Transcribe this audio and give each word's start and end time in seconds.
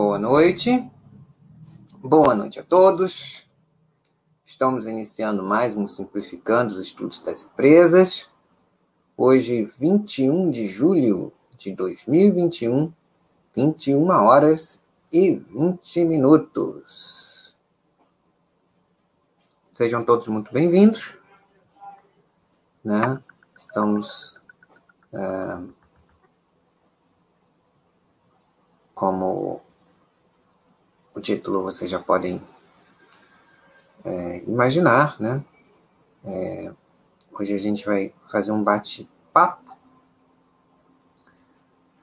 Boa 0.00 0.16
noite. 0.16 0.88
Boa 2.00 2.32
noite 2.32 2.60
a 2.60 2.62
todos. 2.62 3.50
Estamos 4.44 4.86
iniciando 4.86 5.42
mais 5.42 5.76
um 5.76 5.88
Simplificando 5.88 6.72
os 6.72 6.80
Estudos 6.80 7.18
das 7.18 7.42
Empresas. 7.42 8.30
Hoje, 9.16 9.64
21 9.76 10.52
de 10.52 10.68
julho 10.68 11.32
de 11.56 11.74
2021, 11.74 12.92
21 13.56 14.08
horas 14.10 14.84
e 15.12 15.32
20 15.34 16.04
minutos. 16.04 17.56
Sejam 19.74 20.04
todos 20.04 20.28
muito 20.28 20.52
bem-vindos. 20.52 21.18
Né? 22.84 23.20
Estamos, 23.56 24.40
é, 25.12 25.58
como 28.94 29.60
o 31.18 31.20
título 31.20 31.64
vocês 31.64 31.90
já 31.90 31.98
podem 31.98 32.40
é, 34.04 34.44
imaginar, 34.44 35.20
né? 35.20 35.44
É, 36.24 36.72
hoje 37.32 37.52
a 37.52 37.58
gente 37.58 37.84
vai 37.84 38.14
fazer 38.30 38.52
um 38.52 38.62
bate-papo, 38.62 39.76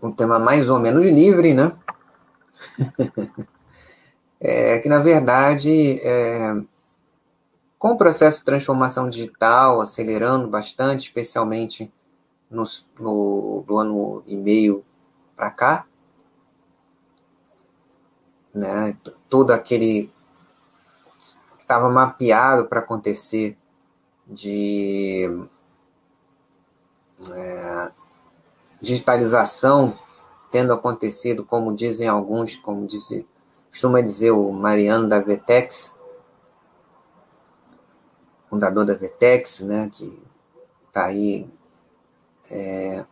um 0.02 0.12
tema 0.12 0.38
mais 0.38 0.68
ou 0.70 0.80
menos 0.80 1.06
livre, 1.06 1.54
né? 1.54 1.72
é, 4.40 4.80
que 4.80 4.90
na 4.90 5.00
verdade, 5.00 5.98
é, 6.02 6.62
com 7.80 7.92
o 7.92 7.98
processo 7.98 8.40
de 8.40 8.46
transformação 8.46 9.10
digital 9.10 9.80
acelerando 9.80 10.50
bastante, 10.50 11.08
especialmente 11.08 11.92
no, 12.52 13.64
do 13.66 13.78
ano 13.78 14.24
e 14.28 14.36
meio 14.36 14.84
para 15.38 15.50
cá, 15.52 15.88
né? 18.56 18.98
Todo 19.30 19.52
aquele 19.52 20.10
que 21.58 21.64
estava 21.64 21.90
mapeado 21.90 22.66
para 22.68 22.80
acontecer 22.80 23.58
de 24.26 25.46
é, 27.32 27.92
digitalização 28.82 29.98
tendo 30.50 30.72
acontecido, 30.74 31.44
como 31.44 31.76
dizem 31.76 32.08
alguns, 32.08 32.56
como 32.56 32.88
diz, 32.88 33.26
costuma 33.70 34.00
dizer 34.00 34.32
o 34.32 34.54
Mariano 34.54 35.10
da 35.10 35.20
Vetex, 35.20 35.94
fundador 38.50 38.86
da 38.86 38.94
Vetex, 38.94 39.62
né, 39.62 39.90
que 39.92 40.24
está 40.88 41.06
aí 41.06 41.50
é, 42.50 43.06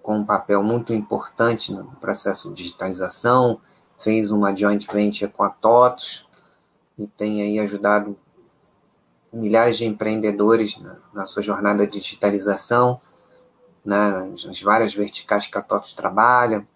com 0.00 0.18
um 0.18 0.24
papel 0.24 0.62
muito 0.62 0.92
importante 0.92 1.72
no 1.72 1.90
processo 1.96 2.50
de 2.50 2.62
digitalização, 2.62 3.60
fez 3.98 4.30
uma 4.30 4.54
joint 4.54 4.86
venture 4.92 5.30
com 5.30 5.42
a 5.42 5.50
TOTOS 5.50 6.26
e 6.98 7.06
tem 7.06 7.42
aí 7.42 7.58
ajudado 7.58 8.16
milhares 9.32 9.76
de 9.76 9.84
empreendedores 9.84 10.78
na, 10.78 10.98
na 11.12 11.26
sua 11.26 11.42
jornada 11.42 11.86
de 11.86 12.00
digitalização, 12.00 13.00
né, 13.84 14.34
nas 14.44 14.62
várias 14.62 14.94
verticais 14.94 15.46
que 15.46 15.58
a 15.58 15.62
TOTOS 15.62 15.92
trabalha, 15.94 16.66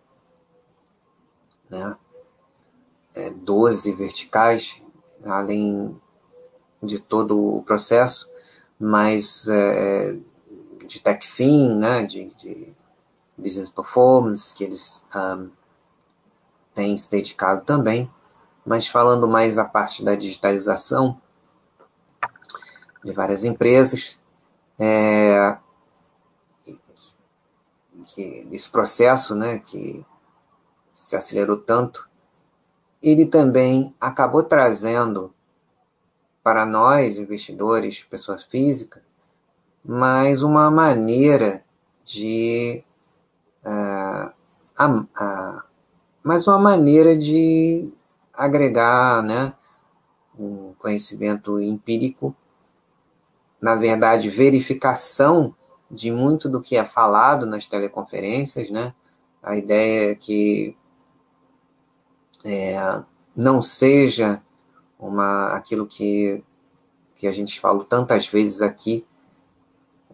né, 1.69 1.97
é, 3.15 3.31
12 3.31 3.93
verticais, 3.93 4.83
além 5.25 5.99
de 6.83 6.99
todo 6.99 7.57
o 7.57 7.63
processo, 7.63 8.31
mas 8.79 9.47
é, 9.49 10.17
de 10.87 11.01
tech 11.01 11.27
fin, 11.27 11.77
né, 11.77 12.03
de, 12.03 12.27
de 12.35 12.75
business 13.37 13.71
performance, 13.71 14.55
que 14.55 14.65
eles 14.65 15.05
um, 15.15 15.51
tem 16.81 16.97
se 16.97 17.11
dedicado 17.11 17.63
também, 17.63 18.11
mas 18.65 18.87
falando 18.87 19.29
mais 19.29 19.59
a 19.59 19.67
parte 19.67 20.03
da 20.03 20.15
digitalização 20.15 21.21
de 23.05 23.13
várias 23.13 23.45
empresas, 23.45 24.19
é, 24.79 25.59
que, 28.15 28.49
esse 28.51 28.71
processo 28.71 29.35
né, 29.35 29.59
que 29.59 30.07
se 30.95 31.15
acelerou 31.15 31.59
tanto, 31.59 32.09
ele 33.03 33.27
também 33.27 33.95
acabou 34.01 34.43
trazendo 34.43 35.35
para 36.43 36.65
nós, 36.65 37.19
investidores, 37.19 38.03
pessoas 38.05 38.45
físicas, 38.45 39.03
mais 39.85 40.43
uma 40.43 40.71
maneira 40.71 41.63
de 42.07 42.83
uh, 43.67 44.33
a, 44.79 45.65
mas 46.23 46.47
uma 46.47 46.59
maneira 46.59 47.17
de 47.17 47.89
agregar 48.33 49.23
né, 49.23 49.53
um 50.39 50.73
conhecimento 50.79 51.61
empírico, 51.61 52.35
na 53.61 53.75
verdade, 53.75 54.31
verificação 54.31 55.55
de 55.91 56.11
muito 56.11 56.49
do 56.49 56.61
que 56.61 56.77
é 56.77 56.85
falado 56.85 57.45
nas 57.47 57.67
teleconferências, 57.67 58.71
né? 58.71 58.95
A 59.43 59.57
ideia 59.57 60.13
é 60.13 60.15
que 60.15 60.77
é, 62.45 63.03
não 63.35 63.61
seja 63.61 64.41
uma 64.99 65.49
aquilo 65.49 65.87
que, 65.87 66.43
que 67.17 67.27
a 67.27 67.33
gente 67.33 67.59
fala 67.61 67.85
tantas 67.85 68.27
vezes 68.27 68.63
aqui, 68.63 69.07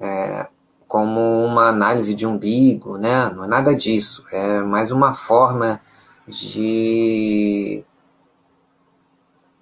é, 0.01 0.49
como 0.89 1.21
uma 1.45 1.69
análise 1.69 2.15
de 2.15 2.27
umbigo, 2.27 2.97
né? 2.97 3.31
Não 3.31 3.45
é 3.45 3.49
nada 3.49 3.75
disso, 3.75 4.25
é 4.33 4.61
mais 4.63 4.91
uma 4.91 5.15
forma 5.15 5.81
de 6.27 7.85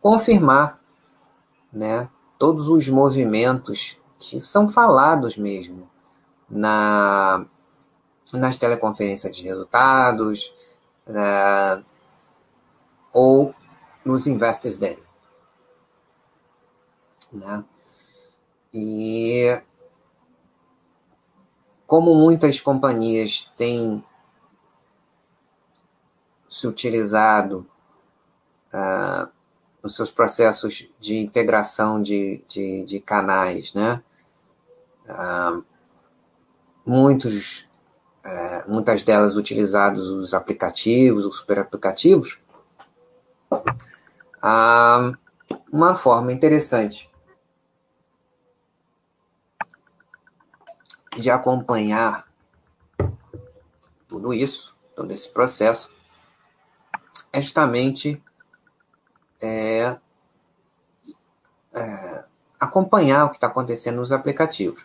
confirmar 0.01 0.81
né, 1.73 2.09
todos 2.39 2.69
os 2.69 2.89
movimentos 2.89 3.99
que 4.19 4.41
são 4.41 4.69
falados 4.69 5.37
mesmo 5.37 5.89
na, 6.49 7.45
nas 8.33 8.57
teleconferências 8.57 9.37
de 9.37 9.43
resultados 9.43 10.55
né, 11.07 11.85
ou 13.13 13.55
nos 14.05 14.27
Investors 14.27 14.79
Day. 14.79 15.03
Né? 17.33 17.65
E 18.73 19.63
como 21.87 22.15
muitas 22.15 22.61
companhias 22.61 23.53
têm 23.57 24.03
se 26.55 26.69
utilizado 26.69 27.67
uh, 28.73 29.29
nos 29.83 29.97
seus 29.97 30.13
processos 30.13 30.89
de 31.01 31.19
integração 31.19 32.01
de, 32.01 32.45
de, 32.47 32.85
de 32.85 33.01
canais, 33.01 33.75
né? 33.75 34.01
Uh, 35.09 35.65
muitos, 36.87 37.69
uh, 38.25 38.71
muitas 38.71 39.03
delas 39.03 39.35
utilizados 39.35 40.09
os 40.09 40.33
aplicativos, 40.33 41.27
os 41.27 41.39
super 41.39 41.59
aplicativos, 41.59 42.39
uh, 43.51 45.13
uma 45.73 45.97
forma 45.97 46.33
interessante 46.33 47.11
de 51.19 51.31
acompanhar 51.31 52.29
tudo 54.07 54.33
isso, 54.33 54.77
todo 54.95 55.13
esse 55.13 55.29
processo, 55.29 55.93
justamente 57.41 58.23
é, 59.43 59.99
é, 61.75 62.25
acompanhar 62.59 63.27
o 63.27 63.31
que 63.31 63.37
está 63.37 63.47
acontecendo 63.47 63.97
nos 63.97 64.13
aplicativos. 64.13 64.85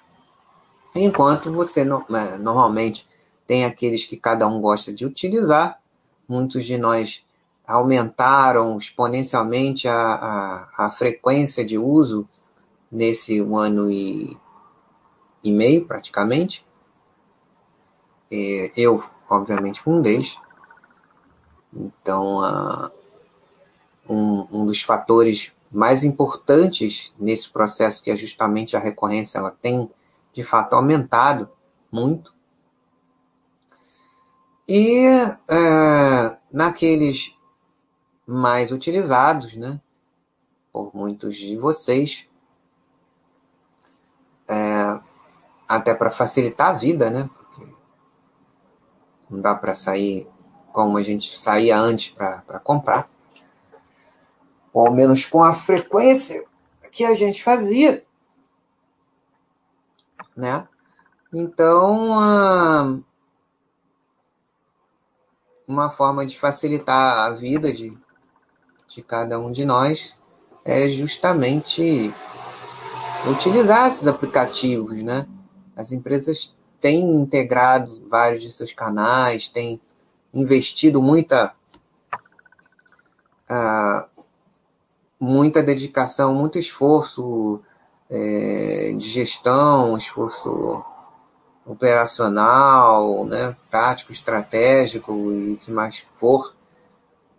Enquanto 0.95 1.51
você 1.51 1.83
no, 1.83 2.05
é, 2.09 2.37
normalmente 2.37 3.07
tem 3.45 3.65
aqueles 3.65 4.05
que 4.05 4.17
cada 4.17 4.47
um 4.47 4.59
gosta 4.59 4.91
de 4.93 5.05
utilizar, 5.05 5.79
muitos 6.27 6.65
de 6.65 6.77
nós 6.77 7.25
aumentaram 7.65 8.77
exponencialmente 8.77 9.87
a, 9.87 9.95
a, 9.95 10.85
a 10.87 10.91
frequência 10.91 11.63
de 11.63 11.77
uso 11.77 12.27
nesse 12.91 13.41
um 13.41 13.55
ano 13.55 13.91
e, 13.91 14.35
e 15.43 15.51
meio, 15.51 15.85
praticamente. 15.85 16.65
É, 18.31 18.71
eu, 18.75 19.03
obviamente, 19.29 19.81
um 19.87 20.01
deles. 20.01 20.37
Então, 21.73 22.39
uh, 22.39 22.91
um, 24.09 24.47
um 24.51 24.65
dos 24.65 24.81
fatores 24.81 25.51
mais 25.71 26.03
importantes 26.03 27.13
nesse 27.19 27.49
processo, 27.49 28.03
que 28.03 28.09
é 28.09 28.15
justamente 28.15 28.75
a 28.75 28.79
recorrência, 28.79 29.37
ela 29.37 29.51
tem 29.51 29.89
de 30.33 30.43
fato 30.43 30.73
aumentado 30.73 31.49
muito. 31.91 32.33
E 34.67 35.07
uh, 35.09 36.37
naqueles 36.51 37.35
mais 38.25 38.71
utilizados, 38.71 39.55
né, 39.55 39.81
por 40.71 40.95
muitos 40.95 41.35
de 41.35 41.57
vocês, 41.57 42.27
é, 44.47 44.99
até 45.67 45.93
para 45.93 46.11
facilitar 46.11 46.69
a 46.69 46.73
vida, 46.73 47.09
né, 47.09 47.29
porque 47.35 47.73
não 49.29 49.41
dá 49.41 49.55
para 49.55 49.73
sair 49.73 50.27
como 50.71 50.97
a 50.97 51.03
gente 51.03 51.37
saía 51.39 51.77
antes 51.77 52.13
para 52.13 52.59
comprar, 52.63 53.09
ou 54.73 54.87
ao 54.87 54.93
menos 54.93 55.25
com 55.25 55.43
a 55.43 55.53
frequência 55.53 56.45
que 56.91 57.03
a 57.03 57.13
gente 57.13 57.43
fazia, 57.43 58.03
né? 60.35 60.67
Então, 61.33 62.19
ah, 62.19 62.97
uma 65.67 65.89
forma 65.89 66.25
de 66.25 66.37
facilitar 66.37 67.27
a 67.27 67.31
vida 67.31 67.71
de, 67.71 67.91
de 68.87 69.01
cada 69.03 69.39
um 69.39 69.51
de 69.51 69.65
nós 69.65 70.17
é 70.65 70.89
justamente 70.89 72.11
utilizar 73.29 73.87
esses 73.87 74.07
aplicativos, 74.07 75.03
né? 75.03 75.27
As 75.75 75.91
empresas 75.91 76.55
têm 76.81 77.15
integrado 77.15 78.07
vários 78.09 78.41
de 78.41 78.51
seus 78.51 78.73
canais, 78.73 79.47
têm 79.47 79.79
investido 80.33 81.01
muita 81.01 81.53
uh, 83.49 84.09
muita 85.19 85.61
dedicação, 85.61 86.33
muito 86.33 86.57
esforço 86.57 87.61
é, 88.09 88.93
de 88.97 89.09
gestão, 89.09 89.97
esforço 89.97 90.83
operacional, 91.65 93.25
né, 93.25 93.55
tático, 93.69 94.11
estratégico 94.11 95.11
e 95.31 95.53
o 95.53 95.57
que 95.57 95.71
mais 95.71 96.05
for 96.15 96.55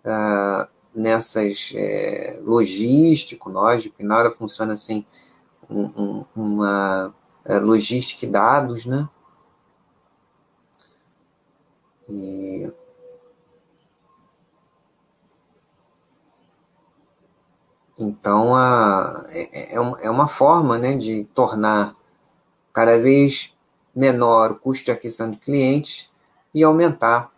uh, 0.05 0.69
nessas 0.95 1.73
é, 1.75 2.39
logístico, 2.43 3.51
lógico, 3.51 3.97
nada 4.05 4.31
funciona 4.31 4.77
sem 4.77 5.07
um, 5.69 5.85
um, 5.97 6.25
uma 6.37 7.15
é, 7.45 7.59
logística 7.59 8.27
e 8.27 8.29
dados, 8.29 8.87
né? 8.87 9.09
E 12.09 12.71
Então, 18.01 18.57
a, 18.57 19.27
é, 19.29 19.75
é, 19.75 19.77
é 19.77 20.11
uma 20.11 20.27
forma 20.27 20.79
né, 20.79 20.97
de 20.97 21.25
tornar 21.35 21.95
cada 22.73 22.99
vez 22.99 23.55
menor 23.95 24.53
o 24.53 24.57
custo 24.57 24.87
de 24.87 24.91
aquisição 24.91 25.31
de 25.31 25.37
clientes 25.37 26.11
e 26.55 26.63
aumentar 26.65 27.31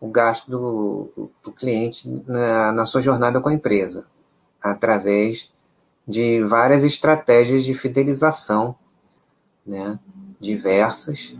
o 0.00 0.08
gasto 0.08 0.50
do, 0.50 1.30
do 1.42 1.52
cliente 1.52 2.08
na, 2.26 2.72
na 2.72 2.86
sua 2.86 3.02
jornada 3.02 3.40
com 3.40 3.48
a 3.48 3.52
empresa, 3.52 4.08
através 4.62 5.52
de 6.06 6.42
várias 6.44 6.84
estratégias 6.84 7.64
de 7.64 7.74
fidelização, 7.74 8.74
né, 9.66 9.98
diversas, 10.40 11.36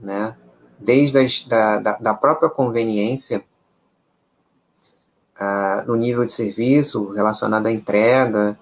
né, 0.00 0.36
desde 0.78 1.18
as, 1.18 1.46
da, 1.46 1.78
da, 1.78 1.98
da 1.98 2.14
própria 2.14 2.50
conveniência 2.50 3.42
no 5.86 5.96
nível 5.96 6.24
de 6.24 6.32
serviço 6.32 7.10
relacionado 7.10 7.66
à 7.66 7.72
entrega 7.72 8.58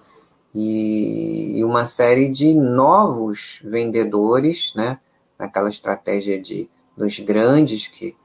e, 0.53 1.59
e 1.59 1.63
uma 1.63 1.85
série 1.85 2.29
de 2.29 2.53
novos 2.53 3.59
vendedores, 3.63 4.73
né, 4.75 4.99
naquela 5.37 5.69
estratégia 5.69 6.39
de 6.39 6.69
dos 6.95 7.19
grandes 7.19 7.87
que 7.87 8.15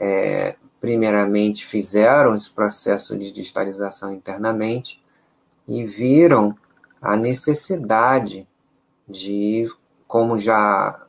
é, 0.00 0.56
primeiramente 0.80 1.66
fizeram 1.66 2.34
esse 2.34 2.50
processo 2.50 3.18
de 3.18 3.30
digitalização 3.30 4.12
internamente 4.12 5.02
e 5.66 5.84
viram 5.84 6.56
a 7.00 7.16
necessidade 7.16 8.48
de, 9.08 9.70
como 10.06 10.38
já, 10.38 11.08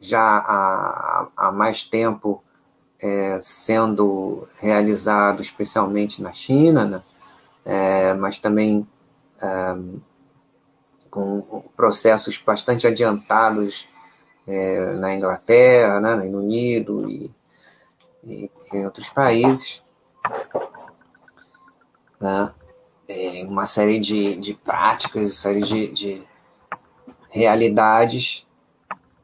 já 0.00 0.20
há, 0.20 1.28
há 1.36 1.52
mais 1.52 1.84
tempo 1.84 2.42
é, 3.02 3.38
sendo 3.40 4.46
realizado 4.60 5.40
especialmente 5.40 6.22
na 6.22 6.32
China, 6.32 6.84
né? 6.84 7.02
é, 7.64 8.14
mas 8.14 8.38
também 8.38 8.86
é, 9.42 9.76
com 11.10 11.62
processos 11.76 12.38
bastante 12.38 12.86
adiantados 12.86 13.88
é, 14.46 14.92
na 14.94 15.14
Inglaterra, 15.14 16.00
né, 16.00 16.14
no 16.14 16.22
Reino 16.22 16.38
Unido 16.38 17.08
e, 17.08 17.34
e 18.24 18.50
em 18.72 18.84
outros 18.84 19.08
países. 19.08 19.82
Né, 22.20 22.54
uma 23.48 23.66
série 23.66 23.98
de, 23.98 24.36
de 24.36 24.54
práticas, 24.54 25.34
série 25.34 25.62
de, 25.62 25.88
de 25.92 26.22
realidades 27.28 28.46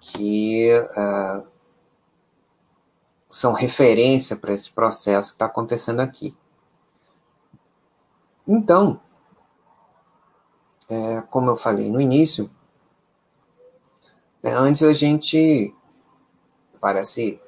que 0.00 0.70
uh, 0.96 1.55
são 3.36 3.52
referência 3.52 4.34
para 4.34 4.54
esse 4.54 4.72
processo 4.72 5.28
que 5.28 5.34
está 5.34 5.44
acontecendo 5.44 6.00
aqui. 6.00 6.34
Então, 8.48 8.98
é, 10.88 11.20
como 11.28 11.50
eu 11.50 11.56
falei 11.56 11.90
no 11.90 12.00
início, 12.00 12.50
é, 14.42 14.50
antes 14.52 14.82
a 14.82 14.94
gente 14.94 15.74
parece 16.80 17.38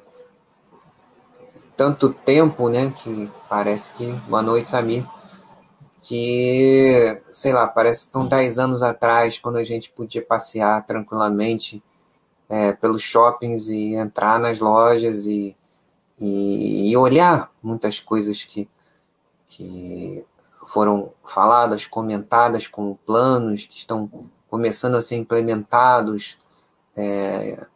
tanto 1.75 2.13
tempo, 2.13 2.69
né, 2.69 2.91
que 2.91 3.31
parece 3.49 3.95
que 3.95 4.13
boa 4.29 4.43
noite, 4.43 4.69
Samir, 4.69 5.07
que 6.03 7.23
sei 7.33 7.55
lá, 7.55 7.67
parece 7.67 8.05
que 8.05 8.13
são 8.13 8.27
10 8.27 8.59
anos 8.59 8.83
atrás, 8.83 9.39
quando 9.39 9.57
a 9.57 9.65
gente 9.65 9.91
podia 9.93 10.23
passear 10.23 10.85
tranquilamente 10.85 11.83
é, 12.47 12.75
pelos 12.75 13.01
shoppings 13.01 13.69
e 13.69 13.95
entrar 13.95 14.39
nas 14.39 14.59
lojas 14.59 15.25
e 15.25 15.57
e, 16.21 16.91
e 16.91 16.97
olhar 16.97 17.53
muitas 17.63 18.01
coisas 18.01 18.45
que, 18.45 18.69
que 19.47 20.25
foram 20.67 21.13
faladas, 21.25 21.87
comentadas 21.87 22.67
como 22.67 22.99
planos 23.07 23.65
que 23.67 23.77
estão 23.77 24.11
começando 24.49 24.97
a 24.97 25.03
ser 25.03 25.17
implementados 25.17 26.37
é, 26.97 27.67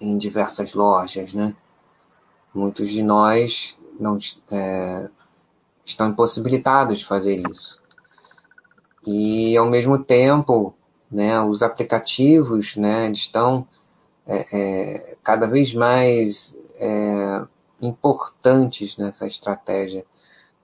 em 0.00 0.16
diversas 0.16 0.74
lojas, 0.74 1.34
né? 1.34 1.54
Muitos 2.54 2.88
de 2.90 3.02
nós 3.02 3.78
não 3.98 4.18
é, 4.50 5.10
estão 5.84 6.08
impossibilitados 6.08 7.00
de 7.00 7.06
fazer 7.06 7.42
isso. 7.50 7.78
E 9.06 9.56
ao 9.56 9.66
mesmo 9.66 10.02
tempo, 10.02 10.74
né, 11.10 11.40
os 11.40 11.62
aplicativos, 11.62 12.76
né, 12.76 13.10
estão 13.10 13.66
é, 14.30 14.46
é, 14.52 15.16
cada 15.24 15.48
vez 15.48 15.74
mais 15.74 16.54
é, 16.76 17.44
importantes 17.82 18.96
nessa 18.96 19.26
estratégia 19.26 20.06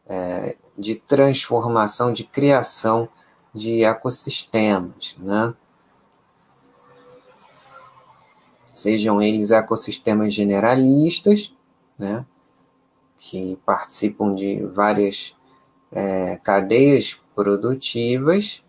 é, 0.09 0.57
de 0.79 0.95
transformação, 0.95 2.13
de 2.13 2.23
criação 2.23 3.09
de 3.53 3.83
ecossistemas, 3.83 5.17
né? 5.19 5.53
Sejam 8.73 9.21
eles 9.21 9.51
ecossistemas 9.51 10.33
generalistas, 10.33 11.53
né? 11.99 12.25
Que 13.19 13.59
participam 13.67 14.33
de 14.33 14.65
várias 14.67 15.35
é, 15.91 16.37
cadeias 16.37 17.21
produtivas, 17.35 18.63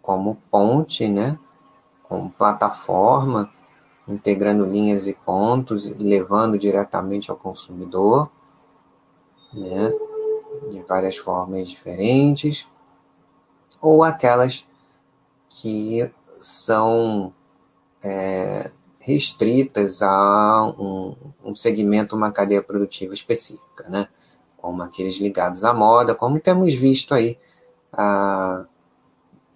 como 0.00 0.36
ponte, 0.50 1.06
né? 1.06 1.38
Como 2.04 2.30
plataforma, 2.30 3.52
integrando 4.08 4.64
linhas 4.64 5.06
e 5.06 5.12
pontos 5.12 5.86
levando 5.98 6.58
diretamente 6.58 7.30
ao 7.30 7.36
consumidor, 7.36 8.30
né, 9.52 9.92
de 10.70 10.80
várias 10.82 11.16
formas 11.16 11.68
diferentes, 11.68 12.66
ou 13.80 14.02
aquelas 14.02 14.66
que 15.48 16.10
são 16.40 17.32
é, 18.02 18.70
restritas 19.00 20.02
a 20.02 20.74
um, 20.78 21.16
um, 21.44 21.54
segmento, 21.54 22.16
uma 22.16 22.30
cadeia 22.30 22.62
produtiva 22.62 23.14
específica, 23.14 23.88
né? 23.88 24.08
como 24.56 24.82
aqueles 24.82 25.16
ligados 25.16 25.64
à 25.64 25.72
moda, 25.72 26.14
como 26.14 26.40
temos 26.40 26.74
visto 26.74 27.14
aí 27.14 27.38
a, 27.92 28.66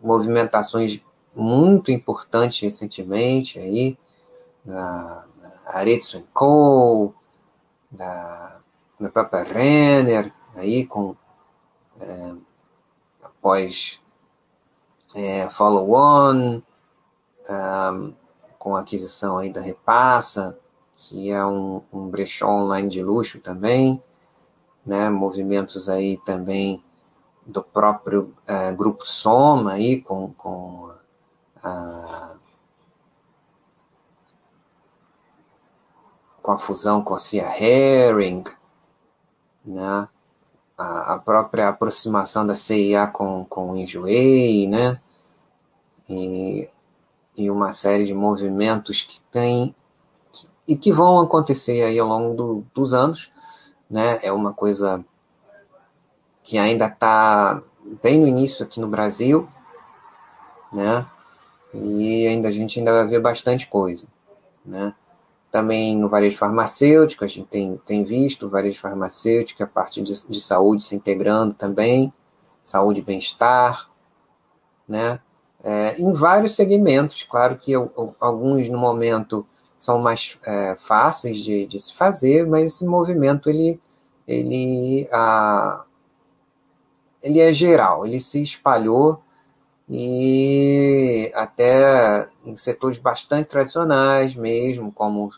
movimentações 0.03 1.03
muito 1.35 1.91
importantes 1.91 2.61
recentemente 2.61 3.59
aí, 3.59 3.99
da, 4.65 5.25
da 5.41 5.79
Aretsu 5.79 6.27
Co., 6.33 7.15
da, 7.91 8.61
da 8.99 9.11
própria 9.11 9.43
Renner, 9.43 10.33
aí 10.55 10.87
com 10.87 11.15
é, 12.01 12.35
após 13.23 14.01
é, 15.15 15.49
Follow 15.51 15.93
On, 15.93 16.63
um, 17.49 18.15
com 18.59 18.77
aquisição 18.77 19.39
aí 19.39 19.51
da 19.51 19.61
Repassa, 19.61 20.59
que 20.95 21.31
é 21.31 21.45
um, 21.45 21.83
um 21.93 22.09
brechó 22.09 22.49
online 22.49 22.89
de 22.89 23.03
luxo 23.03 23.41
também, 23.41 24.03
né, 24.87 25.11
movimentos 25.11 25.89
aí 25.89 26.17
também 26.25 26.83
do 27.45 27.63
próprio 27.63 28.35
uh, 28.49 28.75
grupo 28.77 29.05
Soma 29.05 29.73
aí 29.73 30.01
com, 30.01 30.33
com 30.35 30.93
a, 31.63 32.35
com 36.43 36.53
a 36.53 36.59
fusão 36.59 37.03
com 37.03 37.15
a 37.15 37.19
Cia 37.19 37.47
Herring, 37.59 38.45
né? 39.65 40.09
a, 40.83 41.15
a 41.15 41.19
própria 41.19 41.69
aproximação 41.69 42.47
da 42.47 42.57
CIA 42.57 43.07
com, 43.07 43.45
com 43.45 43.71
o 43.71 43.77
Enjoei, 43.77 44.67
né? 44.67 45.01
E, 46.09 46.69
e 47.37 47.51
uma 47.51 47.73
série 47.73 48.05
de 48.05 48.15
movimentos 48.15 49.03
que 49.03 49.21
tem 49.31 49.75
que, 50.33 50.49
e 50.69 50.77
que 50.77 50.93
vão 50.93 51.21
acontecer 51.21 51.83
aí 51.83 51.99
ao 51.99 52.09
longo 52.09 52.35
do, 52.35 52.65
dos 52.75 52.93
anos, 52.93 53.33
né? 53.89 54.19
É 54.23 54.33
uma 54.33 54.53
coisa 54.53 55.05
que 56.43 56.59
ainda 56.59 56.87
está 56.87 57.63
bem 58.03 58.21
no 58.21 58.27
início 58.27 58.65
aqui 58.65 58.81
no 58.81 58.89
Brasil, 58.89 59.49
né? 60.73 61.07
E 61.73 62.27
ainda 62.27 62.49
a 62.49 62.53
gente 62.53 62.79
ainda 62.79 62.93
vai 62.93 63.07
ver 63.07 63.21
bastante 63.21 63.67
coisa, 63.69 64.07
né? 64.65 64.95
Também 65.53 65.97
no 65.97 66.09
varejo 66.09 66.39
farmacêutico, 66.39 67.25
a 67.25 67.29
gente 67.29 67.47
tem, 67.47 67.81
tem 67.85 68.03
visto 68.03 68.47
o 68.47 68.51
varejo 68.51 68.81
farmacêutico, 68.81 69.63
a 69.63 69.67
parte 69.67 70.03
de, 70.03 70.27
de 70.27 70.41
saúde 70.41 70.83
se 70.83 70.97
integrando 70.97 71.53
também, 71.55 72.13
saúde 72.65 73.01
e 73.01 73.05
bem-estar, 73.05 73.89
né? 74.89 75.21
É, 75.63 76.01
em 76.01 76.13
vários 76.13 76.57
segmentos, 76.57 77.23
claro 77.23 77.57
que 77.57 77.71
eu, 77.71 77.93
alguns 78.19 78.69
no 78.69 78.79
momento 78.79 79.47
são 79.79 79.99
mais 79.99 80.39
é, 80.45 80.77
fáceis 80.77 81.39
de, 81.39 81.67
de, 81.67 81.79
se 81.81 81.95
fazer, 81.95 82.47
mas 82.47 82.65
esse 82.65 82.85
movimento 82.87 83.49
ele, 83.49 83.81
ele, 84.27 85.09
a, 85.13 85.85
ele 87.23 87.41
é 87.41 87.53
geral, 87.53 88.07
ele 88.07 88.19
se 88.19 88.43
espalhou 88.43 89.23
e 89.89 91.31
até 91.35 92.27
em 92.45 92.57
setores 92.57 92.99
bastante 92.99 93.49
tradicionais 93.49 94.35
mesmo, 94.35 94.91
como 94.91 95.31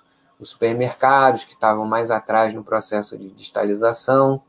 os 0.44 0.50
supermercados, 0.50 1.44
que 1.44 1.54
estavam 1.54 1.86
mais 1.86 2.10
atrás 2.10 2.54
no 2.54 2.62
processo 2.62 3.16
de 3.16 3.30
digitalização, 3.30 4.42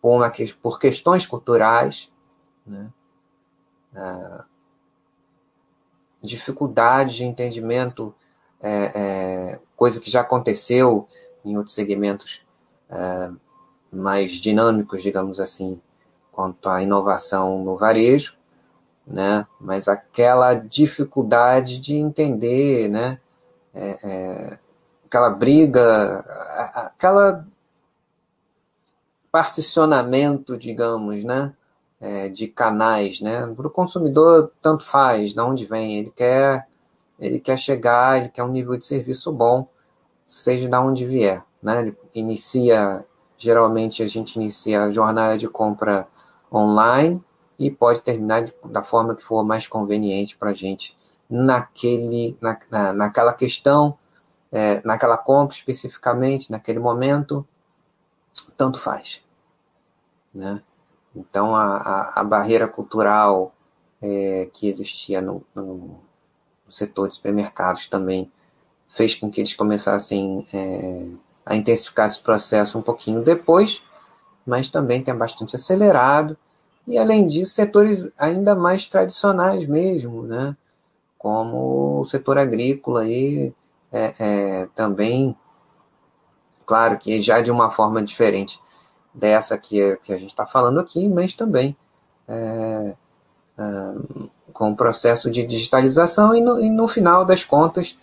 por, 0.00 0.20
por 0.62 0.78
questões 0.78 1.26
culturais, 1.26 2.10
né? 2.66 2.88
Ah, 3.94 4.44
dificuldade 6.22 7.16
de 7.16 7.24
entendimento, 7.24 8.14
é, 8.60 8.92
é, 8.94 9.60
coisa 9.76 10.00
que 10.00 10.10
já 10.10 10.22
aconteceu 10.22 11.06
em 11.44 11.56
outros 11.56 11.74
segmentos 11.74 12.42
é, 12.88 13.30
mais 13.92 14.32
dinâmicos, 14.32 15.02
digamos 15.02 15.38
assim, 15.38 15.80
quanto 16.32 16.68
à 16.68 16.82
inovação 16.82 17.62
no 17.62 17.76
varejo, 17.76 18.36
né? 19.06 19.46
Mas 19.60 19.88
aquela 19.88 20.54
dificuldade 20.54 21.78
de 21.78 21.94
entender, 21.94 22.88
né? 22.88 23.20
É, 23.74 23.98
é, 24.04 24.58
aquela 25.06 25.30
briga, 25.30 26.24
aquela 26.74 27.46
particionamento, 29.34 30.56
digamos, 30.56 31.24
né? 31.24 31.52
É, 32.00 32.28
de 32.28 32.46
canais, 32.46 33.20
né? 33.20 33.46
Para 33.56 33.66
o 33.66 33.70
consumidor 33.70 34.52
tanto 34.62 34.84
faz, 34.84 35.34
de 35.34 35.40
onde 35.40 35.64
vem, 35.64 35.98
ele 35.98 36.10
quer, 36.10 36.68
ele 37.18 37.40
quer 37.40 37.58
chegar, 37.58 38.18
ele 38.18 38.28
quer 38.28 38.44
um 38.44 38.48
nível 38.48 38.76
de 38.76 38.84
serviço 38.84 39.32
bom, 39.32 39.66
seja 40.24 40.68
de 40.68 40.76
onde 40.76 41.04
vier, 41.04 41.44
né? 41.62 41.80
Ele 41.80 41.96
inicia, 42.14 43.04
geralmente 43.36 44.02
a 44.02 44.06
gente 44.06 44.36
inicia 44.36 44.82
a 44.84 44.92
jornada 44.92 45.36
de 45.36 45.48
compra 45.48 46.06
online 46.52 47.20
e 47.58 47.70
pode 47.70 48.02
terminar 48.02 48.44
de, 48.44 48.54
da 48.66 48.82
forma 48.82 49.16
que 49.16 49.24
for 49.24 49.44
mais 49.44 49.66
conveniente 49.66 50.36
para 50.36 50.50
a 50.50 50.54
gente 50.54 50.96
naquele, 51.34 52.38
na, 52.40 52.60
na, 52.70 52.92
naquela 52.92 53.32
questão, 53.34 53.98
é, 54.52 54.80
naquela 54.84 55.18
compra 55.18 55.56
especificamente, 55.56 56.52
naquele 56.52 56.78
momento, 56.78 57.44
tanto 58.56 58.78
faz. 58.78 59.24
Né? 60.32 60.62
Então, 61.14 61.56
a, 61.56 61.76
a, 61.76 62.20
a 62.20 62.24
barreira 62.24 62.68
cultural 62.68 63.52
é, 64.00 64.48
que 64.52 64.68
existia 64.68 65.20
no, 65.20 65.44
no, 65.52 65.98
setor 66.68 67.08
de 67.08 67.16
supermercados 67.16 67.88
também 67.88 68.30
fez 68.88 69.16
com 69.16 69.28
que 69.28 69.40
eles 69.40 69.54
começassem 69.54 70.46
é, 70.54 71.10
a 71.44 71.56
intensificar 71.56 72.06
esse 72.06 72.20
processo 72.20 72.78
um 72.78 72.82
pouquinho 72.82 73.22
depois, 73.22 73.82
mas 74.46 74.70
também 74.70 75.02
tem 75.02 75.16
bastante 75.16 75.56
acelerado 75.56 76.36
e, 76.86 76.96
além 76.96 77.26
disso, 77.26 77.54
setores 77.54 78.08
ainda 78.16 78.54
mais 78.54 78.86
tradicionais 78.86 79.66
mesmo, 79.66 80.22
né? 80.22 80.56
Como 81.24 82.02
o 82.02 82.04
setor 82.04 82.36
agrícola 82.36 83.00
aí, 83.00 83.50
é, 83.90 84.12
é, 84.20 84.68
também, 84.74 85.34
claro 86.66 86.98
que 86.98 87.18
já 87.22 87.40
de 87.40 87.50
uma 87.50 87.70
forma 87.70 88.02
diferente 88.02 88.60
dessa 89.14 89.56
que, 89.56 89.96
que 90.02 90.12
a 90.12 90.18
gente 90.18 90.28
está 90.28 90.46
falando 90.46 90.78
aqui, 90.78 91.08
mas 91.08 91.34
também 91.34 91.74
é, 92.28 92.94
é, 93.56 93.64
com 94.52 94.72
o 94.72 94.76
processo 94.76 95.30
de 95.30 95.46
digitalização 95.46 96.34
e 96.34 96.42
no, 96.42 96.60
e 96.60 96.68
no 96.68 96.86
final 96.86 97.24
das 97.24 97.42
contas 97.42 97.96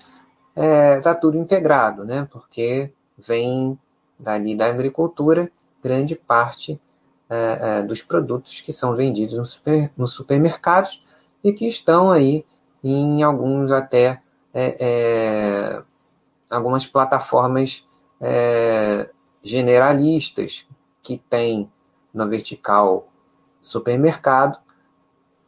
está 0.55 1.11
é, 1.11 1.13
tudo 1.13 1.37
integrado, 1.37 2.03
né? 2.03 2.27
porque 2.31 2.91
vem 3.15 3.77
dali 4.17 4.55
da 4.55 4.65
agricultura 4.65 5.51
grande 5.83 6.15
parte 6.15 6.81
é, 7.29 7.83
dos 7.83 8.01
produtos 8.01 8.61
que 8.61 8.73
são 8.73 8.95
vendidos 8.95 9.37
nos 9.37 9.51
super, 9.51 9.91
no 9.95 10.07
supermercados 10.07 11.03
e 11.43 11.53
que 11.53 11.67
estão 11.67 12.09
aí 12.09 12.43
em 12.83 13.23
alguns 13.23 13.71
até 13.71 14.21
é, 14.53 14.75
é 14.79 15.83
algumas 16.49 16.85
plataformas 16.85 17.87
é, 18.19 19.09
generalistas 19.41 20.67
que 21.01 21.17
tem 21.17 21.71
na 22.13 22.25
vertical 22.25 23.07
supermercado 23.61 24.59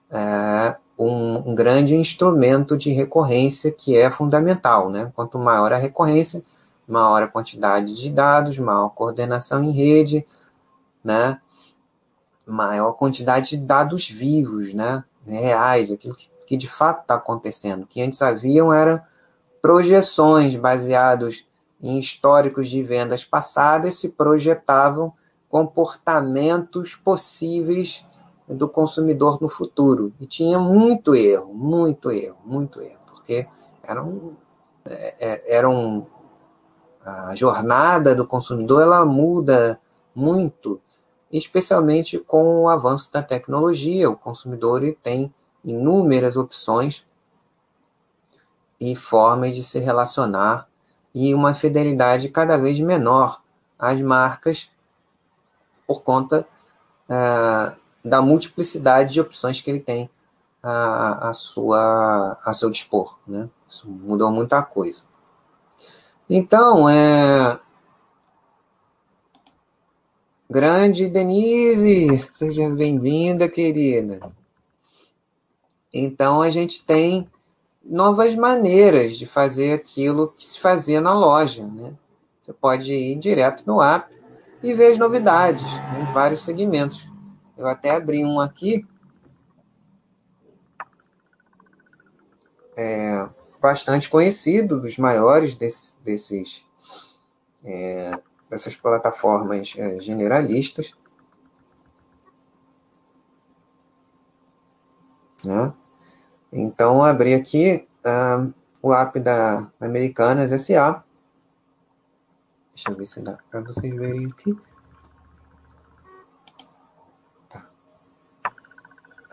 é, 0.09 0.77
um, 0.97 1.51
um, 1.51 1.55
grande 1.55 1.95
instrumento 1.95 2.77
de 2.77 2.91
recorrência 2.91 3.71
que 3.71 3.97
é 3.97 4.09
fundamental, 4.09 4.89
né? 4.89 5.11
Quanto 5.15 5.37
maior 5.37 5.73
a 5.73 5.77
recorrência, 5.77 6.43
maior 6.87 7.23
a 7.23 7.27
quantidade 7.27 7.93
de 7.93 8.09
dados, 8.09 8.57
maior 8.59 8.89
coordenação 8.89 9.63
em 9.63 9.71
rede, 9.71 10.25
né? 11.03 11.39
maior 12.45 12.93
quantidade 12.93 13.51
de 13.51 13.57
dados 13.57 14.09
vivos, 14.09 14.73
né, 14.73 15.03
reais, 15.25 15.91
aquilo 15.91 16.15
que, 16.15 16.29
que 16.53 16.57
de 16.57 16.69
fato 16.69 17.01
está 17.01 17.15
acontecendo. 17.15 17.81
O 17.81 17.87
que 17.87 17.99
antes 17.99 18.21
haviam 18.21 18.71
eram 18.71 19.01
projeções 19.59 20.55
baseados 20.55 21.47
em 21.81 21.97
históricos 21.97 22.69
de 22.69 22.83
vendas 22.83 23.25
passadas, 23.25 23.95
se 23.95 24.09
projetavam 24.09 25.11
comportamentos 25.49 26.95
possíveis 26.95 28.05
do 28.47 28.69
consumidor 28.69 29.41
no 29.41 29.49
futuro. 29.49 30.13
E 30.19 30.27
tinha 30.27 30.59
muito 30.59 31.15
erro, 31.15 31.51
muito 31.55 32.11
erro, 32.11 32.37
muito 32.45 32.79
erro, 32.79 33.01
porque 33.07 33.47
eram, 33.81 34.37
é, 34.85 35.55
é, 35.57 35.63
a 37.03 37.33
jornada 37.33 38.13
do 38.13 38.27
consumidor 38.27 38.83
ela 38.83 39.03
muda 39.03 39.79
muito 40.13 40.79
especialmente 41.31 42.19
com 42.19 42.61
o 42.61 42.69
avanço 42.69 43.11
da 43.11 43.23
tecnologia. 43.23 44.07
O 44.07 44.15
consumidor 44.15 44.83
tem 45.01 45.33
inúmeras 45.63 46.35
opções 46.35 47.05
e 48.79 48.95
formas 48.95 49.55
de 49.55 49.63
se 49.63 49.79
relacionar 49.79 50.67
e 51.13 51.33
uma 51.33 51.53
fidelidade 51.53 52.29
cada 52.29 52.57
vez 52.57 52.79
menor 52.79 53.41
às 53.77 54.01
marcas 54.01 54.69
por 55.87 56.03
conta 56.03 56.45
uh, 57.09 57.75
da 58.03 58.21
multiplicidade 58.21 59.13
de 59.13 59.21
opções 59.21 59.61
que 59.61 59.69
ele 59.69 59.79
tem 59.79 60.09
a, 60.61 61.29
a, 61.29 61.33
sua, 61.33 62.37
a 62.43 62.53
seu 62.53 62.69
dispor. 62.69 63.17
Né? 63.27 63.49
Isso 63.69 63.87
mudou 63.87 64.31
muita 64.31 64.61
coisa. 64.63 65.05
Então, 66.29 66.89
é, 66.89 67.59
Grande 70.49 71.09
Denise, 71.09 72.27
seja 72.31 72.69
bem-vinda, 72.69 73.49
querida. 73.49 74.19
Então 75.93 76.41
a 76.41 76.49
gente 76.49 76.83
tem 76.83 77.29
novas 77.83 78.35
maneiras 78.35 79.17
de 79.17 79.25
fazer 79.25 79.73
aquilo 79.73 80.29
que 80.29 80.45
se 80.45 80.59
fazia 80.59 80.99
na 80.99 81.13
loja, 81.13 81.65
né? 81.67 81.93
Você 82.41 82.51
pode 82.51 82.91
ir 82.91 83.15
direto 83.17 83.63
no 83.65 83.81
app 83.81 84.13
e 84.61 84.73
ver 84.73 84.93
as 84.93 84.97
novidades 84.97 85.63
em 85.99 86.13
vários 86.13 86.43
segmentos. 86.43 87.07
Eu 87.57 87.67
até 87.67 87.91
abri 87.91 88.25
um 88.25 88.39
aqui. 88.39 88.87
É, 92.75 93.29
bastante 93.61 94.09
conhecido, 94.09 94.81
dos 94.81 94.97
maiores 94.97 95.55
desse, 95.55 96.01
desses 96.01 96.65
é, 97.63 98.19
essas 98.49 98.75
plataformas 98.75 99.75
é, 99.77 99.99
generalistas. 99.99 100.93
Né? 105.45 105.73
Então, 106.55 107.03
abri 107.03 107.33
aqui 107.33 107.87
uh, 108.05 108.53
o 108.79 108.93
app 108.93 109.19
da 109.19 109.71
Americanas 109.81 110.51
SA. 110.61 111.03
Deixa 112.75 112.91
eu 112.91 112.95
ver 112.95 113.07
se 113.07 113.21
dá 113.21 113.39
para 113.49 113.61
vocês 113.61 113.91
verem 113.95 114.27
aqui. 114.27 114.55
Tá. 117.49 117.65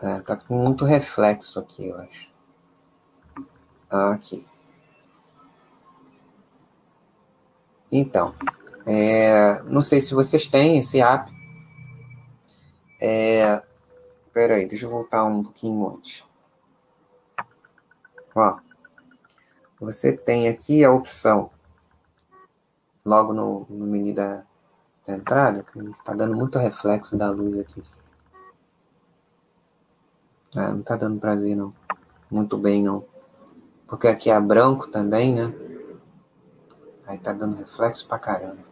É, 0.01 0.19
tá 0.21 0.35
com 0.35 0.55
muito 0.63 0.83
reflexo 0.83 1.59
aqui, 1.59 1.89
eu 1.89 1.97
acho. 1.97 2.31
Aqui. 3.87 4.43
Então, 7.91 8.33
é, 8.83 9.61
não 9.63 9.83
sei 9.83 10.01
se 10.01 10.15
vocês 10.15 10.47
têm 10.47 10.79
esse 10.79 10.99
app. 11.01 11.31
É, 12.99 13.61
peraí, 14.33 14.65
deixa 14.65 14.87
eu 14.87 14.89
voltar 14.89 15.23
um 15.25 15.43
pouquinho 15.43 15.87
antes. 15.87 16.30
Ó, 18.35 18.59
você 19.79 20.15
tem 20.15 20.47
aqui 20.47 20.83
a 20.85 20.91
opção, 20.91 21.49
logo 23.03 23.33
no, 23.33 23.65
no 23.69 23.85
menu 23.85 24.13
da, 24.13 24.43
da 25.05 25.15
entrada, 25.15 25.63
que 25.63 25.79
está 25.89 26.13
dando 26.13 26.35
muito 26.35 26.57
reflexo 26.57 27.17
da 27.17 27.29
luz 27.29 27.59
aqui. 27.59 27.83
É, 30.55 30.67
não 30.67 30.79
está 30.81 30.95
dando 30.95 31.19
para 31.19 31.35
ver, 31.35 31.55
não. 31.55 31.73
Muito 32.29 32.57
bem, 32.57 32.83
não. 32.83 33.05
Porque 33.87 34.07
aqui 34.07 34.29
é 34.29 34.39
branco 34.39 34.87
também, 34.87 35.33
né? 35.33 35.53
Aí 37.07 37.17
tá 37.17 37.33
dando 37.33 37.57
reflexo 37.57 38.07
pra 38.07 38.19
caramba. 38.19 38.63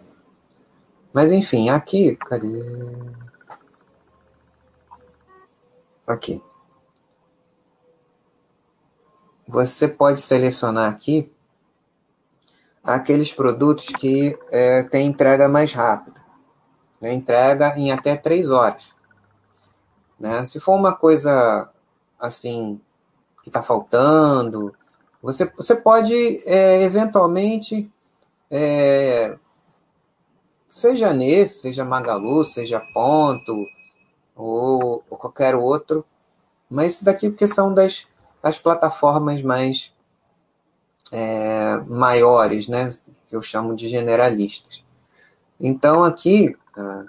Mas 1.12 1.32
enfim, 1.32 1.70
aqui. 1.70 2.16
Cadê? 2.16 2.48
Aqui. 6.08 6.42
Você 9.50 9.88
pode 9.88 10.22
selecionar 10.22 10.88
aqui 10.92 11.34
aqueles 12.84 13.34
produtos 13.34 13.88
que 13.88 14.38
é, 14.52 14.84
têm 14.84 15.08
entrega 15.08 15.50
mais 15.50 15.74
rápida. 15.74 16.24
Né? 17.02 17.14
Entrega 17.14 17.74
em 17.76 17.92
até 17.92 18.16
três 18.16 18.52
horas. 18.52 18.94
Né? 20.20 20.46
Se 20.46 20.60
for 20.60 20.76
uma 20.76 20.96
coisa 20.96 21.68
assim 22.20 22.80
que 23.42 23.50
está 23.50 23.64
faltando, 23.64 24.72
você, 25.20 25.52
você 25.58 25.76
pode 25.76 26.14
é, 26.46 26.84
eventualmente 26.84 27.92
é, 28.52 29.36
seja 30.70 31.12
nesse, 31.12 31.62
seja 31.62 31.84
Magalu, 31.84 32.44
seja 32.44 32.80
Ponto, 32.94 33.66
ou, 34.36 35.04
ou, 35.10 35.18
qualquer 35.18 35.56
outro, 35.56 36.06
mas 36.70 36.94
isso 36.94 37.06
daqui 37.06 37.32
porque 37.32 37.48
são 37.48 37.74
das, 37.74 38.06
das 38.42 38.58
plataformas 38.58 39.42
mais 39.42 39.94
é, 41.12 41.78
maiores, 41.88 42.68
né, 42.68 42.90
que 43.28 43.36
eu 43.36 43.42
chamo 43.42 43.76
de 43.76 43.88
generalistas. 43.88 44.84
Então 45.60 46.04
aqui, 46.04 46.56
ah? 46.78 47.04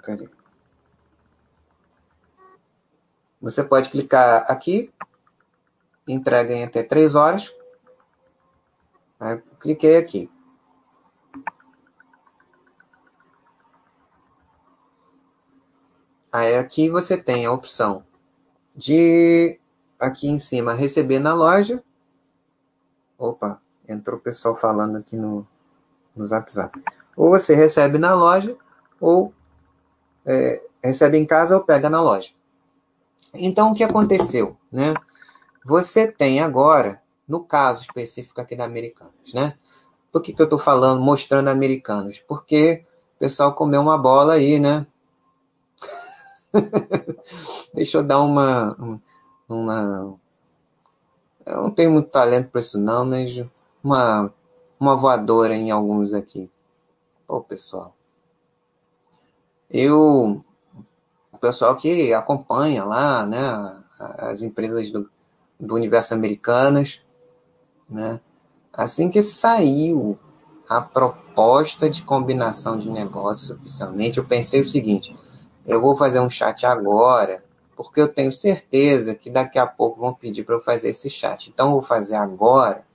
Você 3.41 3.63
pode 3.63 3.89
clicar 3.89 4.45
aqui, 4.51 4.93
entrega 6.07 6.53
em 6.53 6.63
até 6.63 6.83
três 6.83 7.15
horas. 7.15 7.51
Aí, 9.19 9.41
cliquei 9.59 9.97
aqui. 9.97 10.29
Aí 16.31 16.57
aqui 16.57 16.89
você 16.89 17.17
tem 17.17 17.45
a 17.45 17.51
opção 17.51 18.05
de 18.75 19.59
aqui 20.01 20.27
em 20.27 20.39
cima 20.39 20.73
receber 20.73 21.19
na 21.19 21.33
loja. 21.33 21.83
Opa, 23.17 23.61
entrou 23.87 24.17
o 24.17 24.21
pessoal 24.21 24.55
falando 24.55 24.97
aqui 24.97 25.15
no, 25.15 25.47
no 26.15 26.25
Zap 26.25 26.51
Zap. 26.51 26.81
Ou 27.15 27.29
você 27.29 27.53
recebe 27.53 27.97
na 27.97 28.15
loja, 28.15 28.57
ou 28.99 29.33
é, 30.25 30.61
recebe 30.83 31.17
em 31.17 31.25
casa 31.25 31.55
ou 31.55 31.63
pega 31.63 31.89
na 31.89 32.01
loja. 32.01 32.31
Então 33.33 33.71
o 33.71 33.75
que 33.75 33.83
aconteceu, 33.83 34.57
né? 34.71 34.93
Você 35.63 36.11
tem 36.11 36.39
agora, 36.39 37.01
no 37.27 37.43
caso 37.43 37.81
específico 37.81 38.41
aqui 38.41 38.55
da 38.55 38.65
Americanas, 38.65 39.33
né? 39.33 39.53
Por 40.11 40.21
que, 40.21 40.33
que 40.33 40.41
eu 40.41 40.45
estou 40.45 40.59
falando, 40.59 40.99
mostrando 40.99 41.47
Americanas? 41.47 42.19
Porque 42.27 42.83
o 43.15 43.19
pessoal 43.19 43.53
comeu 43.53 43.79
uma 43.79 43.97
bola 43.97 44.33
aí, 44.33 44.59
né? 44.59 44.85
Deixa 47.73 47.99
eu 47.99 48.03
dar 48.03 48.19
uma, 48.21 48.75
uma. 48.77 49.01
Eu 51.45 51.63
não 51.63 51.71
tenho 51.71 51.91
muito 51.91 52.09
talento 52.09 52.49
para 52.49 52.61
isso, 52.61 52.79
não, 52.79 53.05
mas 53.05 53.43
uma, 53.83 54.33
uma 54.79 54.95
voadora 54.95 55.55
em 55.55 55.71
alguns 55.71 56.13
aqui. 56.13 56.49
Pô, 57.27 57.41
pessoal. 57.41 57.95
Eu. 59.69 60.43
O 61.31 61.37
pessoal 61.39 61.75
que 61.75 62.13
acompanha 62.13 62.83
lá, 62.83 63.25
né? 63.25 63.39
As 63.99 64.41
empresas 64.41 64.91
do, 64.91 65.09
do 65.59 65.75
universo 65.75 66.13
americanas, 66.13 67.01
né? 67.89 68.19
Assim 68.71 69.09
que 69.09 69.21
saiu 69.21 70.17
a 70.69 70.81
proposta 70.81 71.89
de 71.89 72.03
combinação 72.03 72.77
de 72.77 72.89
negócios 72.89 73.49
oficialmente, 73.49 74.17
eu 74.17 74.25
pensei 74.25 74.61
o 74.61 74.69
seguinte 74.69 75.15
eu 75.65 75.81
vou 75.81 75.95
fazer 75.95 76.19
um 76.19 76.29
chat 76.29 76.65
agora, 76.65 77.43
porque 77.83 78.01
eu 78.01 78.07
tenho 78.07 78.31
certeza 78.31 79.15
que 79.15 79.29
daqui 79.29 79.57
a 79.57 79.65
pouco 79.65 79.99
vão 79.99 80.13
pedir 80.13 80.43
para 80.43 80.55
eu 80.55 80.63
fazer 80.63 80.89
esse 80.89 81.09
chat. 81.09 81.49
Então, 81.49 81.67
eu 81.67 81.71
vou 81.73 81.81
fazer 81.81 82.15
agora 82.15 82.85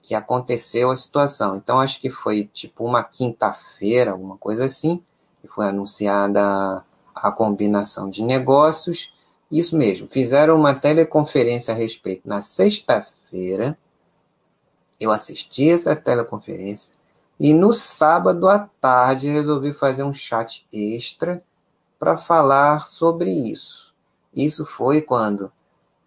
que 0.00 0.14
aconteceu 0.14 0.90
a 0.90 0.96
situação. 0.96 1.56
Então, 1.56 1.80
acho 1.80 2.00
que 2.00 2.10
foi 2.10 2.44
tipo 2.52 2.84
uma 2.84 3.02
quinta-feira, 3.02 4.10
alguma 4.10 4.36
coisa 4.36 4.66
assim, 4.66 5.02
que 5.40 5.48
foi 5.48 5.66
anunciada 5.66 6.84
a 7.14 7.32
combinação 7.32 8.10
de 8.10 8.22
negócios. 8.22 9.12
Isso 9.50 9.76
mesmo, 9.76 10.08
fizeram 10.10 10.56
uma 10.56 10.74
teleconferência 10.74 11.72
a 11.72 11.76
respeito 11.76 12.28
na 12.28 12.42
sexta-feira. 12.42 13.78
Eu 15.00 15.10
assisti 15.10 15.70
essa 15.70 15.96
teleconferência 15.96 16.92
e 17.38 17.52
no 17.52 17.72
sábado 17.72 18.48
à 18.48 18.70
tarde 18.80 19.28
resolvi 19.28 19.72
fazer 19.72 20.02
um 20.02 20.12
chat 20.12 20.66
extra 20.72 21.42
para 21.98 22.16
falar 22.16 22.86
sobre 22.88 23.30
isso. 23.30 23.83
Isso 24.34 24.64
foi 24.64 25.00
quando? 25.00 25.52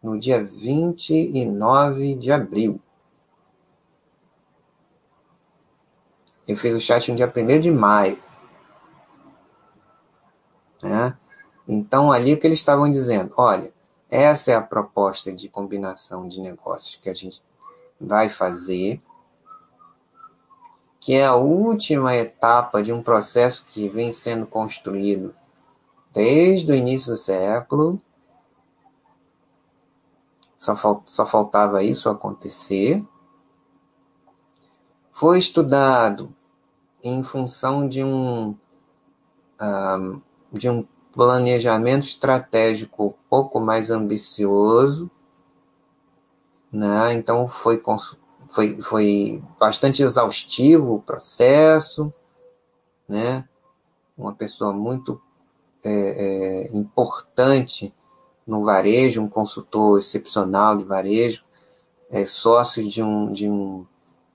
No 0.01 0.19
dia 0.19 0.43
29 0.43 2.15
de 2.15 2.31
abril. 2.31 2.81
Eu 6.47 6.55
fiz 6.55 6.75
o 6.75 6.79
chat 6.79 7.09
no 7.11 7.17
dia 7.17 7.31
1 7.35 7.59
de 7.59 7.71
maio. 7.71 8.21
Né? 10.81 11.17
Então, 11.67 12.11
ali 12.11 12.33
o 12.33 12.39
que 12.39 12.47
eles 12.47 12.59
estavam 12.59 12.89
dizendo? 12.89 13.33
Olha, 13.37 13.71
essa 14.09 14.51
é 14.51 14.55
a 14.55 14.61
proposta 14.61 15.33
de 15.33 15.49
combinação 15.49 16.27
de 16.27 16.39
negócios 16.39 16.95
que 16.95 17.09
a 17.09 17.13
gente 17.13 17.43
vai 17.99 18.29
fazer, 18.29 19.01
que 20.99 21.13
é 21.13 21.25
a 21.25 21.35
última 21.35 22.15
etapa 22.15 22.81
de 22.81 22.93
um 22.93 23.03
processo 23.03 23.65
que 23.65 23.89
vem 23.89 24.11
sendo 24.11 24.45
construído 24.45 25.35
desde 26.13 26.71
o 26.71 26.75
início 26.75 27.11
do 27.11 27.17
século. 27.17 28.01
Só, 30.57 30.75
fal 30.75 31.03
só 31.05 31.25
faltava 31.25 31.83
isso 31.83 32.09
acontecer. 32.09 33.05
Foi 35.11 35.37
estudado 35.39 36.33
em 37.03 37.23
função 37.23 37.87
de 37.87 38.03
um, 38.03 38.55
um 39.61 40.21
de 40.51 40.69
um 40.69 40.85
planejamento 41.11 42.03
estratégico 42.03 43.17
pouco 43.29 43.59
mais 43.59 43.89
ambicioso, 43.89 45.09
né? 46.71 47.13
Então 47.13 47.47
foi, 47.47 47.81
foi, 48.49 48.81
foi 48.81 49.43
bastante 49.59 50.01
exaustivo 50.01 50.93
o 50.93 51.01
processo, 51.01 52.13
né? 53.07 53.47
Uma 54.17 54.33
pessoa 54.33 54.73
muito 54.73 55.21
é, 55.83 55.91
é, 55.91 56.77
importante 56.77 57.93
no 58.47 58.63
varejo, 58.63 59.21
um 59.21 59.27
consultor 59.27 59.99
excepcional 59.99 60.77
de 60.77 60.85
varejo, 60.85 61.43
é, 62.09 62.25
sócio 62.25 62.87
de 62.87 63.03
um, 63.03 63.31
de 63.31 63.49
um 63.49 63.85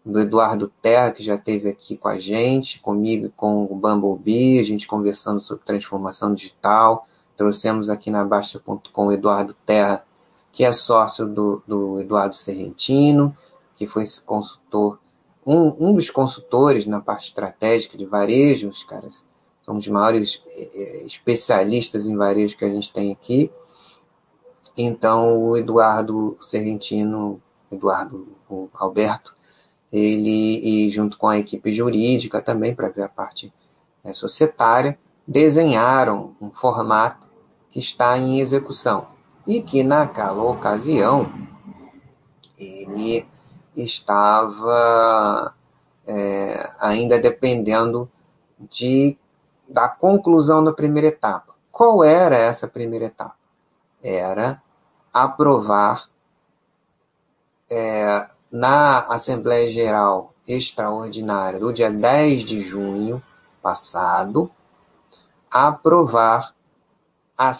do 0.04 0.18
Eduardo 0.18 0.70
Terra, 0.82 1.12
que 1.12 1.22
já 1.22 1.36
esteve 1.36 1.68
aqui 1.68 1.96
com 1.96 2.08
a 2.08 2.18
gente, 2.18 2.80
comigo 2.80 3.26
e 3.26 3.30
com 3.30 3.64
o 3.64 3.76
Bumblebee, 3.76 4.58
a 4.58 4.64
gente 4.64 4.86
conversando 4.86 5.40
sobre 5.40 5.64
transformação 5.64 6.34
digital. 6.34 7.06
Trouxemos 7.36 7.88
aqui 7.88 8.10
na 8.10 8.24
Baixa.com 8.24 9.06
o 9.06 9.12
Eduardo 9.12 9.54
Terra, 9.64 10.04
que 10.50 10.64
é 10.64 10.72
sócio 10.72 11.26
do, 11.26 11.62
do 11.66 12.00
Eduardo 12.00 12.34
Serrentino, 12.34 13.34
que 13.76 13.86
foi 13.86 14.02
esse 14.02 14.20
consultor, 14.20 14.98
um, 15.46 15.88
um 15.88 15.94
dos 15.94 16.10
consultores 16.10 16.86
na 16.86 17.00
parte 17.00 17.26
estratégica 17.26 17.98
de 17.98 18.04
varejo, 18.04 18.68
os 18.68 18.84
caras 18.84 19.24
são 19.64 19.76
os 19.76 19.86
maiores 19.88 20.42
é, 20.46 20.62
é, 20.62 21.04
especialistas 21.04 22.06
em 22.06 22.16
varejo 22.16 22.56
que 22.56 22.64
a 22.64 22.68
gente 22.68 22.92
tem 22.92 23.12
aqui. 23.12 23.50
Então, 24.76 25.38
o 25.38 25.56
Eduardo 25.56 26.36
Serrentino, 26.40 27.40
Eduardo 27.70 28.28
o 28.48 28.68
Alberto, 28.74 29.34
ele, 29.92 30.86
e 30.86 30.90
junto 30.90 31.18
com 31.18 31.28
a 31.28 31.38
equipe 31.38 31.72
jurídica 31.72 32.40
também, 32.40 32.74
para 32.74 32.88
ver 32.88 33.02
a 33.02 33.08
parte 33.08 33.52
é, 34.04 34.12
societária, 34.12 34.98
desenharam 35.26 36.34
um 36.40 36.50
formato 36.50 37.26
que 37.70 37.78
está 37.78 38.16
em 38.18 38.40
execução 38.40 39.08
e 39.46 39.62
que 39.62 39.82
naquela 39.82 40.42
ocasião 40.42 41.30
ele 42.58 43.26
estava 43.76 45.54
é, 46.06 46.70
ainda 46.80 47.18
dependendo 47.18 48.10
de, 48.58 49.16
da 49.68 49.88
conclusão 49.88 50.62
da 50.62 50.72
primeira 50.72 51.08
etapa. 51.08 51.54
Qual 51.70 52.04
era 52.04 52.36
essa 52.36 52.68
primeira 52.68 53.06
etapa? 53.06 53.41
Era 54.02 54.62
aprovar 55.12 56.08
é, 57.70 58.28
na 58.50 59.00
Assembleia 59.06 59.70
Geral 59.70 60.34
Extraordinária 60.46 61.60
do 61.60 61.72
dia 61.72 61.90
10 61.90 62.44
de 62.44 62.60
junho 62.60 63.22
passado, 63.62 64.50
aprovar 65.50 66.54
a, 67.38 67.52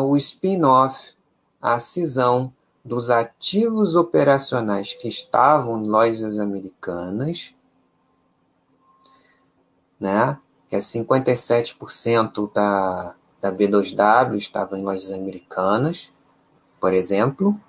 o 0.00 0.16
spin-off, 0.16 1.14
a 1.60 1.78
cisão 1.78 2.52
dos 2.84 3.10
ativos 3.10 3.94
operacionais 3.94 4.92
que 4.94 5.08
estavam 5.08 5.82
em 5.82 5.86
lojas 5.86 6.38
americanas, 6.38 7.54
né? 10.00 10.38
que 10.68 10.76
é 10.76 10.78
57% 10.80 12.52
da, 12.52 13.14
da 13.42 13.52
B2W 13.52 14.36
estava 14.36 14.78
em 14.78 14.84
lojas 14.84 15.10
americanas, 15.10 16.12
por 16.80 16.94
exemplo. 16.94 17.60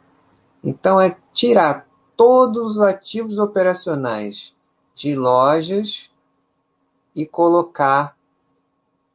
Então, 0.63 1.01
é 1.01 1.17
tirar 1.33 1.87
todos 2.15 2.77
os 2.77 2.79
ativos 2.79 3.39
operacionais 3.39 4.55
de 4.93 5.15
lojas 5.15 6.11
e 7.15 7.25
colocar 7.25 8.15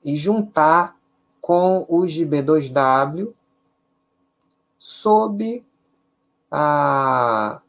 e 0.05 0.17
juntar 0.17 0.97
com 1.41 1.87
os 1.89 2.13
de 2.13 2.27
B2W 2.27 3.33
sob 4.77 5.65
a, 6.51 7.61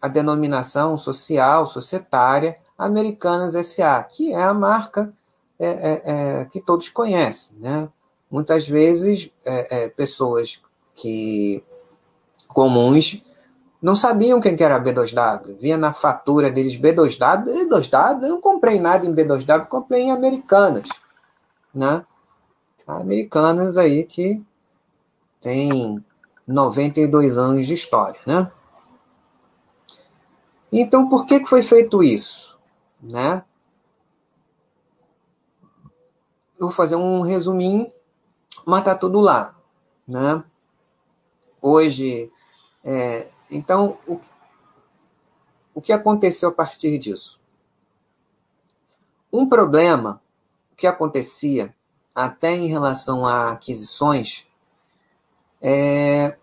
a 0.00 0.08
denominação 0.08 0.98
social, 0.98 1.66
societária 1.66 2.60
Americanas 2.76 3.54
SA, 3.66 4.02
que 4.04 4.32
é 4.32 4.42
a 4.42 4.52
marca 4.52 5.14
é, 5.64 5.68
é, 5.68 6.02
é, 6.04 6.44
que 6.46 6.60
todos 6.60 6.88
conhecem. 6.88 7.56
Né? 7.58 7.88
Muitas 8.30 8.66
vezes, 8.66 9.30
é, 9.44 9.84
é, 9.84 9.88
pessoas 9.88 10.60
que 10.94 11.62
comuns 12.48 13.22
não 13.80 13.94
sabiam 13.96 14.40
quem 14.40 14.56
que 14.56 14.64
era 14.64 14.82
B2W, 14.82 15.58
via 15.58 15.76
na 15.76 15.92
fatura 15.92 16.50
deles 16.50 16.76
B2W, 16.76 17.44
B2W, 17.44 18.22
eu 18.22 18.28
não 18.30 18.40
comprei 18.40 18.78
nada 18.78 19.06
em 19.06 19.14
B2W, 19.14 19.66
comprei 19.66 20.02
em 20.02 20.10
Americanas, 20.10 20.88
né? 21.74 22.04
Americanas 22.86 23.76
aí 23.76 24.04
que 24.04 24.42
tem 25.40 26.04
92 26.46 27.38
anos 27.38 27.66
de 27.66 27.74
história, 27.74 28.20
né? 28.26 28.50
Então, 30.72 31.08
por 31.08 31.26
que, 31.26 31.40
que 31.40 31.48
foi 31.48 31.62
feito 31.62 32.02
isso? 32.02 32.58
Né? 33.02 33.44
Vou 36.62 36.70
fazer 36.70 36.94
um 36.94 37.22
resuminho, 37.22 37.92
mas 38.64 38.84
tá 38.84 38.94
tudo 38.94 39.18
lá, 39.18 39.52
né? 40.06 40.44
Hoje, 41.60 42.30
é, 42.84 43.28
então, 43.50 43.98
o, 44.06 44.20
o 45.74 45.82
que 45.82 45.92
aconteceu 45.92 46.50
a 46.50 46.52
partir 46.52 46.96
disso? 47.00 47.40
Um 49.32 49.48
problema 49.48 50.22
que 50.76 50.86
acontecia 50.86 51.74
até 52.14 52.52
em 52.52 52.68
relação 52.68 53.26
a 53.26 53.50
aquisições 53.50 54.46
é, 55.60 56.36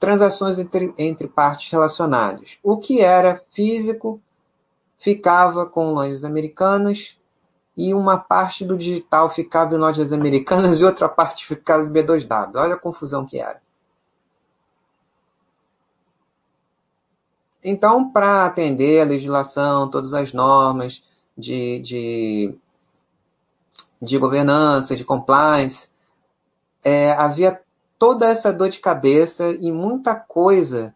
transações 0.00 0.58
entre, 0.58 0.92
entre 0.98 1.28
partes 1.28 1.70
relacionadas. 1.70 2.58
O 2.64 2.78
que 2.78 3.00
era 3.00 3.40
físico 3.52 4.20
ficava 4.98 5.64
com 5.66 5.92
lojas 5.92 6.24
americanas 6.24 7.21
e 7.76 7.94
uma 7.94 8.18
parte 8.18 8.64
do 8.64 8.76
digital 8.76 9.30
ficava 9.30 9.74
em 9.74 9.78
lojas 9.78 10.12
americanas 10.12 10.78
e 10.80 10.84
outra 10.84 11.08
parte 11.08 11.46
ficava 11.46 11.84
em 11.84 11.90
B2W. 11.90 12.52
Olha 12.56 12.74
a 12.74 12.78
confusão 12.78 13.24
que 13.24 13.38
era. 13.38 13.60
Então, 17.64 18.10
para 18.10 18.46
atender 18.46 19.00
a 19.00 19.04
legislação, 19.04 19.88
todas 19.88 20.12
as 20.14 20.32
normas 20.32 21.02
de, 21.38 21.78
de, 21.78 22.58
de 24.00 24.18
governança, 24.18 24.96
de 24.96 25.04
compliance, 25.04 25.90
é, 26.82 27.12
havia 27.12 27.62
toda 27.98 28.26
essa 28.26 28.52
dor 28.52 28.68
de 28.68 28.80
cabeça 28.80 29.56
e 29.60 29.70
muita 29.70 30.16
coisa 30.16 30.92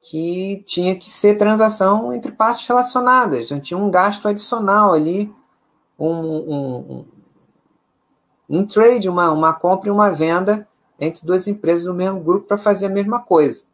que 0.00 0.64
tinha 0.66 0.96
que 0.96 1.10
ser 1.10 1.36
transação 1.36 2.10
entre 2.12 2.32
partes 2.32 2.66
relacionadas. 2.66 3.50
Não 3.50 3.60
tinha 3.60 3.76
um 3.76 3.90
gasto 3.90 4.26
adicional 4.26 4.94
ali, 4.94 5.30
um, 5.98 6.10
um, 6.10 7.04
um, 8.48 8.66
trade, 8.66 9.08
uma, 9.08 9.30
uma 9.32 9.52
compra 9.52 9.88
e 9.88 9.92
uma 9.92 10.10
venda 10.10 10.66
entre 11.00 11.26
duas 11.26 11.46
empresas 11.48 11.84
do 11.84 11.94
mesmo 11.94 12.20
grupo 12.20 12.46
para 12.46 12.58
fazer 12.58 12.86
a 12.86 12.90
mesma 12.90 13.20
coisa. 13.20 13.64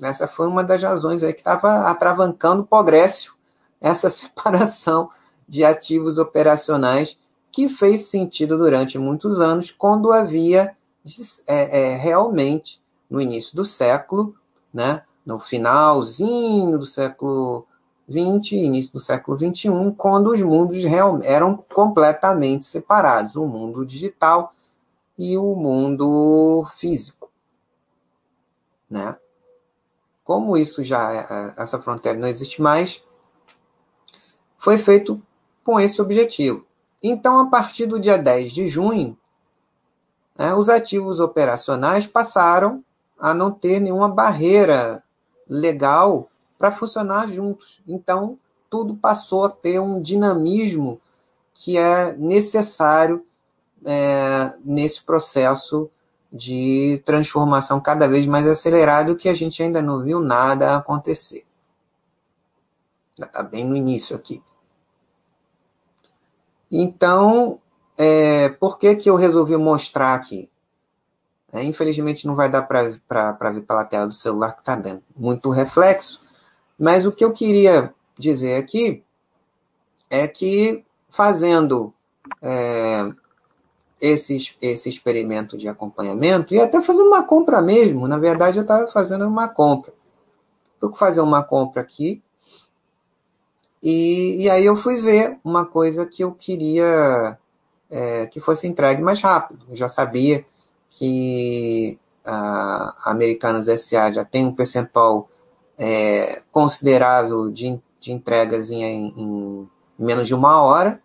Essa 0.00 0.26
foi 0.26 0.46
uma 0.46 0.62
das 0.62 0.82
razões 0.82 1.22
aí 1.22 1.32
que 1.32 1.40
estava 1.40 1.88
atravancando 1.88 2.62
o 2.62 2.66
progresso, 2.66 3.36
essa 3.80 4.08
separação 4.10 5.10
de 5.48 5.64
ativos 5.64 6.18
operacionais 6.18 7.18
que 7.52 7.68
fez 7.68 8.06
sentido 8.06 8.58
durante 8.58 8.98
muitos 8.98 9.40
anos, 9.40 9.70
quando 9.70 10.12
havia 10.12 10.76
é, 11.46 11.92
é, 11.92 11.96
realmente 11.96 12.82
no 13.08 13.20
início 13.20 13.54
do 13.54 13.64
século, 13.64 14.34
né, 14.72 15.02
no 15.24 15.38
finalzinho 15.38 16.78
do 16.78 16.84
século 16.84 17.64
XX, 18.08 18.52
início 18.52 18.92
do 18.92 19.00
século 19.00 19.38
XXI, 19.38 19.70
quando 19.96 20.32
os 20.32 20.40
mundos 20.40 20.82
real, 20.84 21.20
eram 21.22 21.56
completamente 21.56 22.66
separados, 22.66 23.36
o 23.36 23.46
mundo 23.46 23.84
digital 23.84 24.52
e 25.18 25.36
o 25.38 25.54
mundo 25.54 26.64
físico, 26.76 27.30
né? 28.90 29.16
Como 30.22 30.56
isso 30.56 30.82
já 30.82 31.12
é, 31.12 31.18
é, 31.18 31.62
essa 31.62 31.78
fronteira 31.78 32.18
não 32.18 32.28
existe 32.28 32.60
mais, 32.60 33.04
foi 34.56 34.78
feito 34.78 35.22
com 35.62 35.78
esse 35.78 36.00
objetivo. 36.00 36.64
Então, 37.02 37.38
a 37.38 37.46
partir 37.46 37.86
do 37.86 38.00
dia 38.00 38.16
10 38.16 38.52
de 38.52 38.66
junho, 38.66 39.16
né, 40.36 40.54
os 40.54 40.68
ativos 40.68 41.20
operacionais 41.20 42.06
passaram 42.06 42.82
a 43.18 43.34
não 43.34 43.50
ter 43.50 43.78
nenhuma 43.80 44.08
barreira 44.08 45.02
legal 45.48 46.28
para 46.58 46.72
funcionar 46.72 47.28
juntos. 47.28 47.80
Então, 47.86 48.38
tudo 48.70 48.96
passou 48.96 49.44
a 49.44 49.50
ter 49.50 49.80
um 49.80 50.00
dinamismo 50.00 51.00
que 51.52 51.78
é 51.78 52.12
necessário 52.14 53.24
é, 53.84 54.52
nesse 54.64 55.02
processo 55.02 55.90
de 56.32 57.00
transformação 57.04 57.80
cada 57.80 58.08
vez 58.08 58.26
mais 58.26 58.48
acelerado 58.48 59.14
que 59.14 59.28
a 59.28 59.34
gente 59.34 59.62
ainda 59.62 59.80
não 59.80 60.02
viu 60.02 60.20
nada 60.20 60.76
acontecer. 60.76 61.46
Está 63.16 63.42
bem 63.44 63.64
no 63.64 63.76
início 63.76 64.16
aqui. 64.16 64.42
Então, 66.70 67.60
é, 67.96 68.48
por 68.48 68.78
que, 68.78 68.96
que 68.96 69.08
eu 69.08 69.14
resolvi 69.14 69.56
mostrar 69.56 70.14
aqui? 70.14 70.50
É, 71.52 71.62
infelizmente 71.62 72.26
não 72.26 72.34
vai 72.34 72.50
dar 72.50 72.62
para 72.62 73.52
ver 73.52 73.62
pela 73.62 73.84
tela 73.84 74.08
do 74.08 74.12
celular 74.12 74.54
que 74.54 74.60
está 74.60 74.74
dando 74.74 75.04
muito 75.16 75.50
reflexo, 75.50 76.20
mas 76.78 77.06
o 77.06 77.12
que 77.12 77.24
eu 77.24 77.32
queria 77.32 77.94
dizer 78.18 78.56
aqui 78.56 79.02
é 80.10 80.26
que 80.28 80.84
fazendo 81.10 81.92
é, 82.42 83.10
esse, 84.00 84.56
esse 84.60 84.88
experimento 84.88 85.56
de 85.56 85.68
acompanhamento 85.68 86.54
e 86.54 86.60
até 86.60 86.80
fazendo 86.82 87.06
uma 87.06 87.22
compra 87.22 87.62
mesmo, 87.62 88.06
na 88.08 88.18
verdade 88.18 88.58
eu 88.58 88.62
estava 88.62 88.86
fazendo 88.88 89.26
uma 89.26 89.48
compra. 89.48 89.92
Fui 90.80 90.92
fazer 90.94 91.20
uma 91.20 91.42
compra 91.42 91.80
aqui 91.80 92.22
e, 93.82 94.44
e 94.44 94.50
aí 94.50 94.64
eu 94.64 94.76
fui 94.76 94.96
ver 94.96 95.38
uma 95.44 95.66
coisa 95.66 96.06
que 96.06 96.24
eu 96.24 96.32
queria 96.32 97.38
é, 97.90 98.26
que 98.26 98.40
fosse 98.40 98.66
entregue 98.66 99.02
mais 99.02 99.20
rápido. 99.20 99.66
Eu 99.68 99.76
já 99.76 99.88
sabia 99.88 100.44
que 100.90 101.98
a 102.24 103.10
Americanas 103.10 103.66
SA 103.80 104.10
já 104.10 104.24
tem 104.24 104.46
um 104.46 104.54
percentual 104.54 105.28
é, 105.78 106.42
considerável 106.50 107.50
de, 107.50 107.80
de 108.00 108.12
entregas 108.12 108.70
em, 108.70 109.08
em, 109.16 109.70
menos 109.98 110.26
de 110.26 110.34
uma 110.34 110.62
hora, 110.62 111.02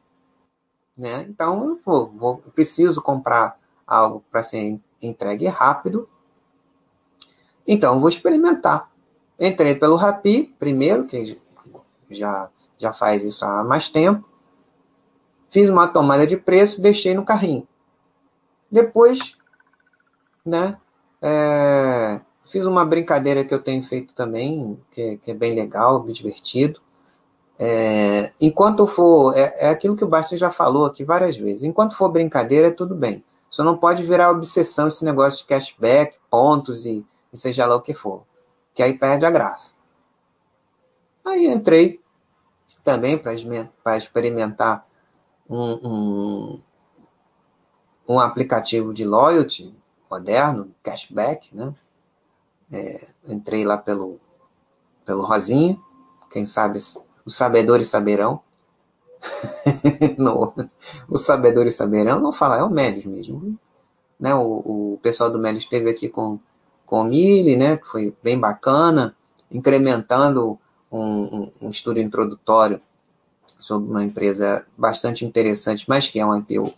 né? 0.97 1.25
Então 1.29 1.63
eu 1.65 1.79
vou, 1.84 2.12
vou 2.15 2.41
eu 2.45 2.51
preciso 2.51 3.01
comprar 3.01 3.58
algo 3.88 4.23
para 4.32 4.43
ser 4.43 4.79
entregue 5.01 5.47
rápido. 5.47 6.08
Então 7.67 7.99
vou 7.99 8.10
experimentar. 8.10 8.91
Entrei 9.39 9.75
pelo 9.75 9.95
Rapi, 9.95 10.53
primeiro, 10.60 11.08
que 11.08 11.39
já, 12.10 12.49
já 12.77 12.93
faz 12.93 13.23
isso 13.23 13.45
há 13.45 13.63
mais 13.63 13.89
tempo. 13.89 14.27
Fiz 15.49 15.69
uma 15.69 15.88
tomada 15.88 16.27
de 16.27 16.36
preço, 16.36 16.82
deixei 16.82 17.13
no 17.13 17.23
carrinho. 17.23 17.67
Depois, 18.69 19.38
né, 20.45 20.77
é, 21.21 22.21
fiz 22.49 22.65
uma 22.65 22.83
brincadeira 22.83 23.43
que 23.45 23.53
eu 23.53 23.62
tenho 23.62 23.83
feito 23.83 24.13
também, 24.13 24.79
que, 24.91 25.17
que 25.17 25.31
é 25.31 25.33
bem 25.33 25.53
legal, 25.53 26.01
bem 26.01 26.13
divertido. 26.13 26.81
É, 27.57 28.31
enquanto 28.39 28.88
for, 28.88 29.35
é, 29.38 29.53
é, 29.65 29.69
aquilo 29.69 29.95
que 29.95 30.03
o 30.03 30.07
Basti 30.07 30.38
já 30.38 30.49
falou 30.49 30.85
aqui 30.85 31.03
várias 31.03 31.38
vezes, 31.38 31.63
enquanto 31.63 31.95
for 31.95 32.09
brincadeira, 32.09 32.67
é 32.67 32.71
tudo 32.71 32.95
bem. 32.95 33.23
Só 33.49 33.63
não 33.63 33.77
pode 33.77 34.03
virar 34.03 34.31
obsessão 34.31 34.88
esse 34.88 35.03
negócio 35.03 35.39
de 35.39 35.45
cashback, 35.45 36.15
pontos 36.29 36.85
e, 36.85 37.05
e 37.33 37.38
seja 37.38 37.65
lá 37.65 37.75
o 37.75 37.81
que 37.81 37.93
for, 37.93 38.23
que 38.73 38.81
aí 38.81 38.97
perde 38.97 39.25
a 39.25 39.31
graça. 39.31 39.73
Aí 41.25 41.47
entrei 41.47 41.99
também 42.83 43.17
para 43.17 43.97
experimentar 43.97 44.88
um, 45.49 45.73
um, 45.88 46.62
um, 48.07 48.19
aplicativo 48.19 48.93
de 48.93 49.03
loyalty 49.03 49.75
moderno, 50.09 50.73
cashback, 50.81 51.53
né? 51.55 51.73
É, 52.71 53.08
entrei 53.27 53.65
lá 53.65 53.77
pelo, 53.77 54.19
pelo 55.05 55.23
Rosinha, 55.23 55.79
quem 56.29 56.45
sabe 56.45 56.77
os 57.25 57.36
sabedores 57.36 57.88
saberão. 57.88 58.41
no, 60.17 60.53
os 61.10 61.25
sabedores 61.25 61.75
saberão, 61.75 62.19
não 62.19 62.32
falar, 62.32 62.60
é 62.60 62.63
o 62.63 62.69
Melis 62.69 63.05
mesmo. 63.05 63.58
Né? 64.19 64.34
O, 64.34 64.93
o 64.93 64.99
pessoal 65.01 65.29
do 65.29 65.39
Melis 65.39 65.63
esteve 65.63 65.89
aqui 65.89 66.08
com, 66.08 66.39
com 66.86 67.01
o 67.01 67.03
Mili, 67.03 67.55
né? 67.55 67.77
que 67.77 67.88
foi 67.88 68.15
bem 68.23 68.39
bacana, 68.39 69.15
incrementando 69.51 70.60
um, 70.91 71.01
um, 71.01 71.51
um 71.63 71.69
estudo 71.69 71.99
introdutório 71.99 72.82
sobre 73.58 73.89
uma 73.89 74.03
empresa 74.03 74.65
bastante 74.77 75.25
interessante, 75.25 75.86
mas 75.88 76.08
que 76.08 76.19
é 76.19 76.25
um 76.25 76.38
IPO 76.38 76.73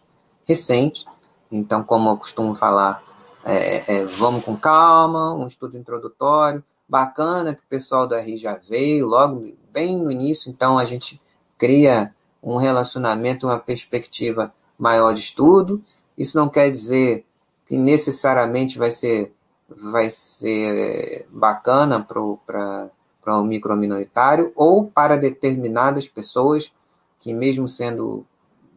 recente. 0.45 1.05
Então, 1.51 1.83
como 1.83 2.09
eu 2.09 2.17
costumo 2.17 2.55
falar, 2.55 3.03
é, 3.43 3.95
é, 3.95 4.05
vamos 4.05 4.43
com 4.43 4.55
calma, 4.55 5.33
um 5.33 5.47
estudo 5.47 5.77
introdutório, 5.77 6.63
bacana 6.87 7.53
que 7.53 7.61
o 7.61 7.69
pessoal 7.69 8.07
do 8.07 8.15
RI 8.15 8.37
já 8.37 8.59
veio 8.69 9.07
logo 9.07 9.53
bem 9.71 9.97
no 9.97 10.11
início, 10.11 10.49
então 10.49 10.77
a 10.77 10.85
gente 10.85 11.21
cria 11.57 12.13
um 12.41 12.57
relacionamento, 12.57 13.47
uma 13.47 13.59
perspectiva 13.59 14.53
maior 14.77 15.13
de 15.13 15.21
estudo. 15.21 15.81
Isso 16.17 16.37
não 16.37 16.49
quer 16.49 16.69
dizer 16.69 17.25
que 17.67 17.77
necessariamente 17.77 18.77
vai 18.77 18.91
ser, 18.91 19.33
vai 19.69 20.09
ser 20.09 21.27
bacana 21.31 22.01
para 22.01 22.89
para 23.21 23.39
um 23.39 23.43
microminoritário 23.43 24.51
ou 24.55 24.85
para 24.85 25.17
determinadas 25.17 26.07
pessoas 26.07 26.73
que, 27.19 27.33
mesmo 27.33 27.67
sendo 27.67 28.25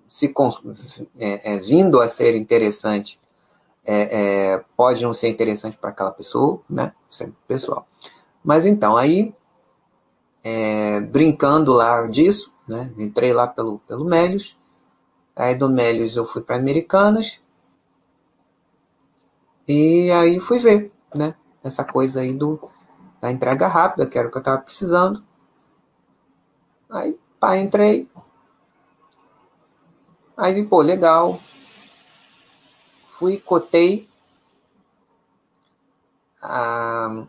se 0.06 0.32
é, 1.18 1.54
é, 1.54 1.58
vindo 1.58 2.00
a 2.00 2.08
ser 2.08 2.36
interessante, 2.36 3.18
é, 3.86 4.52
é, 4.52 4.64
pode 4.76 5.02
não 5.02 5.12
ser 5.12 5.28
interessante 5.28 5.76
para 5.76 5.90
aquela 5.90 6.10
pessoa, 6.10 6.60
né? 6.68 6.92
Isso 7.08 7.24
é 7.24 7.30
pessoal. 7.46 7.86
Mas 8.42 8.66
então, 8.66 8.96
aí, 8.96 9.34
é, 10.42 11.00
brincando 11.00 11.72
lá 11.72 12.06
disso, 12.06 12.52
né? 12.66 12.92
Entrei 12.96 13.32
lá 13.32 13.46
pelo, 13.46 13.78
pelo 13.80 14.04
Melios, 14.04 14.56
aí 15.36 15.54
do 15.54 15.68
Melios 15.68 16.16
eu 16.16 16.26
fui 16.26 16.42
para 16.42 16.56
Americanas, 16.56 17.40
e 19.66 20.10
aí 20.10 20.38
fui 20.40 20.58
ver, 20.58 20.92
né? 21.14 21.34
Essa 21.62 21.84
coisa 21.84 22.20
aí 22.20 22.34
do, 22.34 22.60
da 23.20 23.30
entrega 23.30 23.66
rápida, 23.66 24.06
que 24.06 24.18
era 24.18 24.28
o 24.28 24.30
que 24.30 24.36
eu 24.36 24.40
estava 24.40 24.60
precisando. 24.60 25.24
Aí, 26.90 27.18
pá, 27.40 27.56
entrei. 27.56 28.08
Aí 30.36 30.52
vi, 30.52 30.64
pô, 30.64 30.82
legal. 30.82 31.38
Fui, 33.18 33.38
cotei. 33.38 34.08
Ah, 36.42 37.24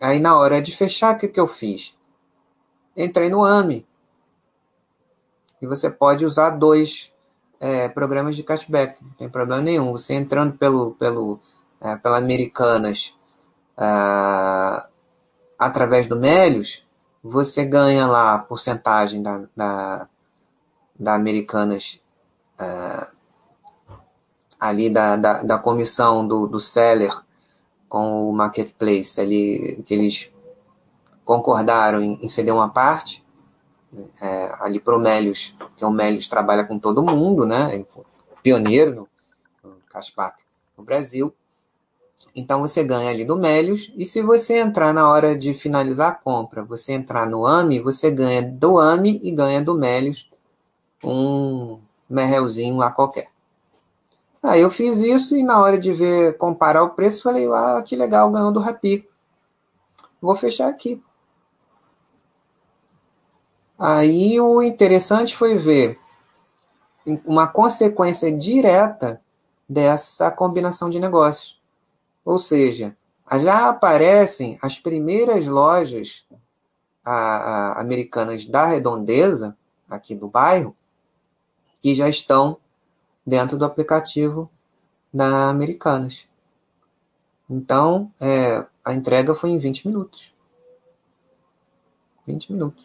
aí 0.00 0.18
na 0.18 0.38
hora 0.38 0.60
de 0.62 0.74
fechar, 0.74 1.14
o 1.14 1.18
que, 1.18 1.28
que 1.28 1.38
eu 1.38 1.46
fiz? 1.46 1.94
Entrei 2.96 3.28
no 3.28 3.44
AMI. 3.44 3.86
E 5.60 5.66
você 5.66 5.90
pode 5.90 6.24
usar 6.24 6.50
dois 6.50 7.12
é, 7.60 7.90
programas 7.90 8.34
de 8.36 8.42
cashback, 8.42 9.04
não 9.04 9.10
tem 9.12 9.28
problema 9.28 9.60
nenhum. 9.60 9.92
Você 9.92 10.14
entrando 10.14 10.56
pelo, 10.56 10.94
pelo, 10.94 11.38
é, 11.78 11.96
pela 11.96 12.16
Americanas 12.16 13.14
uh, 13.76 14.88
através 15.58 16.06
do 16.06 16.16
Melios, 16.16 16.86
você 17.22 17.66
ganha 17.66 18.06
lá 18.06 18.34
a 18.34 18.38
porcentagem 18.38 19.22
da, 19.22 19.44
da, 19.54 20.08
da 20.98 21.14
Americanas 21.14 22.00
uh, 22.58 23.19
ali 24.60 24.90
da, 24.90 25.16
da, 25.16 25.42
da, 25.42 25.58
comissão 25.58 26.26
do, 26.26 26.46
do 26.46 26.60
seller 26.60 27.10
com 27.88 28.28
o 28.28 28.32
marketplace 28.32 29.20
ali, 29.20 29.82
que 29.86 29.94
eles 29.94 30.30
concordaram 31.24 32.00
em, 32.00 32.18
em 32.22 32.28
ceder 32.28 32.54
uma 32.54 32.68
parte 32.68 33.24
é, 34.20 34.54
ali 34.60 34.78
para 34.78 34.96
o 34.96 35.00
Melios, 35.00 35.56
que 35.76 35.84
o 35.84 35.90
Melios 35.90 36.28
trabalha 36.28 36.64
com 36.64 36.78
todo 36.78 37.02
mundo, 37.02 37.46
né? 37.46 37.84
Pioneiro 38.42 38.94
no, 38.94 39.08
no 39.64 39.76
no 40.76 40.84
Brasil. 40.84 41.34
Então 42.34 42.60
você 42.60 42.84
ganha 42.84 43.10
ali 43.10 43.24
no 43.24 43.36
Melios, 43.36 43.92
e 43.96 44.06
se 44.06 44.22
você 44.22 44.58
entrar 44.58 44.94
na 44.94 45.08
hora 45.10 45.36
de 45.36 45.52
finalizar 45.52 46.12
a 46.12 46.14
compra, 46.14 46.62
você 46.62 46.92
entrar 46.92 47.26
no 47.26 47.44
AMI, 47.44 47.80
você 47.80 48.10
ganha 48.10 48.42
do 48.42 48.78
AMI 48.78 49.20
e 49.24 49.32
ganha 49.32 49.60
do 49.60 49.74
Melios 49.74 50.30
um 51.02 51.80
merrelzinho 52.08 52.76
lá 52.76 52.90
qualquer. 52.90 53.28
Aí 54.42 54.60
eu 54.60 54.70
fiz 54.70 54.98
isso 55.00 55.36
e 55.36 55.42
na 55.42 55.60
hora 55.60 55.78
de 55.78 55.92
ver, 55.92 56.36
comparar 56.38 56.82
o 56.82 56.90
preço, 56.90 57.22
falei, 57.22 57.46
ah, 57.52 57.82
que 57.84 57.94
legal, 57.94 58.30
ganhou 58.30 58.50
do 58.50 58.60
Rapi. 58.60 59.06
Vou 60.20 60.34
fechar 60.34 60.68
aqui. 60.68 61.02
Aí 63.78 64.40
o 64.40 64.62
interessante 64.62 65.36
foi 65.36 65.56
ver 65.56 65.98
uma 67.24 67.46
consequência 67.46 68.30
direta 68.30 69.22
dessa 69.68 70.30
combinação 70.30 70.90
de 70.90 70.98
negócios. 70.98 71.60
Ou 72.24 72.38
seja, 72.38 72.96
já 73.38 73.68
aparecem 73.68 74.58
as 74.60 74.78
primeiras 74.78 75.46
lojas 75.46 76.26
a, 77.04 77.12
a, 77.12 77.80
americanas 77.80 78.46
da 78.46 78.66
redondeza, 78.66 79.56
aqui 79.88 80.14
do 80.14 80.28
bairro, 80.28 80.76
que 81.80 81.94
já 81.94 82.08
estão 82.08 82.58
dentro 83.30 83.56
do 83.56 83.64
aplicativo 83.64 84.50
da 85.14 85.48
Americanas. 85.48 86.26
Então, 87.48 88.10
é, 88.20 88.66
a 88.84 88.92
entrega 88.92 89.36
foi 89.36 89.50
em 89.50 89.58
20 89.58 89.86
minutos. 89.86 90.34
20 92.26 92.52
minutos. 92.52 92.84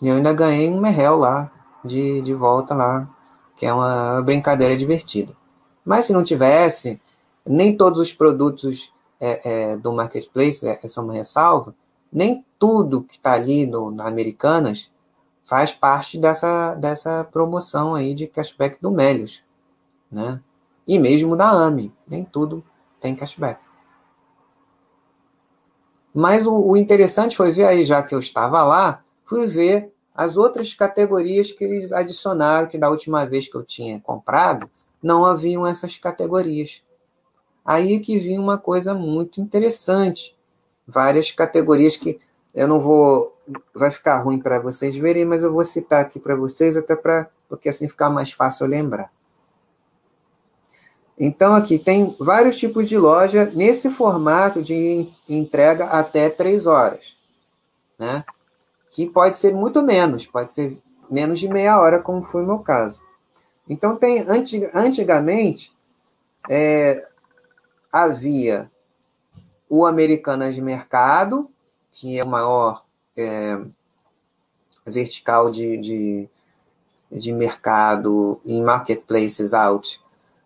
E 0.00 0.06
eu 0.08 0.16
ainda 0.16 0.32
ganhei 0.32 0.70
um 0.70 0.80
merrel 0.80 1.16
lá, 1.16 1.50
de, 1.84 2.20
de 2.22 2.32
volta 2.34 2.72
lá, 2.72 3.08
que 3.56 3.66
é 3.66 3.72
uma 3.72 4.22
brincadeira 4.22 4.76
divertida. 4.76 5.36
Mas 5.84 6.04
se 6.04 6.12
não 6.12 6.22
tivesse, 6.22 7.00
nem 7.44 7.76
todos 7.76 7.98
os 7.98 8.12
produtos 8.12 8.92
é, 9.20 9.72
é, 9.72 9.76
do 9.76 9.92
marketplace, 9.92 10.66
essa 10.66 11.00
é 11.00 11.02
uma 11.02 11.14
ressalva, 11.14 11.74
nem 12.12 12.44
tudo 12.58 13.02
que 13.02 13.16
está 13.16 13.32
ali 13.32 13.66
no, 13.66 13.90
no, 13.90 14.02
Americanas 14.02 14.89
faz 15.50 15.72
parte 15.72 16.16
dessa, 16.16 16.76
dessa 16.76 17.24
promoção 17.24 17.92
aí 17.92 18.14
de 18.14 18.28
cashback 18.28 18.80
do 18.80 18.88
Melios, 18.88 19.42
né? 20.08 20.40
E 20.86 20.96
mesmo 20.96 21.34
da 21.34 21.50
AMI, 21.50 21.92
nem 22.06 22.24
tudo 22.24 22.64
tem 23.00 23.16
cashback. 23.16 23.60
Mas 26.14 26.46
o, 26.46 26.52
o 26.52 26.76
interessante 26.76 27.36
foi 27.36 27.50
ver 27.50 27.64
aí, 27.64 27.84
já 27.84 28.00
que 28.00 28.14
eu 28.14 28.20
estava 28.20 28.62
lá, 28.62 29.02
fui 29.24 29.48
ver 29.48 29.92
as 30.14 30.36
outras 30.36 30.72
categorias 30.72 31.50
que 31.50 31.64
eles 31.64 31.90
adicionaram, 31.90 32.68
que 32.68 32.78
da 32.78 32.88
última 32.88 33.26
vez 33.26 33.48
que 33.48 33.56
eu 33.56 33.64
tinha 33.64 33.98
comprado, 33.98 34.70
não 35.02 35.24
haviam 35.24 35.66
essas 35.66 35.98
categorias. 35.98 36.84
Aí 37.64 37.98
que 37.98 38.20
vinha 38.20 38.40
uma 38.40 38.56
coisa 38.56 38.94
muito 38.94 39.40
interessante. 39.40 40.36
Várias 40.86 41.32
categorias 41.32 41.96
que 41.96 42.20
eu 42.54 42.68
não 42.68 42.80
vou. 42.80 43.36
Vai 43.74 43.90
ficar 43.90 44.20
ruim 44.20 44.38
para 44.38 44.60
vocês 44.60 44.96
verem, 44.96 45.24
mas 45.24 45.42
eu 45.42 45.52
vou 45.52 45.64
citar 45.64 46.00
aqui 46.02 46.18
para 46.18 46.36
vocês, 46.36 46.76
até 46.76 46.94
para. 46.96 47.28
Porque 47.48 47.68
assim 47.68 47.88
ficar 47.88 48.10
mais 48.10 48.30
fácil 48.32 48.66
lembrar. 48.66 49.10
Então, 51.22 51.54
aqui 51.54 51.78
tem 51.78 52.16
vários 52.18 52.56
tipos 52.56 52.88
de 52.88 52.96
loja 52.96 53.50
nesse 53.54 53.90
formato 53.90 54.62
de 54.62 55.06
entrega 55.28 55.84
até 55.84 56.30
três 56.30 56.66
horas. 56.66 57.18
Né? 57.98 58.24
Que 58.88 59.06
pode 59.06 59.36
ser 59.36 59.52
muito 59.52 59.82
menos, 59.82 60.24
pode 60.24 60.50
ser 60.50 60.78
menos 61.10 61.38
de 61.38 61.46
meia 61.46 61.78
hora, 61.78 61.98
como 61.98 62.24
foi 62.24 62.42
o 62.42 62.46
meu 62.46 62.60
caso. 62.60 63.02
Então, 63.68 63.96
tem 63.96 64.24
antigamente, 64.74 65.76
é, 66.48 66.96
havia 67.92 68.70
o 69.68 69.84
Americanas 69.84 70.54
de 70.54 70.62
Mercado, 70.62 71.50
que 71.92 72.18
é 72.18 72.24
o 72.24 72.28
maior 72.28 72.82
é, 73.16 73.60
vertical 74.86 75.50
de, 75.50 75.76
de, 75.76 76.28
de 77.10 77.32
mercado 77.32 78.40
em 78.44 78.62
marketplaces 78.62 79.54
out 79.54 80.00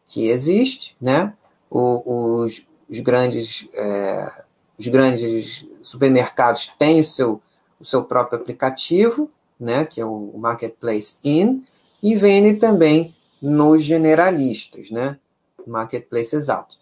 que 0.06 0.28
existe, 0.28 0.96
né? 1.00 1.34
O, 1.70 2.42
os, 2.44 2.66
os, 2.88 2.98
grandes, 3.00 3.68
é, 3.74 4.44
os 4.78 4.86
grandes 4.88 5.66
supermercados 5.82 6.68
têm 6.78 7.00
o 7.00 7.04
seu, 7.04 7.42
o 7.80 7.84
seu 7.84 8.04
próprio 8.04 8.38
aplicativo, 8.38 9.30
né? 9.58 9.84
Que 9.84 10.00
é 10.00 10.04
o 10.04 10.32
Marketplace 10.36 11.18
In, 11.24 11.64
e 12.02 12.14
vendem 12.14 12.56
também 12.56 13.14
nos 13.40 13.82
generalistas, 13.82 14.90
né? 14.90 15.18
Marketplaces 15.66 16.48
out. 16.48 16.78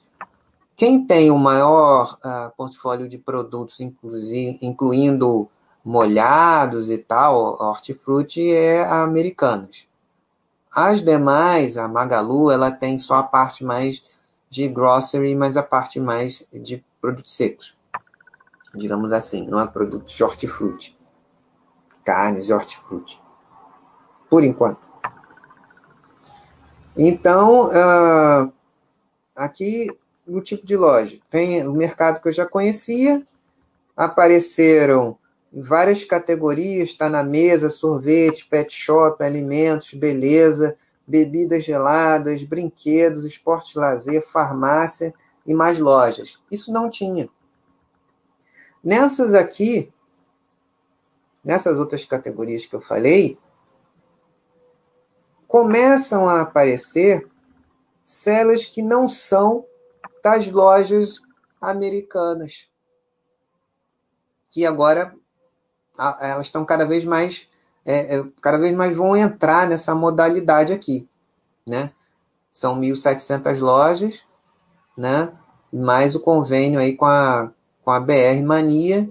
Quem 0.77 1.07
tem 1.07 1.31
o 1.31 1.39
maior 1.39 2.19
uh, 2.25 2.53
portfólio 2.57 3.09
de 3.09 3.19
produtos, 3.19 3.79
incluindo 3.81 5.49
molhados 5.85 6.89
e 6.89 6.99
tal, 6.99 7.61
hortifruti, 7.61 8.53
é 8.53 8.83
a 8.85 9.03
Americanas. 9.03 9.89
As 10.75 11.03
demais, 11.03 11.77
a 11.77 11.87
Magalu, 11.89 12.51
ela 12.51 12.71
tem 12.71 12.99
só 12.99 13.17
a 13.17 13.23
parte 13.23 13.65
mais 13.65 14.03
de 14.49 14.69
grocery, 14.69 15.35
mas 15.35 15.57
a 15.57 15.63
parte 15.63 16.01
mais 16.01 16.49
de 16.53 16.85
produtos 17.01 17.35
secos. 17.37 17.77
Digamos 18.75 19.13
assim, 19.13 19.47
não 19.47 19.61
é 19.61 19.67
produtos 19.67 20.15
de 20.15 20.25
hortifruti. 20.25 20.99
Carnes 22.05 22.47
de 22.47 22.55
hortifruti. 22.55 23.21
Por 24.31 24.43
enquanto. 24.43 24.89
Então, 26.97 27.69
uh, 27.69 28.53
aqui 29.35 29.89
no 30.27 30.41
tipo 30.41 30.67
de 30.67 30.77
loja, 30.77 31.19
tem 31.29 31.67
o 31.67 31.73
mercado 31.73 32.21
que 32.21 32.29
eu 32.29 32.33
já 32.33 32.47
conhecia, 32.47 33.27
apareceram 33.97 35.19
várias 35.53 36.03
categorias, 36.03 36.89
está 36.89 37.11
na 37.11 37.23
mesa, 37.23 37.69
sorvete, 37.69 38.47
pet 38.47 38.73
shop, 38.73 39.23
alimentos, 39.23 39.93
beleza, 39.93 40.79
bebidas 41.07 41.65
geladas, 41.65 42.43
brinquedos, 42.43 43.25
esporte 43.25 43.79
lazer, 43.79 44.23
farmácia 44.23 45.13
e 45.47 45.53
mais 45.53 45.79
lojas. 45.79 46.41
Isso 46.51 46.73
não 46.73 46.89
tinha. 46.89 47.29
Nessas 48.83 49.35
aqui, 49.35 49.93
nessas 51.45 51.79
outras 51.79 52.05
categorias 52.05 52.65
que 52.65 52.75
eu 52.75 52.81
falei, 52.81 53.39
começam 55.47 56.27
a 56.27 56.41
aparecer 56.41 57.29
celas 58.03 58.65
que 58.65 58.81
não 58.81 59.07
são 59.07 59.67
das 60.25 60.51
lojas 60.51 61.21
americanas, 61.61 62.71
que 64.51 64.65
agora 64.65 65.15
elas 66.21 66.47
estão 66.47 66.65
cada 66.65 66.85
vez 66.85 67.05
mais 67.05 67.49
é, 67.85 68.17
é 68.17 68.25
cada 68.41 68.59
vez 68.59 68.75
mais 68.75 68.97
vão 68.97 69.17
entrar 69.17 69.69
nessa 69.69 69.95
modalidade 69.95 70.73
aqui, 70.73 71.09
né? 71.67 71.91
São 72.51 72.79
1.700 72.79 73.59
lojas, 73.61 74.23
né? 74.97 75.33
Mais 75.73 76.15
o 76.15 76.21
convênio 76.21 76.79
aí 76.79 76.95
com 76.95 77.07
a, 77.07 77.51
com 77.85 77.91
a 77.91 77.99
BR 77.99 78.43
Mania 78.45 79.09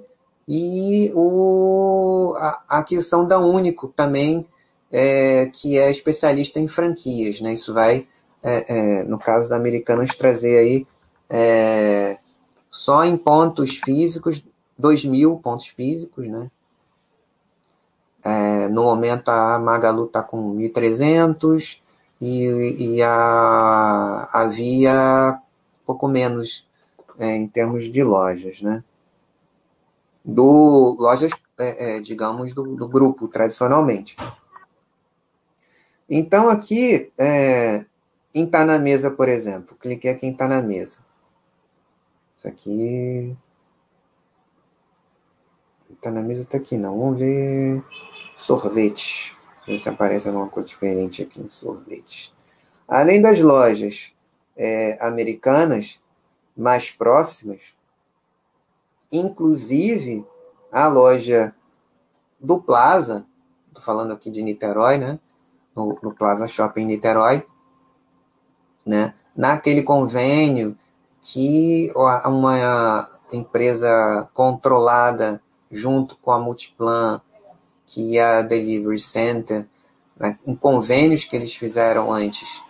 e 0.47 1.11
o, 1.15 2.33
a, 2.37 2.63
a 2.67 2.79
aquisição 2.79 3.27
da 3.27 3.39
Único 3.39 3.87
também, 3.87 4.45
é, 4.91 5.47
que 5.47 5.77
é 5.77 5.89
especialista 5.89 6.59
em 6.59 6.67
franquias, 6.67 7.41
né? 7.41 7.53
Isso 7.53 7.73
vai, 7.73 8.07
é, 8.43 8.99
é 8.99 9.03
no 9.03 9.17
caso 9.17 9.49
da 9.49 9.55
Americanas, 9.55 10.15
trazer 10.15 10.59
aí 10.59 10.87
é, 11.29 12.17
só 12.69 13.03
em 13.03 13.17
pontos 13.17 13.77
físicos, 13.77 14.45
2 14.77 15.05
mil 15.05 15.37
pontos 15.37 15.67
físicos, 15.67 16.27
né? 16.27 16.49
É, 18.23 18.67
no 18.69 18.83
momento 18.83 19.29
a 19.29 19.59
Magalu 19.59 20.05
está 20.05 20.21
com 20.21 20.55
1.300 20.55 21.81
e, 22.19 22.97
e 22.97 23.01
a, 23.01 24.29
havia 24.31 25.41
pouco 25.85 26.07
menos 26.07 26.69
é, 27.17 27.35
em 27.35 27.47
termos 27.47 27.91
de 27.91 28.03
lojas, 28.03 28.61
né? 28.61 28.83
Do, 30.23 30.95
lojas, 30.99 31.31
é, 31.57 31.97
é, 31.97 31.99
digamos, 31.99 32.53
do, 32.53 32.75
do, 32.75 32.87
grupo, 32.87 33.27
tradicionalmente. 33.27 34.15
Então, 36.07 36.49
aqui, 36.49 37.11
é, 37.17 37.85
em 38.35 38.45
Tá 38.45 38.63
na 38.63 38.77
Mesa, 38.77 39.09
por 39.11 39.27
exemplo, 39.27 39.75
cliquei 39.79 40.11
aqui 40.11 40.27
em 40.27 40.33
Tá 40.33 40.47
na 40.47 40.61
Mesa. 40.61 40.99
Isso 42.37 42.47
aqui... 42.47 43.35
Tá 46.01 46.09
na 46.09 46.23
mesa, 46.23 46.45
tá 46.45 46.57
aqui 46.57 46.77
não. 46.77 46.97
Vamos 46.97 47.19
ver 47.19 47.83
sorvete. 48.41 49.37
Se 49.79 49.87
aparece 49.87 50.27
alguma 50.27 50.49
coisa 50.49 50.67
diferente 50.67 51.21
aqui 51.21 51.39
em 51.39 51.47
sorvete. 51.47 52.33
Além 52.87 53.21
das 53.21 53.39
lojas 53.39 54.13
é, 54.57 54.97
americanas 54.99 55.99
mais 56.57 56.89
próximas, 56.89 57.75
inclusive 59.11 60.25
a 60.71 60.87
loja 60.87 61.55
do 62.39 62.59
Plaza, 62.59 63.25
estou 63.67 63.83
falando 63.83 64.11
aqui 64.11 64.29
de 64.29 64.41
Niterói, 64.41 64.97
né? 64.97 65.19
No, 65.75 65.97
no, 66.01 66.13
Plaza 66.13 66.47
Shopping 66.47 66.85
Niterói, 66.85 67.45
né? 68.85 69.13
Naquele 69.35 69.83
convênio 69.83 70.77
que 71.21 71.93
uma 72.25 73.07
empresa 73.31 74.29
controlada 74.33 75.41
junto 75.69 76.17
com 76.17 76.31
a 76.31 76.39
Multiplan 76.39 77.21
que 77.93 78.17
a 78.17 78.41
Delivery 78.41 78.99
Center, 78.99 79.67
né, 80.17 80.39
em 80.47 80.55
convênios 80.55 81.25
que 81.25 81.35
eles 81.35 81.53
fizeram 81.53 82.11
antes 82.11 82.61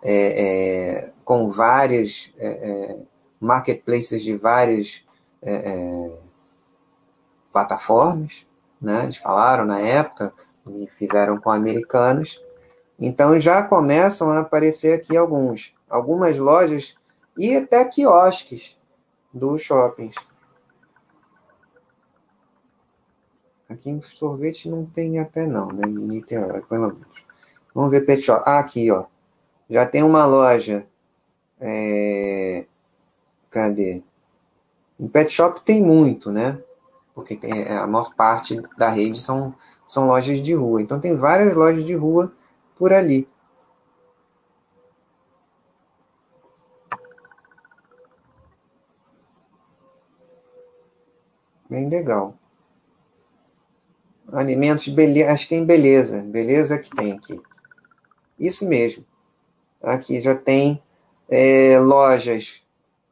é, 0.00 1.00
é, 1.02 1.12
com 1.24 1.50
vários 1.50 2.32
é, 2.38 2.48
é, 2.48 3.02
marketplaces 3.40 4.22
de 4.22 4.36
várias 4.36 5.04
é, 5.42 5.52
é, 5.52 6.18
plataformas, 7.52 8.46
né? 8.80 9.02
eles 9.02 9.16
falaram 9.16 9.64
na 9.64 9.80
época, 9.80 10.32
e 10.68 10.86
fizeram 10.96 11.40
com 11.40 11.50
americanos. 11.50 12.40
Então 13.00 13.38
já 13.38 13.62
começam 13.62 14.30
a 14.30 14.40
aparecer 14.40 14.92
aqui 14.92 15.16
alguns, 15.16 15.74
algumas 15.88 16.38
lojas 16.38 16.94
e 17.36 17.56
até 17.56 17.84
quiosques 17.84 18.78
dos 19.32 19.62
shoppings. 19.62 20.14
Aqui 23.68 23.90
em 23.90 24.00
sorvete 24.00 24.68
não 24.68 24.86
tem 24.86 25.18
até 25.18 25.46
não, 25.46 25.68
né? 25.68 25.86
Em 25.86 25.92
Niterói, 25.92 26.62
pelo 26.62 26.88
menos. 26.88 27.06
Vamos 27.74 27.90
ver 27.90 28.06
pet 28.06 28.22
shop. 28.22 28.42
Ah, 28.46 28.60
aqui, 28.60 28.90
ó. 28.90 29.06
Já 29.68 29.86
tem 29.86 30.02
uma 30.02 30.24
loja. 30.24 30.86
É... 31.60 32.66
Cadê? 33.50 34.02
Em 34.98 35.08
pet 35.08 35.30
shop 35.30 35.60
tem 35.62 35.82
muito, 35.82 36.32
né? 36.32 36.62
Porque 37.14 37.36
tem, 37.36 37.52
é, 37.62 37.76
a 37.76 37.86
maior 37.86 38.14
parte 38.14 38.60
da 38.78 38.88
rede 38.88 39.20
são, 39.20 39.54
são 39.86 40.06
lojas 40.06 40.40
de 40.40 40.54
rua. 40.54 40.80
Então 40.80 41.00
tem 41.00 41.14
várias 41.14 41.54
lojas 41.54 41.84
de 41.84 41.94
rua 41.94 42.32
por 42.76 42.92
ali. 42.92 43.28
Bem 51.68 51.88
legal. 51.88 52.34
Alimentos, 54.32 54.88
beleza, 54.88 55.32
acho 55.32 55.48
que 55.48 55.54
em 55.54 55.64
beleza. 55.64 56.22
Beleza 56.22 56.78
que 56.78 56.90
tem 56.90 57.12
aqui. 57.12 57.40
Isso 58.38 58.66
mesmo. 58.66 59.04
Aqui 59.82 60.20
já 60.20 60.34
tem 60.34 60.82
é, 61.28 61.78
lojas 61.78 62.62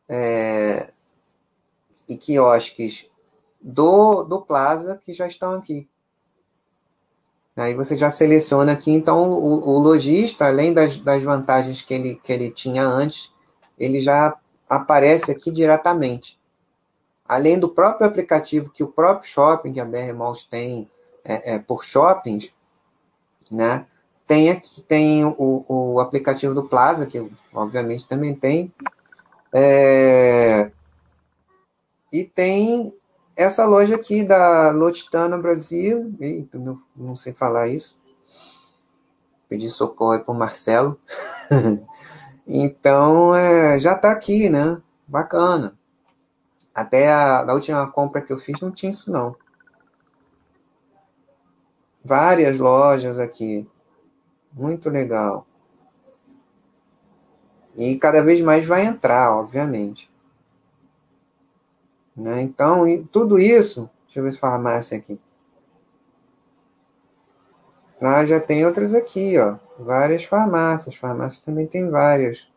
é, 0.08 0.90
e 2.08 2.16
quiosques 2.16 3.08
do, 3.60 4.24
do 4.24 4.42
Plaza 4.42 5.00
que 5.04 5.12
já 5.12 5.26
estão 5.26 5.52
aqui. 5.52 5.88
Aí 7.56 7.74
você 7.74 7.96
já 7.96 8.10
seleciona 8.10 8.72
aqui, 8.72 8.90
então 8.90 9.30
o, 9.30 9.68
o 9.70 9.78
lojista, 9.78 10.46
além 10.46 10.74
das, 10.74 10.98
das 10.98 11.22
vantagens 11.22 11.80
que 11.80 11.94
ele, 11.94 12.20
que 12.22 12.30
ele 12.30 12.50
tinha 12.50 12.84
antes, 12.84 13.32
ele 13.78 13.98
já 13.98 14.36
aparece 14.68 15.30
aqui 15.30 15.50
diretamente. 15.50 16.38
Além 17.24 17.58
do 17.58 17.68
próprio 17.70 18.06
aplicativo 18.06 18.70
que 18.70 18.84
o 18.84 18.88
próprio 18.88 19.28
shopping, 19.28 19.72
que 19.72 19.80
a 19.80 19.86
BR 19.86 20.12
Malls 20.14 20.44
tem 20.44 20.88
é, 21.26 21.54
é, 21.54 21.58
por 21.58 21.84
shoppings, 21.84 22.52
né? 23.50 23.86
Tem 24.26 24.50
aqui 24.50 24.82
tem 24.82 25.24
o, 25.24 25.64
o 25.68 26.00
aplicativo 26.00 26.54
do 26.54 26.64
Plaza, 26.68 27.06
que 27.06 27.30
obviamente 27.52 28.08
também 28.08 28.34
tem. 28.34 28.72
É, 29.52 30.70
e 32.12 32.24
tem 32.24 32.92
essa 33.36 33.66
loja 33.66 33.94
aqui 33.94 34.24
da 34.24 34.70
Lotitana 34.70 35.38
Brasil. 35.38 36.14
Eita, 36.18 36.58
não, 36.58 36.80
não 36.96 37.14
sei 37.14 37.32
falar 37.32 37.68
isso. 37.68 37.96
Pedi 39.48 39.70
socorro 39.70 40.18
para 40.24 40.34
o 40.34 40.36
Marcelo. 40.36 40.98
então, 42.46 43.34
é, 43.34 43.78
já 43.78 43.92
está 43.92 44.10
aqui, 44.10 44.48
né? 44.48 44.80
Bacana. 45.06 45.78
Até 46.74 47.12
a, 47.12 47.40
a 47.40 47.54
última 47.54 47.86
compra 47.90 48.20
que 48.20 48.32
eu 48.32 48.38
fiz 48.38 48.60
não 48.60 48.72
tinha 48.72 48.90
isso, 48.90 49.10
não. 49.10 49.36
Várias 52.06 52.60
lojas 52.60 53.18
aqui. 53.18 53.68
Muito 54.52 54.88
legal. 54.88 55.44
E 57.76 57.98
cada 57.98 58.22
vez 58.22 58.40
mais 58.40 58.64
vai 58.64 58.86
entrar, 58.86 59.36
obviamente. 59.36 60.08
Né? 62.16 62.42
Então, 62.42 62.84
tudo 63.10 63.40
isso. 63.40 63.90
Deixa 64.04 64.20
eu 64.20 64.22
ver 64.22 64.32
se 64.32 64.38
farmácia 64.38 64.96
aqui. 64.96 65.18
Lá 68.00 68.24
já 68.24 68.38
tem 68.38 68.64
outras 68.64 68.94
aqui, 68.94 69.36
ó. 69.36 69.58
Várias 69.76 70.22
farmácias. 70.22 70.94
Farmácias 70.94 71.40
também 71.40 71.66
tem 71.66 71.90
várias. 71.90 72.48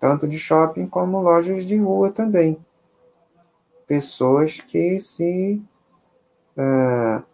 Tanto 0.00 0.26
de 0.26 0.40
shopping 0.40 0.88
como 0.88 1.20
lojas 1.20 1.64
de 1.66 1.76
rua 1.76 2.10
também. 2.10 2.58
Pessoas 3.86 4.60
que 4.60 4.98
se 4.98 5.62
uh, 6.56 7.29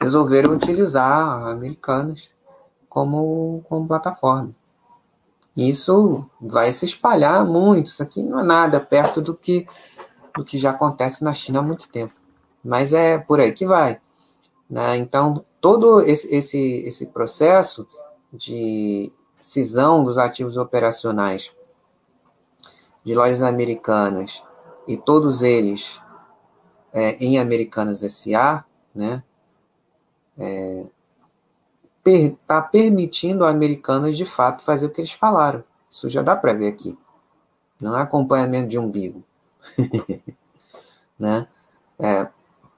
resolveram 0.00 0.52
utilizar 0.52 1.46
americanas 1.48 2.30
como, 2.88 3.62
como 3.68 3.86
plataforma. 3.86 4.54
Isso 5.56 6.24
vai 6.40 6.72
se 6.72 6.86
espalhar 6.86 7.44
muito. 7.44 7.88
Isso 7.88 8.02
aqui 8.02 8.22
não 8.22 8.38
é 8.40 8.42
nada 8.42 8.80
perto 8.80 9.20
do 9.20 9.34
que, 9.34 9.66
do 10.34 10.44
que 10.44 10.58
já 10.58 10.70
acontece 10.70 11.22
na 11.22 11.34
China 11.34 11.60
há 11.60 11.62
muito 11.62 11.88
tempo. 11.88 12.14
Mas 12.64 12.92
é 12.92 13.18
por 13.18 13.40
aí 13.40 13.52
que 13.52 13.66
vai. 13.66 14.00
Né? 14.68 14.96
Então, 14.96 15.44
todo 15.60 16.00
esse, 16.00 16.34
esse, 16.34 16.82
esse 16.86 17.06
processo 17.06 17.86
de 18.32 19.12
cisão 19.40 20.04
dos 20.04 20.18
ativos 20.18 20.56
operacionais 20.56 21.52
de 23.04 23.14
lojas 23.14 23.42
americanas 23.42 24.44
e 24.86 24.96
todos 24.96 25.42
eles 25.42 26.00
é, 26.92 27.16
em 27.24 27.38
Americanas 27.38 28.00
SA, 28.00 28.64
né, 28.94 29.22
está 32.04 32.62
permitindo 32.62 33.44
a 33.44 33.50
Americanas 33.50 34.16
de 34.16 34.24
fato 34.24 34.64
fazer 34.64 34.86
o 34.86 34.90
que 34.90 35.00
eles 35.00 35.12
falaram. 35.12 35.62
Isso 35.90 36.08
já 36.08 36.22
dá 36.22 36.36
para 36.36 36.52
ver 36.52 36.68
aqui. 36.68 36.98
Não 37.80 37.96
é 37.96 38.02
acompanhamento 38.02 38.68
de 38.68 38.78
umbigo. 38.78 39.22
né? 41.18 41.46
É, 41.98 42.28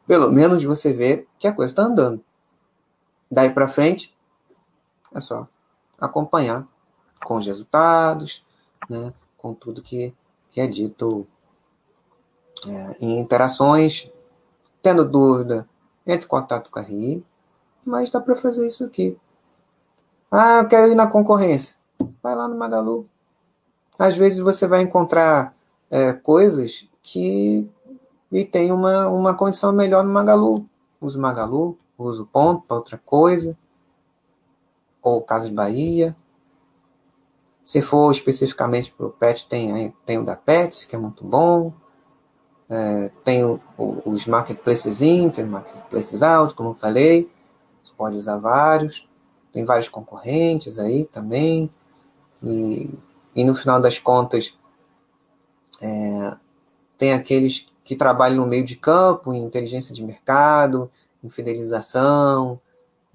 pelo 0.07 0.31
menos 0.31 0.63
você 0.65 0.93
vê 0.93 1.27
que 1.39 1.47
a 1.47 1.53
coisa 1.53 1.73
está 1.73 1.83
andando. 1.83 2.23
Daí 3.31 3.51
para 3.51 3.69
frente, 3.69 4.17
é 5.15 5.21
só 5.21 5.49
acompanhar 6.01 6.67
com 7.25 7.37
os 7.37 7.47
resultados, 7.47 8.45
né? 8.89 9.13
com 9.37 9.55
tudo 9.55 9.83
que, 9.83 10.15
que 10.51 10.61
é 10.61 10.67
dito 10.67 11.27
é, 12.67 12.97
em 13.01 13.19
interações. 13.21 14.11
Tendo 14.83 15.09
dúvida, 15.09 15.69
entre 16.05 16.27
em 16.27 16.29
contato 16.29 16.71
com 16.71 16.79
a 16.81 16.83
RI, 16.83 17.25
mas 17.85 18.11
dá 18.11 18.21
para 18.21 18.37
fazer 18.37 18.67
isso 18.67 18.85
aqui. 18.85 19.17
Ah, 20.31 20.61
eu 20.61 20.69
quero 20.69 20.89
ir 20.91 20.95
na 20.95 21.07
concorrência. 21.07 21.77
Vai 22.23 22.35
lá 22.35 22.49
no 22.49 22.57
Magalu. 22.57 23.09
Às 23.99 24.17
vezes 24.17 24.39
você 24.39 24.67
vai 24.67 24.81
encontrar 24.81 25.55
é, 25.91 26.13
coisas 26.13 26.89
que 27.03 27.69
e 28.31 28.47
tem 28.47 28.73
uma, 28.73 29.09
uma 29.09 29.35
condição 29.35 29.73
melhor 29.73 30.03
no 30.03 30.11
Magalu. 30.11 30.67
Uso 30.99 31.21
Magalu, 31.21 31.77
uso 31.99 32.27
ponto 32.33 32.63
para 32.63 32.79
outra 32.79 32.97
coisa. 33.05 33.57
Ou 35.03 35.21
Casas 35.21 35.51
Bahia. 35.51 36.17
Se 37.63 37.83
for 37.83 38.11
especificamente 38.11 38.91
para 38.91 39.07
o 39.07 39.11
PET, 39.11 39.47
tem, 39.49 39.95
tem 40.07 40.19
o 40.19 40.25
da 40.25 40.35
Pets, 40.35 40.87
que 40.87 40.97
é 40.97 40.99
muito 40.99 41.23
bom. 41.25 41.73
É, 42.71 43.11
tem 43.23 43.45
o, 43.45 43.61
o, 43.77 44.11
os 44.11 44.27
marketplaces 44.27 45.03
in, 45.03 45.29
tem 45.29 45.45
marketplaces 45.45 46.23
out, 46.23 46.55
como 46.55 46.71
eu 46.71 46.75
falei 46.75 47.31
pode 47.97 48.17
usar 48.17 48.39
vários, 48.39 49.09
tem 49.53 49.65
vários 49.65 49.89
concorrentes 49.89 50.79
aí 50.79 51.05
também, 51.05 51.71
e, 52.43 52.91
e 53.35 53.45
no 53.45 53.55
final 53.55 53.81
das 53.81 53.99
contas 53.99 54.57
é, 55.81 56.37
tem 56.97 57.13
aqueles 57.13 57.67
que 57.85 57.97
trabalham 57.97 58.37
no 58.37 58.47
meio 58.47 58.65
de 58.65 58.77
campo, 58.77 59.33
em 59.35 59.43
inteligência 59.43 59.95
de 59.95 60.03
mercado, 60.03 60.91
em 61.23 61.29
fidelização, 61.29 62.61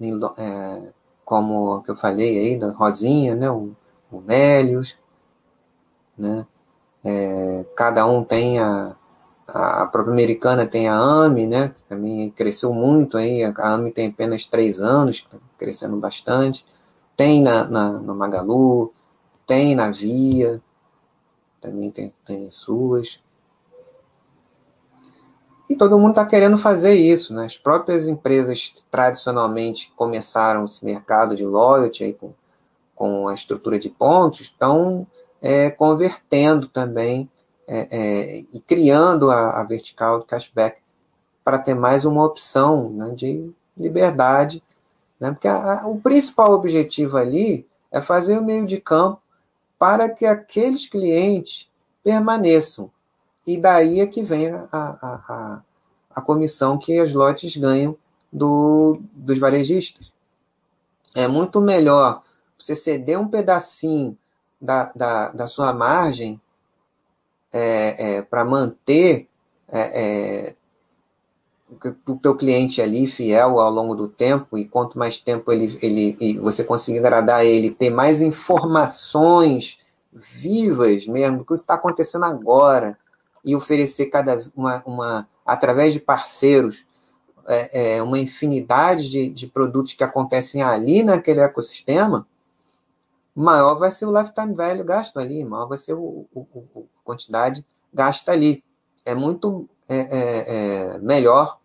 em, 0.00 0.18
é, 0.36 0.92
como 1.24 1.82
que 1.82 1.90
eu 1.90 1.96
falei 1.96 2.38
aí, 2.38 2.58
da 2.58 2.70
Rosinha, 2.70 3.34
né, 3.34 3.50
o, 3.50 3.74
o 4.10 4.20
Mélios, 4.20 4.98
né, 6.16 6.46
é, 7.04 7.66
cada 7.74 8.06
um 8.06 8.24
tem 8.24 8.58
a, 8.58 8.96
a 9.48 9.86
própria 9.86 10.12
americana 10.12 10.66
tem 10.66 10.88
a 10.88 10.94
AMI, 10.94 11.46
né? 11.46 11.68
Que 11.70 11.82
também 11.88 12.30
cresceu 12.30 12.74
muito 12.74 13.16
aí. 13.16 13.42
A 13.42 13.52
AMI 13.56 13.90
tem 13.90 14.08
apenas 14.08 14.44
três 14.44 14.78
anos, 14.78 15.26
tá 15.30 15.38
crescendo 15.56 15.96
bastante. 15.96 16.66
Tem 17.16 17.42
na, 17.42 17.64
na, 17.64 18.14
Magalu, 18.14 18.92
tem 19.46 19.74
na 19.74 19.90
Via, 19.90 20.62
também 21.62 21.90
tem, 21.90 22.12
tem 22.26 22.50
suas. 22.50 23.20
E 25.68 25.74
todo 25.74 25.98
mundo 25.98 26.10
está 26.10 26.26
querendo 26.26 26.58
fazer 26.58 26.92
isso, 26.92 27.32
né? 27.32 27.46
As 27.46 27.56
próprias 27.56 28.06
empresas 28.06 28.72
tradicionalmente 28.90 29.90
começaram 29.96 30.66
esse 30.66 30.84
mercado 30.84 31.34
de 31.34 31.44
loyalty 31.44 32.04
aí 32.04 32.12
com, 32.12 32.34
com 32.94 33.28
a 33.28 33.34
estrutura 33.34 33.78
de 33.78 33.88
pontos, 33.88 34.42
estão 34.42 35.06
é, 35.40 35.70
convertendo 35.70 36.66
também 36.68 37.30
é, 37.68 37.88
é, 37.90 38.38
e 38.52 38.60
criando 38.66 39.30
a, 39.30 39.60
a, 39.60 39.64
vertical 39.64 40.18
do 40.18 40.24
cashback 40.24 40.80
para 41.44 41.58
ter 41.58 41.74
mais 41.74 42.06
uma 42.06 42.24
opção 42.24 42.88
né, 42.88 43.12
de 43.14 43.52
liberdade, 43.76 44.62
né, 45.20 45.30
porque 45.32 45.46
a, 45.46 45.82
a, 45.82 45.86
o 45.86 46.00
principal 46.00 46.52
objetivo 46.52 47.18
ali 47.18 47.66
é 47.92 48.00
fazer 48.00 48.38
o 48.38 48.44
meio 48.44 48.66
de 48.66 48.80
campo 48.80 49.20
para 49.78 50.08
que 50.08 50.24
aqueles 50.24 50.86
clientes 50.86 51.70
permaneçam. 52.02 52.90
E 53.46 53.58
daí 53.58 54.00
é 54.00 54.06
que 54.06 54.22
vem 54.22 54.48
a, 54.50 54.68
a, 54.72 55.62
a, 56.10 56.20
comissão 56.22 56.78
que 56.78 56.98
as 56.98 57.12
lotes 57.12 57.56
ganham 57.56 57.96
do, 58.32 58.98
dos 59.12 59.38
varejistas. 59.38 60.10
É 61.14 61.28
muito 61.28 61.60
melhor 61.60 62.22
você 62.58 62.74
ceder 62.74 63.18
um 63.18 63.28
pedacinho 63.28 64.16
da, 64.60 64.92
da, 64.94 65.32
da 65.32 65.46
sua 65.46 65.72
margem 65.72 66.40
é, 67.52 68.16
é, 68.16 68.22
para 68.22 68.44
manter 68.44 69.28
é, 69.70 70.50
é 70.50 70.54
o 72.06 72.16
teu 72.16 72.34
cliente 72.34 72.80
ali 72.80 73.06
fiel 73.06 73.60
ao 73.60 73.70
longo 73.70 73.94
do 73.94 74.08
tempo 74.08 74.56
e 74.56 74.64
quanto 74.64 74.98
mais 74.98 75.18
tempo 75.18 75.52
ele, 75.52 75.78
ele 75.82 76.38
você 76.38 76.64
conseguir 76.64 76.98
agradar 76.98 77.44
ele, 77.44 77.70
ter 77.70 77.90
mais 77.90 78.22
informações 78.22 79.78
vivas 80.10 81.06
mesmo 81.06 81.38
do 81.38 81.44
que 81.44 81.54
está 81.54 81.74
acontecendo 81.74 82.24
agora 82.24 82.98
e 83.44 83.54
oferecer 83.54 84.06
cada 84.06 84.42
uma, 84.56 84.82
uma 84.86 85.28
através 85.44 85.92
de 85.92 86.00
parceiros 86.00 86.84
é, 87.46 87.96
é, 87.96 88.02
uma 88.02 88.18
infinidade 88.18 89.08
de, 89.08 89.30
de 89.30 89.46
produtos 89.46 89.94
que 89.94 90.04
acontecem 90.04 90.62
ali 90.62 91.02
naquele 91.02 91.40
ecossistema, 91.40 92.26
maior 93.34 93.78
vai 93.78 93.90
ser 93.90 94.04
o 94.06 94.18
lifetime 94.18 94.54
value 94.54 94.84
gasto 94.84 95.18
ali, 95.18 95.44
maior 95.44 95.66
vai 95.66 95.78
ser 95.78 95.94
o, 95.94 96.26
o, 96.34 96.46
o 96.74 96.86
quantidade 97.08 97.64
gasta 97.92 98.32
ali. 98.32 98.62
É 99.06 99.14
muito 99.14 99.66
é, 99.88 99.96
é, 99.96 100.94
é 100.94 100.98
melhor, 100.98 101.58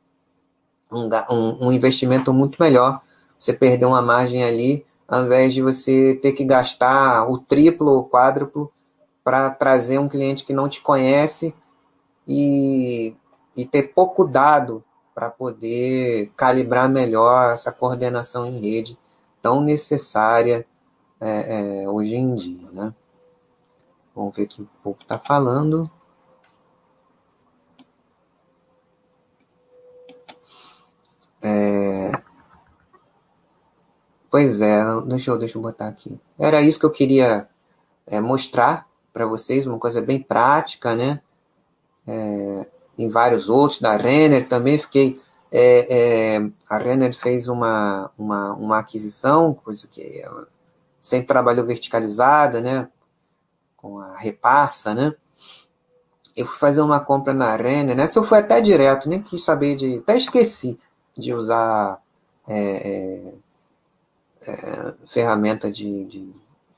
um, 0.89 1.67
um, 1.67 1.71
investimento 1.73 2.33
muito 2.33 2.57
melhor 2.61 3.01
você 3.37 3.51
perder 3.51 3.85
uma 3.85 4.01
margem 4.01 4.43
ali, 4.43 4.85
ao 5.05 5.25
invés 5.25 5.53
de 5.53 5.61
você 5.61 6.17
ter 6.21 6.31
que 6.31 6.45
gastar 6.45 7.29
o 7.29 7.37
triplo 7.37 7.91
ou 7.91 8.07
quádruplo 8.07 8.71
para 9.23 9.49
trazer 9.49 9.97
um 9.97 10.07
cliente 10.07 10.45
que 10.45 10.53
não 10.53 10.69
te 10.69 10.81
conhece 10.81 11.53
e, 12.25 13.15
e 13.55 13.65
ter 13.65 13.93
pouco 13.93 14.25
dado 14.25 14.83
para 15.13 15.29
poder 15.29 16.31
calibrar 16.37 16.87
melhor 16.89 17.53
essa 17.53 17.71
coordenação 17.71 18.45
em 18.45 18.59
rede 18.59 18.97
tão 19.41 19.59
necessária 19.59 20.65
é, 21.19 21.83
é, 21.83 21.89
hoje 21.89 22.15
em 22.15 22.33
dia, 22.35 22.71
né? 22.71 22.93
Vamos 24.15 24.35
ver 24.35 24.43
aqui 24.43 24.61
o 24.61 24.69
povo 24.83 24.97
está 25.01 25.17
falando. 25.17 25.89
É... 31.41 32.11
Pois 34.29 34.61
é, 34.61 34.83
deixa 35.05 35.31
eu, 35.31 35.37
deixa 35.37 35.57
eu 35.57 35.61
botar 35.61 35.87
aqui. 35.87 36.19
Era 36.39 36.61
isso 36.61 36.79
que 36.79 36.85
eu 36.85 36.91
queria 36.91 37.47
é, 38.07 38.19
mostrar 38.19 38.87
para 39.11 39.25
vocês, 39.25 39.67
uma 39.67 39.77
coisa 39.77 40.01
bem 40.01 40.21
prática, 40.21 40.95
né? 40.95 41.21
É, 42.07 42.67
em 42.97 43.09
vários 43.09 43.47
outros, 43.49 43.79
da 43.79 43.95
Renner 43.95 44.47
também 44.47 44.77
fiquei. 44.77 45.21
É, 45.51 46.37
é, 46.37 46.49
a 46.67 46.77
Renner 46.79 47.13
fez 47.13 47.47
uma, 47.47 48.09
uma, 48.17 48.53
uma 48.55 48.79
aquisição, 48.79 49.53
coisa 49.53 49.87
que 49.87 50.19
ela 50.19 50.47
sempre 50.99 51.27
trabalhou 51.27 51.65
verticalizada, 51.65 52.59
né? 52.59 52.89
Com 53.83 53.99
a 53.99 54.17
repassa, 54.17 54.95
né? 54.95 55.13
eu 56.35 56.45
fui 56.45 56.57
fazer 56.57 56.81
uma 56.81 56.99
compra 56.99 57.33
na 57.33 57.55
Renner, 57.55 57.95
nessa 57.95 58.19
eu 58.19 58.23
fui 58.23 58.37
até 58.39 58.59
direto, 58.59 59.07
nem 59.07 59.21
quis 59.21 59.43
saber 59.43 59.75
de. 59.75 59.97
Até 59.97 60.17
esqueci 60.17 60.79
de 61.15 61.33
usar 61.33 62.01
é, 62.47 62.57
é, 62.57 63.33
é, 64.47 64.93
ferramenta 65.05 65.71
de, 65.71 66.05
de, 66.05 66.33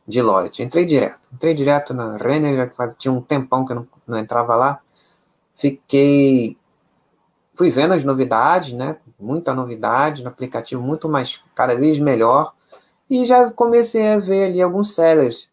de 0.05 0.21
Lloyd. 0.21 0.61
Entrei 0.61 0.85
direto. 0.85 1.19
Entrei 1.33 1.53
direto 1.53 1.93
na 1.93 2.17
Renner, 2.17 2.73
já 2.77 2.87
tinha 2.93 3.11
um 3.13 3.21
tempão 3.21 3.65
que 3.65 3.71
eu 3.71 3.77
não, 3.77 3.87
não 4.05 4.17
entrava 4.17 4.55
lá. 4.55 4.81
Fiquei. 5.55 6.57
Fui 7.55 7.69
vendo 7.69 7.93
as 7.93 8.03
novidades, 8.03 8.73
né? 8.73 8.97
Muita 9.17 9.53
novidade 9.55 10.21
no 10.21 10.29
aplicativo, 10.29 10.81
muito 10.81 11.07
mais, 11.07 11.41
cada 11.55 11.73
vez 11.75 11.97
melhor. 11.97 12.53
E 13.09 13.25
já 13.25 13.49
comecei 13.51 14.11
a 14.11 14.19
ver 14.19 14.45
ali 14.45 14.61
alguns 14.61 14.93
sellers, 14.93 15.49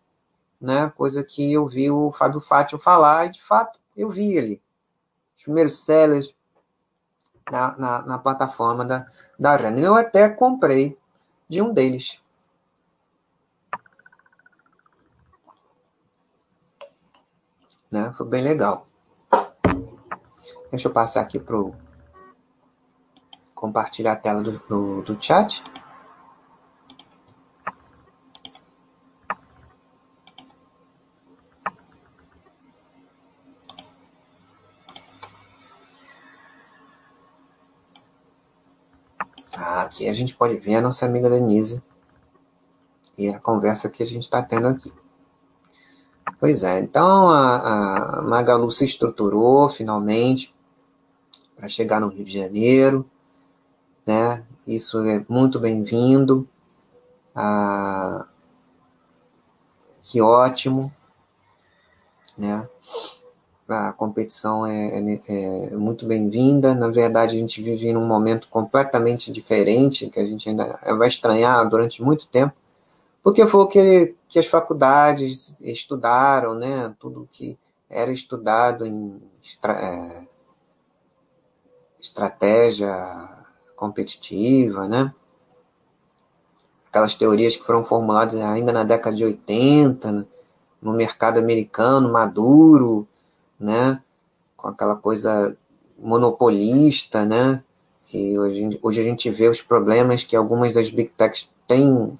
né? 0.62 0.90
Coisa 0.96 1.24
que 1.24 1.52
eu 1.52 1.68
vi 1.68 1.90
o 1.90 2.12
Fábio 2.12 2.40
Fátio 2.40 2.78
falar, 2.78 3.26
e 3.26 3.30
de 3.30 3.42
fato 3.42 3.80
eu 3.96 4.08
vi 4.08 4.38
ali. 4.38 4.62
Os 5.36 5.42
primeiros 5.42 5.84
sellers 5.84 6.34
na, 7.50 7.76
na, 7.76 8.02
na 8.02 8.18
plataforma 8.18 8.84
da, 8.84 9.06
da 9.38 9.56
Renner. 9.56 9.84
Eu 9.84 9.96
até 9.96 10.28
comprei 10.28 10.96
de 11.48 11.60
um 11.60 11.72
deles. 11.72 12.22
Né? 17.90 18.14
Foi 18.16 18.26
bem 18.26 18.42
legal. 18.42 18.86
Deixa 20.70 20.88
eu 20.88 20.92
passar 20.92 21.20
aqui 21.20 21.38
para 21.38 21.58
compartilhar 23.54 24.12
a 24.12 24.16
tela 24.16 24.42
do, 24.42 24.58
do, 24.60 25.02
do 25.02 25.22
chat. 25.22 25.62
Ah, 39.54 39.86
aqui 40.02 40.08
a 40.08 40.12
gente 40.12 40.34
pode 40.34 40.56
ver 40.56 40.76
a 40.76 40.80
nossa 40.80 41.06
amiga 41.06 41.30
Denise 41.30 41.80
e 43.16 43.28
a 43.28 43.38
conversa 43.38 43.88
que 43.88 44.02
a 44.02 44.06
gente 44.06 44.24
está 44.24 44.42
tendo 44.42 44.66
aqui. 44.66 44.92
Pois 46.40 46.64
é, 46.64 46.80
então 46.80 47.28
a, 47.30 48.18
a 48.18 48.22
Magalu 48.22 48.70
se 48.70 48.84
estruturou 48.84 49.68
finalmente 49.68 50.54
para 51.56 51.68
chegar 51.68 52.00
no 52.00 52.08
Rio 52.08 52.24
de 52.24 52.38
Janeiro, 52.38 53.08
né? 54.06 54.44
Isso 54.66 54.98
é 55.00 55.24
muito 55.28 55.60
bem-vindo. 55.60 56.48
Ah, 57.34 58.26
que 60.02 60.20
ótimo, 60.20 60.92
né? 62.36 62.68
A 63.72 63.92
competição 63.92 64.66
é, 64.66 64.98
é, 64.98 65.72
é 65.72 65.76
muito 65.76 66.04
bem-vinda. 66.04 66.74
Na 66.74 66.88
verdade, 66.88 67.36
a 67.36 67.38
gente 67.38 67.62
vive 67.62 67.90
num 67.92 68.06
momento 68.06 68.48
completamente 68.48 69.32
diferente, 69.32 70.10
que 70.10 70.20
a 70.20 70.26
gente 70.26 70.46
ainda 70.48 70.78
vai 70.98 71.08
estranhar 71.08 71.66
durante 71.68 72.02
muito 72.02 72.28
tempo, 72.28 72.54
porque 73.22 73.46
foi 73.46 73.60
o 73.62 73.66
que, 73.66 74.14
que 74.28 74.38
as 74.38 74.46
faculdades 74.46 75.54
estudaram, 75.62 76.54
né? 76.54 76.94
Tudo 76.98 77.28
que 77.32 77.58
era 77.88 78.12
estudado 78.12 78.86
em 78.86 79.22
é, 79.64 80.26
estratégia 81.98 82.92
competitiva, 83.74 84.86
né? 84.86 85.14
Aquelas 86.88 87.14
teorias 87.14 87.56
que 87.56 87.64
foram 87.64 87.84
formuladas 87.84 88.38
ainda 88.40 88.70
na 88.70 88.84
década 88.84 89.16
de 89.16 89.24
80, 89.24 90.28
no 90.82 90.92
mercado 90.92 91.38
americano 91.38 92.12
maduro, 92.12 93.08
né? 93.62 94.02
Com 94.56 94.68
aquela 94.68 94.96
coisa 94.96 95.56
monopolista, 95.98 97.24
né? 97.24 97.62
Que 98.04 98.38
hoje, 98.38 98.78
hoje 98.82 99.00
a 99.00 99.04
gente 99.04 99.30
vê 99.30 99.48
os 99.48 99.62
problemas 99.62 100.24
que 100.24 100.36
algumas 100.36 100.74
das 100.74 100.90
big 100.90 101.10
techs 101.16 101.52
têm 101.66 102.18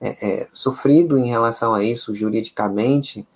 é, 0.00 0.42
é, 0.42 0.48
sofrido 0.52 1.18
em 1.18 1.28
relação 1.28 1.74
a 1.74 1.82
isso 1.82 2.14
juridicamente, 2.14 3.26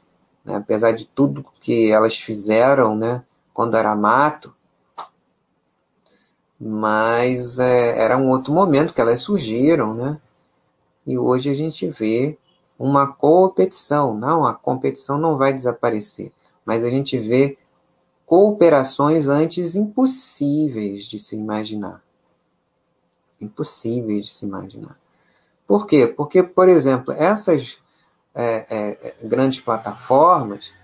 né? 0.45 0.57
apesar 0.57 0.93
de 0.93 1.07
tudo 1.07 1.45
que 1.61 1.91
elas 1.91 2.17
fizeram, 2.17 2.97
né? 2.97 3.25
Quando 3.53 3.77
era 3.77 3.95
mato, 3.95 4.55
mas 6.59 7.59
é, 7.59 8.01
era 8.01 8.17
um 8.17 8.29
outro 8.29 8.53
momento 8.53 8.95
que 8.95 9.01
elas 9.01 9.21
surgiram, 9.21 9.95
né? 9.95 10.21
E 11.07 11.19
hoje 11.19 11.51
a 11.51 11.55
gente 11.55 11.89
vê 11.89 12.39
uma 12.79 13.07
competição. 13.07 14.15
Não, 14.15 14.45
a 14.45 14.55
competição 14.55 15.19
não 15.19 15.37
vai 15.37 15.53
desaparecer, 15.53 16.33
mas 16.65 16.85
a 16.85 16.91
gente 16.91 17.19
vê 17.19 17.59
cooperações 18.27 19.29
antes 19.29 19.77
impossíveis 19.77 21.05
de 21.07 21.19
se 21.19 21.37
imaginar. 21.37 22.03
Impossíveis 23.41 24.27
de 24.27 24.31
se 24.33 24.47
imaginar. 24.47 24.99
Por 25.67 25.87
quê? 25.87 26.07
Porque, 26.07 26.43
por 26.43 26.69
exemplo, 26.69 27.13
essas 27.13 27.79
é, 28.35 28.67
é, 28.71 29.27
grandes 29.27 29.61
plataformas 29.61 30.75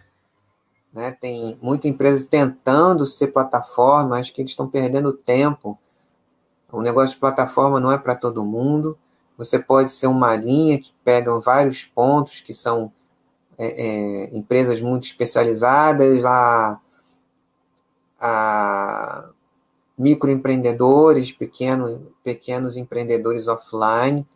né? 0.92 1.12
Tem 1.12 1.58
muita 1.62 1.88
empresa 1.88 2.26
tentando 2.28 3.06
ser 3.06 3.28
plataforma, 3.28 4.18
acho 4.18 4.32
que 4.32 4.40
eles 4.40 4.50
estão 4.50 4.68
perdendo 4.68 5.12
tempo. 5.12 5.78
O 6.70 6.82
negócio 6.82 7.14
de 7.14 7.20
plataforma 7.20 7.80
não 7.80 7.92
é 7.92 7.98
para 7.98 8.14
todo 8.14 8.44
mundo. 8.44 8.98
Você 9.36 9.58
pode 9.58 9.92
ser 9.92 10.06
uma 10.06 10.34
linha 10.36 10.78
que 10.78 10.92
pega 11.04 11.38
vários 11.40 11.84
pontos 11.84 12.40
que 12.40 12.52
são 12.52 12.92
é, 13.62 13.66
é, 13.66 14.36
empresas 14.36 14.80
muito 14.80 15.04
especializadas, 15.04 16.24
a, 16.24 16.80
a 18.20 19.30
microempreendedores, 19.98 21.32
pequeno, 21.32 22.12
pequenos 22.24 22.76
empreendedores 22.76 23.46
offline. 23.46 24.26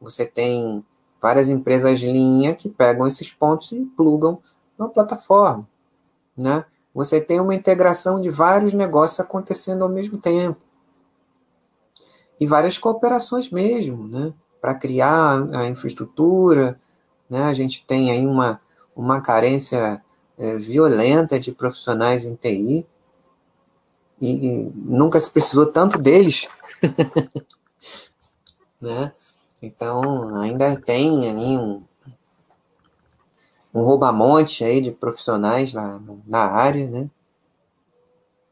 Você 0.00 0.26
tem 0.26 0.84
várias 1.20 1.48
empresas 1.48 2.00
linha 2.00 2.54
que 2.54 2.68
pegam 2.68 3.06
esses 3.06 3.30
pontos 3.30 3.70
e 3.72 3.80
plugam 3.84 4.40
na 4.76 4.88
plataforma 4.88 5.66
né? 6.36 6.64
Você 6.94 7.20
tem 7.20 7.40
uma 7.40 7.54
integração 7.54 8.20
de 8.20 8.30
vários 8.30 8.74
negócios 8.74 9.20
acontecendo 9.20 9.82
ao 9.82 9.88
mesmo 9.88 10.18
tempo. 10.18 10.60
E 12.38 12.46
várias 12.46 12.76
cooperações 12.76 13.50
mesmo, 13.50 14.08
né? 14.08 14.32
Para 14.60 14.74
criar 14.74 15.48
a 15.54 15.66
infraestrutura, 15.66 16.78
né? 17.30 17.44
A 17.44 17.54
gente 17.54 17.84
tem 17.86 18.10
aí 18.10 18.26
uma, 18.26 18.60
uma 18.94 19.20
carência 19.20 20.02
é, 20.38 20.56
violenta 20.56 21.38
de 21.38 21.52
profissionais 21.52 22.24
em 22.24 22.34
TI 22.34 22.86
e, 24.20 24.70
nunca 24.74 25.18
se 25.18 25.28
precisou 25.28 25.66
tanto 25.66 25.98
deles, 25.98 26.48
né? 28.80 29.12
Então 29.60 30.36
ainda 30.36 30.80
tem 30.80 31.28
aí 31.28 31.56
um, 31.56 31.82
um 33.74 33.82
roubamonte 33.82 34.64
aí 34.64 34.80
de 34.80 34.92
profissionais 34.92 35.74
na, 35.74 36.00
na 36.26 36.40
área, 36.40 36.88
né? 36.88 37.10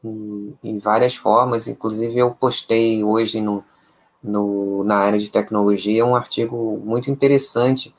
E, 0.03 0.53
em 0.63 0.79
várias 0.79 1.15
formas, 1.15 1.67
inclusive 1.67 2.17
eu 2.17 2.33
postei 2.33 3.03
hoje 3.03 3.39
no, 3.39 3.63
no, 4.21 4.83
na 4.83 4.97
área 4.97 5.19
de 5.19 5.29
tecnologia 5.29 6.05
um 6.05 6.15
artigo 6.15 6.81
muito 6.83 7.09
interessante 7.09 7.95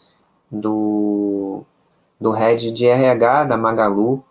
do, 0.50 1.64
do 2.22 2.30
head 2.30 2.70
de 2.70 2.86
RH 2.86 3.44
da 3.44 3.56
Magalu, 3.56 4.24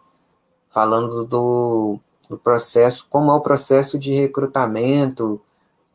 falando 0.69 1.25
do, 1.25 1.99
do 2.29 2.37
processo, 2.37 3.05
como 3.09 3.31
é 3.31 3.35
o 3.35 3.41
processo 3.41 3.99
de 3.99 4.13
recrutamento 4.13 5.41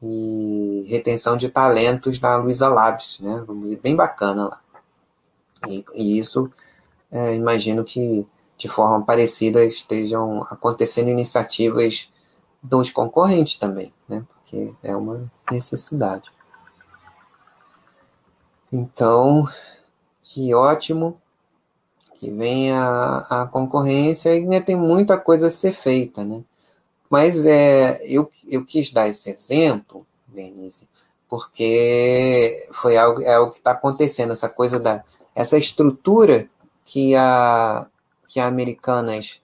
e 0.02 0.86
retenção 0.88 1.36
de 1.36 1.48
talentos 1.48 2.18
da 2.18 2.36
Luiza 2.36 2.68
Labs, 2.68 3.18
né? 3.20 3.44
Bem 3.82 3.96
bacana 3.96 4.48
lá. 4.48 4.60
E, 5.66 5.84
e 5.94 6.18
isso 6.18 6.50
é, 7.10 7.34
imagino 7.34 7.82
que 7.82 8.26
de 8.58 8.68
forma 8.68 9.04
parecida 9.04 9.64
estejam 9.64 10.42
acontecendo 10.50 11.08
iniciativas 11.08 12.10
dos 12.62 12.90
concorrentes 12.90 13.58
também, 13.58 13.92
né? 14.08 14.24
porque 14.34 14.74
é 14.82 14.94
uma 14.94 15.30
necessidade. 15.50 16.30
Então, 18.72 19.46
que 20.22 20.54
ótimo 20.54 21.20
que 22.18 22.30
venha 22.30 22.80
a, 22.80 23.42
a 23.42 23.46
concorrência 23.46 24.34
e 24.36 24.44
né, 24.44 24.60
tem 24.60 24.76
muita 24.76 25.18
coisa 25.18 25.48
a 25.48 25.50
ser 25.50 25.72
feita, 25.72 26.24
né? 26.24 26.42
Mas 27.10 27.46
é, 27.46 28.00
eu, 28.04 28.30
eu 28.48 28.64
quis 28.64 28.92
dar 28.92 29.08
esse 29.08 29.30
exemplo, 29.30 30.06
Denise, 30.26 30.88
porque 31.28 32.68
foi 32.72 32.96
algo, 32.96 33.22
é 33.22 33.34
algo 33.34 33.52
que 33.52 33.58
está 33.58 33.72
acontecendo, 33.72 34.32
essa 34.32 34.48
coisa 34.48 34.80
da 34.80 35.04
essa 35.34 35.58
estrutura 35.58 36.48
que 36.84 37.14
a, 37.14 37.86
que 38.26 38.40
a 38.40 38.46
Americanas 38.46 39.42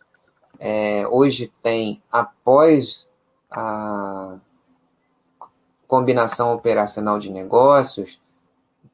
é, 0.59 1.07
hoje 1.09 1.53
tem 1.63 2.03
após 2.11 3.09
a 3.51 4.39
combinação 5.87 6.55
operacional 6.55 7.19
de 7.19 7.31
negócios, 7.31 8.19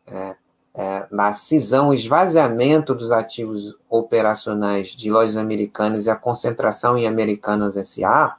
é, 0.08 0.34
é, 0.78 1.08
na 1.10 1.32
cisão, 1.32 1.92
esvaziamento 1.92 2.94
dos 2.94 3.10
ativos 3.10 3.76
operacionais 3.90 4.90
de 4.90 5.10
lojas 5.10 5.36
americanas 5.36 6.06
e 6.06 6.10
a 6.10 6.14
concentração 6.14 6.96
em 6.96 7.04
Americanas 7.04 7.74
SA, 7.84 8.36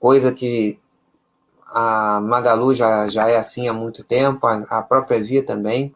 coisa 0.00 0.32
que 0.32 0.80
a 1.66 2.22
Magalu 2.22 2.74
já, 2.74 3.06
já 3.06 3.28
é 3.28 3.36
assim 3.36 3.68
há 3.68 3.74
muito 3.74 4.02
tempo, 4.02 4.46
a, 4.46 4.54
a 4.70 4.82
própria 4.82 5.22
Via 5.22 5.44
também. 5.44 5.94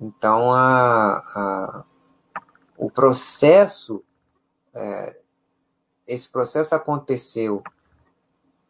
Então, 0.00 0.52
a, 0.52 1.16
a, 1.16 1.84
o 2.78 2.88
processo, 2.88 4.04
é, 4.72 5.20
esse 6.06 6.28
processo 6.28 6.76
aconteceu 6.76 7.60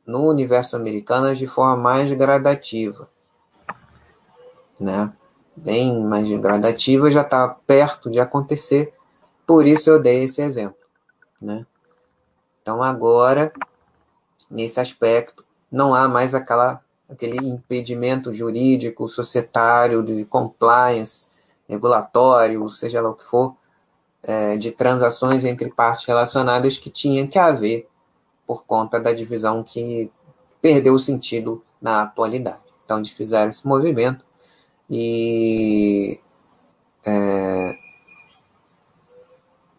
no 0.06 0.26
universo 0.30 0.76
americano 0.76 1.34
de 1.34 1.46
forma 1.46 1.76
mais 1.76 2.10
gradativa, 2.14 3.06
né? 4.80 5.12
Bem 5.54 6.02
mais 6.02 6.28
gradativa, 6.40 7.12
já 7.12 7.20
está 7.20 7.48
perto 7.48 8.10
de 8.10 8.18
acontecer, 8.18 8.94
por 9.46 9.66
isso 9.66 9.90
eu 9.90 10.00
dei 10.00 10.22
esse 10.22 10.40
exemplo, 10.40 10.78
né? 11.40 11.66
Então 12.62 12.82
agora, 12.82 13.52
nesse 14.50 14.80
aspecto, 14.80 15.44
não 15.70 15.94
há 15.94 16.08
mais 16.08 16.34
aquela, 16.34 16.82
aquele 17.08 17.36
impedimento 17.46 18.32
jurídico, 18.34 19.08
societário, 19.08 20.02
de 20.02 20.24
compliance, 20.24 21.28
regulatório, 21.68 22.68
seja 22.70 23.02
lá 23.02 23.10
o 23.10 23.14
que 23.14 23.24
for, 23.24 23.54
é, 24.22 24.56
de 24.56 24.70
transações 24.70 25.44
entre 25.44 25.70
partes 25.70 26.06
relacionadas 26.06 26.78
que 26.78 26.90
tinha 26.90 27.26
que 27.26 27.38
haver 27.38 27.88
por 28.46 28.64
conta 28.64 28.98
da 28.98 29.12
divisão 29.12 29.62
que 29.62 30.10
perdeu 30.60 30.94
o 30.94 30.98
sentido 30.98 31.62
na 31.80 32.02
atualidade. 32.02 32.62
Então, 32.84 32.98
eles 32.98 33.10
fizeram 33.10 33.50
esse 33.50 33.66
movimento 33.66 34.24
e. 34.90 36.20
É, 37.06 37.72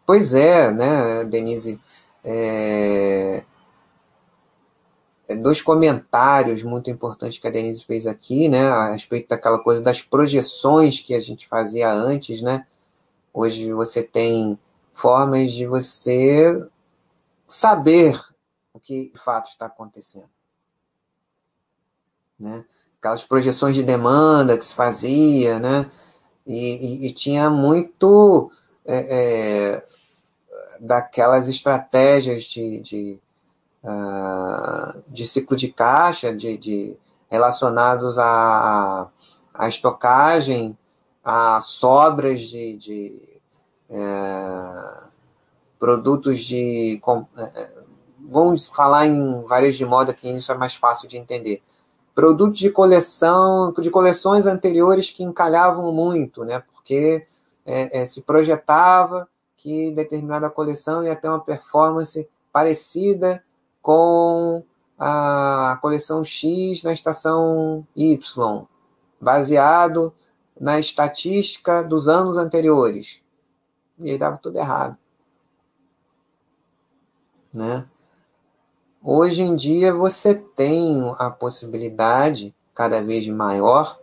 pois 0.06 0.34
é, 0.34 0.72
né, 0.72 1.26
Denise? 1.26 1.80
É, 2.24 3.44
é, 5.28 5.36
dois 5.36 5.62
comentários 5.62 6.64
muito 6.64 6.90
importantes 6.90 7.40
que 7.40 7.48
a 7.48 7.52
Denise 7.52 7.86
fez 7.86 8.08
aqui, 8.08 8.48
né, 8.50 8.68
a 8.70 8.92
respeito 8.92 9.30
daquela 9.30 9.60
coisa 9.60 9.82
das 9.82 10.02
projeções 10.02 11.00
que 11.00 11.14
a 11.14 11.20
gente 11.20 11.48
fazia 11.48 11.92
antes, 11.92 12.42
né? 12.42 12.66
Hoje 13.34 13.72
você 13.74 14.04
tem 14.04 14.58
formas 14.94 15.52
de 15.52 15.66
você 15.66 16.70
saber 17.48 18.20
o 18.74 18.80
que 18.80 19.12
de 19.12 19.20
fato 19.20 19.50
está 19.50 19.66
acontecendo, 19.66 20.30
né? 22.40 22.66
Aquelas 23.02 23.24
projeções 23.24 23.76
de 23.76 23.82
demanda 23.84 24.58
que 24.58 24.64
se 24.64 24.76
fazia, 24.76 25.60
né? 25.60 25.90
E, 26.46 27.06
e, 27.06 27.08
e 27.08 27.12
tinha 27.12 27.50
muito 27.50 28.52
é, 28.86 29.76
é, 29.76 29.86
daquelas 30.80 31.50
estratégias 31.50 32.44
de, 32.44 32.80
de 32.80 33.20
uh, 33.84 35.04
de 35.08 35.26
ciclo 35.28 35.58
de 35.58 35.70
caixa, 35.70 36.34
de, 36.34 36.58
de 36.58 36.98
relacionados 37.30 38.18
à, 38.18 39.10
à 39.54 39.68
estocagem, 39.68 40.78
a 41.24 41.62
sobras 41.62 42.42
de, 42.42 42.78
de 42.78 43.30
é, 43.90 45.04
produtos 45.80 46.42
de. 46.42 47.00
Com, 47.02 47.26
é, 47.38 47.70
vamos 48.20 48.68
falar 48.68 49.06
em 49.06 49.42
varejo 49.44 49.78
de 49.78 49.86
moda, 49.86 50.14
que 50.14 50.30
isso 50.30 50.52
é 50.52 50.56
mais 50.56 50.76
fácil 50.76 51.08
de 51.08 51.18
entender. 51.18 51.62
Produtos 52.14 52.60
de 52.60 52.70
coleção, 52.70 53.74
de 53.74 53.90
coleções 53.90 54.46
anteriores 54.46 55.10
que 55.10 55.24
encalhavam 55.24 55.92
muito, 55.92 56.44
né? 56.44 56.62
Porque 56.72 57.26
é, 57.66 58.02
é 58.02 58.06
se 58.06 58.22
projetava 58.22 59.28
que 59.56 59.92
determinada 59.92 60.50
coleção 60.50 61.04
ia 61.04 61.16
ter 61.16 61.28
uma 61.28 61.40
performance 61.40 62.28
parecida 62.52 63.44
com 63.82 64.64
a 64.98 65.78
coleção 65.82 66.24
X 66.24 66.84
na 66.84 66.94
estação 66.94 67.86
Y, 67.96 68.66
baseado 69.20 70.14
na 70.60 70.80
estatística 70.80 71.84
dos 71.84 72.08
anos 72.08 72.38
anteriores. 72.38 73.22
E 74.00 74.12
aí 74.12 74.18
dava 74.18 74.38
tudo 74.38 74.58
errado. 74.58 74.98
Né? 77.54 77.88
Hoje 79.04 79.42
em 79.42 79.56
dia 79.56 79.92
você 79.94 80.36
tem 80.36 81.02
a 81.18 81.32
possibilidade 81.32 82.56
cada 82.74 83.02
vez 83.02 83.28
maior 83.28 83.98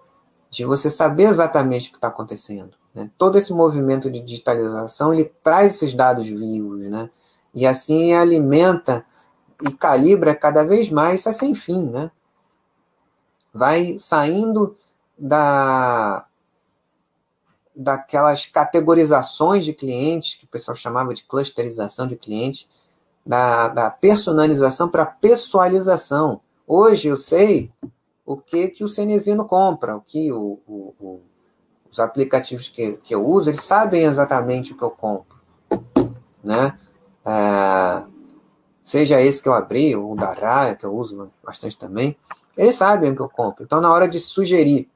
de 0.51 0.65
você 0.65 0.91
saber 0.91 1.25
exatamente 1.25 1.89
o 1.89 1.93
que 1.93 1.99
está 1.99 2.09
acontecendo. 2.09 2.77
Né? 2.93 3.09
Todo 3.17 3.39
esse 3.39 3.53
movimento 3.53 4.11
de 4.11 4.21
digitalização 4.21 5.15
ele 5.15 5.27
traz 5.43 5.77
esses 5.77 5.95
dados 5.95 6.27
vivos, 6.27 6.81
né? 6.91 7.09
E 7.55 7.67
assim 7.67 8.13
alimenta 8.13 9.07
e 9.63 9.73
calibra 9.73 10.35
cada 10.35 10.65
vez 10.65 10.91
mais, 10.91 11.21
isso 11.21 11.29
é 11.29 11.33
sem 11.33 11.55
fim, 11.55 11.91
né? 11.91 12.11
Vai 13.53 13.99
saindo 13.99 14.77
da 15.17 16.25
daquelas 17.75 18.45
categorizações 18.45 19.65
de 19.65 19.73
clientes, 19.73 20.35
que 20.35 20.45
o 20.45 20.49
pessoal 20.49 20.77
chamava 20.77 21.15
de 21.15 21.23
clusterização 21.23 22.09
de 22.09 22.17
clientes, 22.17 22.69
da, 23.29 23.69
da 23.69 23.91
personalização 23.91 24.89
para 24.89 25.05
pessoalização. 25.05 26.41
Hoje 26.67 27.09
eu 27.09 27.21
sei 27.21 27.71
o 28.25 28.39
que, 28.39 28.69
que 28.69 28.83
o 28.83 28.89
Cenezino 28.89 29.45
compra, 29.45 29.97
o 29.97 30.01
que 30.01 30.33
o, 30.33 30.59
o, 30.67 30.95
o, 30.99 31.21
os 31.91 32.01
aplicativos 32.01 32.71
que, 32.71 32.93
que 33.05 33.15
eu 33.15 33.27
uso, 33.27 33.51
eles 33.51 33.63
sabem 33.63 34.05
exatamente 34.05 34.73
o 34.73 34.79
que 34.79 34.83
eu 34.83 34.91
compro. 34.91 35.37
Né? 36.43 36.79
Ah, 37.23 38.07
seja 38.83 39.21
esse 39.21 39.43
que 39.43 39.49
eu 39.49 39.53
abri, 39.53 39.95
ou 39.95 40.17
da 40.17 40.33
Raya, 40.33 40.75
que 40.75 40.87
eu 40.87 40.95
uso 40.95 41.31
bastante 41.45 41.79
também, 41.79 42.17
eles 42.57 42.77
sabem 42.77 43.11
o 43.11 43.15
que 43.15 43.21
eu 43.21 43.29
compro. 43.29 43.63
Então, 43.63 43.79
na 43.79 43.93
hora 43.93 44.09
de 44.09 44.19
sugerir, 44.19 44.89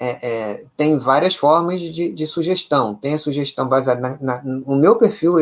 é, 0.00 0.28
é, 0.28 0.64
tem 0.76 0.98
várias 0.98 1.36
formas 1.36 1.80
de, 1.80 2.12
de, 2.12 2.26
sugestão. 2.26 2.96
Tem 2.96 3.14
a 3.14 3.18
sugestão 3.18 3.68
baseada 3.68 4.00
na, 4.00 4.18
na, 4.20 4.42
no 4.42 4.76
meu 4.76 4.96
perfil 4.96 5.34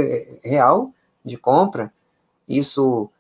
real 0.45 0.93
de 1.27 1.37
compra. 1.37 1.93
Isso, 2.49 3.11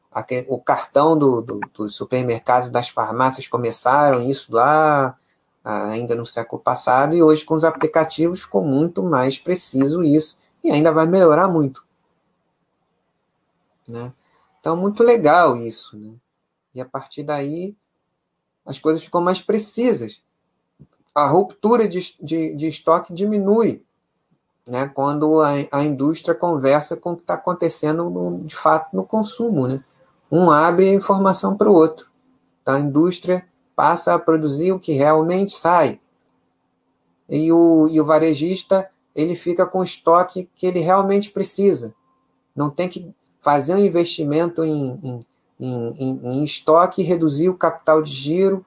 o 0.48 0.58
cartão 0.58 1.18
do, 1.18 1.42
do, 1.42 1.60
dos 1.74 1.96
supermercados, 1.96 2.70
das 2.70 2.88
farmácias 2.88 3.48
começaram 3.48 4.22
isso 4.22 4.54
lá 4.54 5.18
ainda 5.64 6.14
no 6.14 6.24
século 6.24 6.62
passado 6.62 7.16
e 7.16 7.22
hoje 7.22 7.44
com 7.44 7.54
os 7.54 7.64
aplicativos 7.64 8.42
ficou 8.42 8.64
muito 8.64 9.02
mais 9.02 9.36
preciso 9.36 10.04
isso 10.04 10.38
e 10.62 10.70
ainda 10.70 10.92
vai 10.92 11.06
melhorar 11.06 11.48
muito. 11.48 11.84
Né? 13.88 14.12
Então, 14.60 14.76
muito 14.76 15.02
legal 15.02 15.56
isso. 15.56 15.96
Né? 15.96 16.14
E 16.74 16.80
a 16.80 16.84
partir 16.84 17.24
daí, 17.24 17.76
as 18.64 18.78
coisas 18.78 19.02
ficam 19.02 19.20
mais 19.20 19.40
precisas. 19.40 20.22
A 21.14 21.26
ruptura 21.26 21.88
de, 21.88 22.16
de, 22.20 22.54
de 22.54 22.66
estoque 22.66 23.12
diminui 23.12 23.85
né? 24.66 24.88
quando 24.88 25.40
a, 25.40 25.52
a 25.70 25.84
indústria 25.84 26.34
conversa 26.34 26.96
com 26.96 27.12
o 27.12 27.16
que 27.16 27.22
está 27.22 27.34
acontecendo 27.34 28.10
no, 28.10 28.38
de 28.44 28.54
fato 28.54 28.94
no 28.94 29.04
consumo. 29.04 29.68
Né? 29.68 29.82
Um 30.30 30.50
abre 30.50 30.88
a 30.88 30.94
informação 30.94 31.56
para 31.56 31.70
o 31.70 31.74
outro. 31.74 32.10
Então, 32.62 32.74
a 32.74 32.80
indústria 32.80 33.46
passa 33.76 34.14
a 34.14 34.18
produzir 34.18 34.72
o 34.72 34.80
que 34.80 34.92
realmente 34.92 35.52
sai. 35.52 36.00
E 37.28 37.52
o, 37.52 37.88
e 37.88 38.00
o 38.00 38.04
varejista 38.04 38.90
ele 39.14 39.34
fica 39.34 39.66
com 39.66 39.78
o 39.78 39.84
estoque 39.84 40.48
que 40.54 40.66
ele 40.66 40.80
realmente 40.80 41.30
precisa. 41.30 41.94
Não 42.54 42.70
tem 42.70 42.88
que 42.88 43.14
fazer 43.40 43.74
um 43.74 43.84
investimento 43.84 44.64
em, 44.64 45.00
em, 45.02 45.26
em, 45.60 46.20
em, 46.22 46.44
estoque, 46.44 47.02
reduzir 47.02 47.48
o 47.48 47.56
capital 47.56 48.02
de 48.02 48.10
giro, 48.10 48.64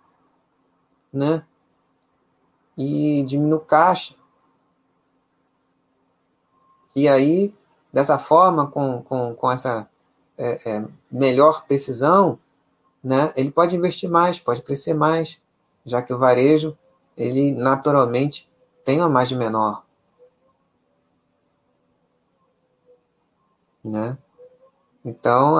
né? 1.11 1.43
E 2.77 3.23
diminuir 3.23 3.57
o 3.57 3.59
caixa. 3.59 4.15
E 6.99 7.07
aí, 7.07 7.53
dessa 7.93 8.19
forma, 8.19 8.67
com, 8.69 9.01
com, 9.01 9.33
com 9.33 9.49
essa 9.49 9.87
é, 10.37 10.69
é, 10.69 10.85
melhor 11.09 11.65
precisão, 11.65 12.37
né, 13.01 13.31
ele 13.37 13.51
pode 13.51 13.73
investir 13.73 14.09
mais, 14.09 14.37
pode 14.37 14.61
crescer 14.61 14.93
mais, 14.93 15.39
já 15.85 16.01
que 16.01 16.13
o 16.13 16.17
varejo, 16.17 16.77
ele 17.15 17.53
naturalmente 17.53 18.49
tem 18.83 18.99
uma 18.99 19.07
margem 19.07 19.37
menor. 19.37 19.83
Né? 23.81 24.17
Então, 25.05 25.55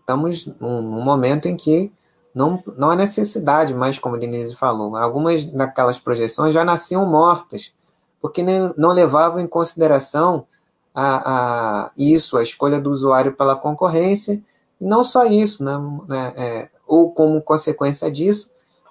estamos 0.00 0.46
num, 0.58 0.80
momento 0.80 1.46
em 1.46 1.56
que 1.56 1.92
não, 2.34 2.64
não 2.78 2.90
há 2.90 2.96
necessidade 2.96 3.74
mais, 3.74 3.98
como 3.98 4.16
Denise 4.16 4.56
falou. 4.56 4.96
Algumas 4.96 5.44
daquelas 5.44 5.98
projeções 5.98 6.54
já 6.54 6.64
nasciam 6.64 7.04
mortas, 7.04 7.74
porque 8.22 8.42
não 8.42 8.90
levavam 8.90 9.40
em 9.40 9.48
consideração 9.48 10.46
a, 10.94 11.86
a, 11.86 11.90
isso, 11.96 12.38
a 12.38 12.42
escolha 12.42 12.80
do 12.80 12.90
usuário 12.90 13.34
pela 13.34 13.56
concorrência, 13.56 14.40
e 14.80 14.84
não 14.84 15.02
só 15.02 15.24
isso, 15.24 15.64
né, 15.64 15.72
né 16.08 16.32
é, 16.36 16.70
ou 16.86 17.12
como 17.12 17.42
consequência 17.42 18.10
disso, 18.10 18.50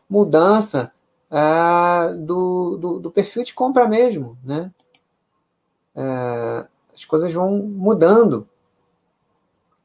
mudança 0.10 0.92
é, 1.32 2.14
do, 2.16 2.78
do, 2.78 3.00
do, 3.00 3.12
perfil 3.12 3.44
de 3.44 3.54
compra 3.54 3.88
mesmo, 3.88 4.38
né? 4.44 4.70
É, 5.96 6.68
as 6.94 7.06
coisas 7.06 7.32
vão 7.32 7.58
mudando 7.58 8.48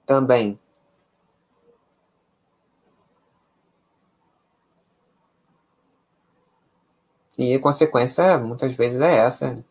também. 0.05 0.59
E 7.39 7.55
a 7.55 7.61
consequência 7.61 8.39
muitas 8.39 8.75
vezes 8.75 9.01
é 9.01 9.17
essa, 9.17 9.53
né? 9.55 9.65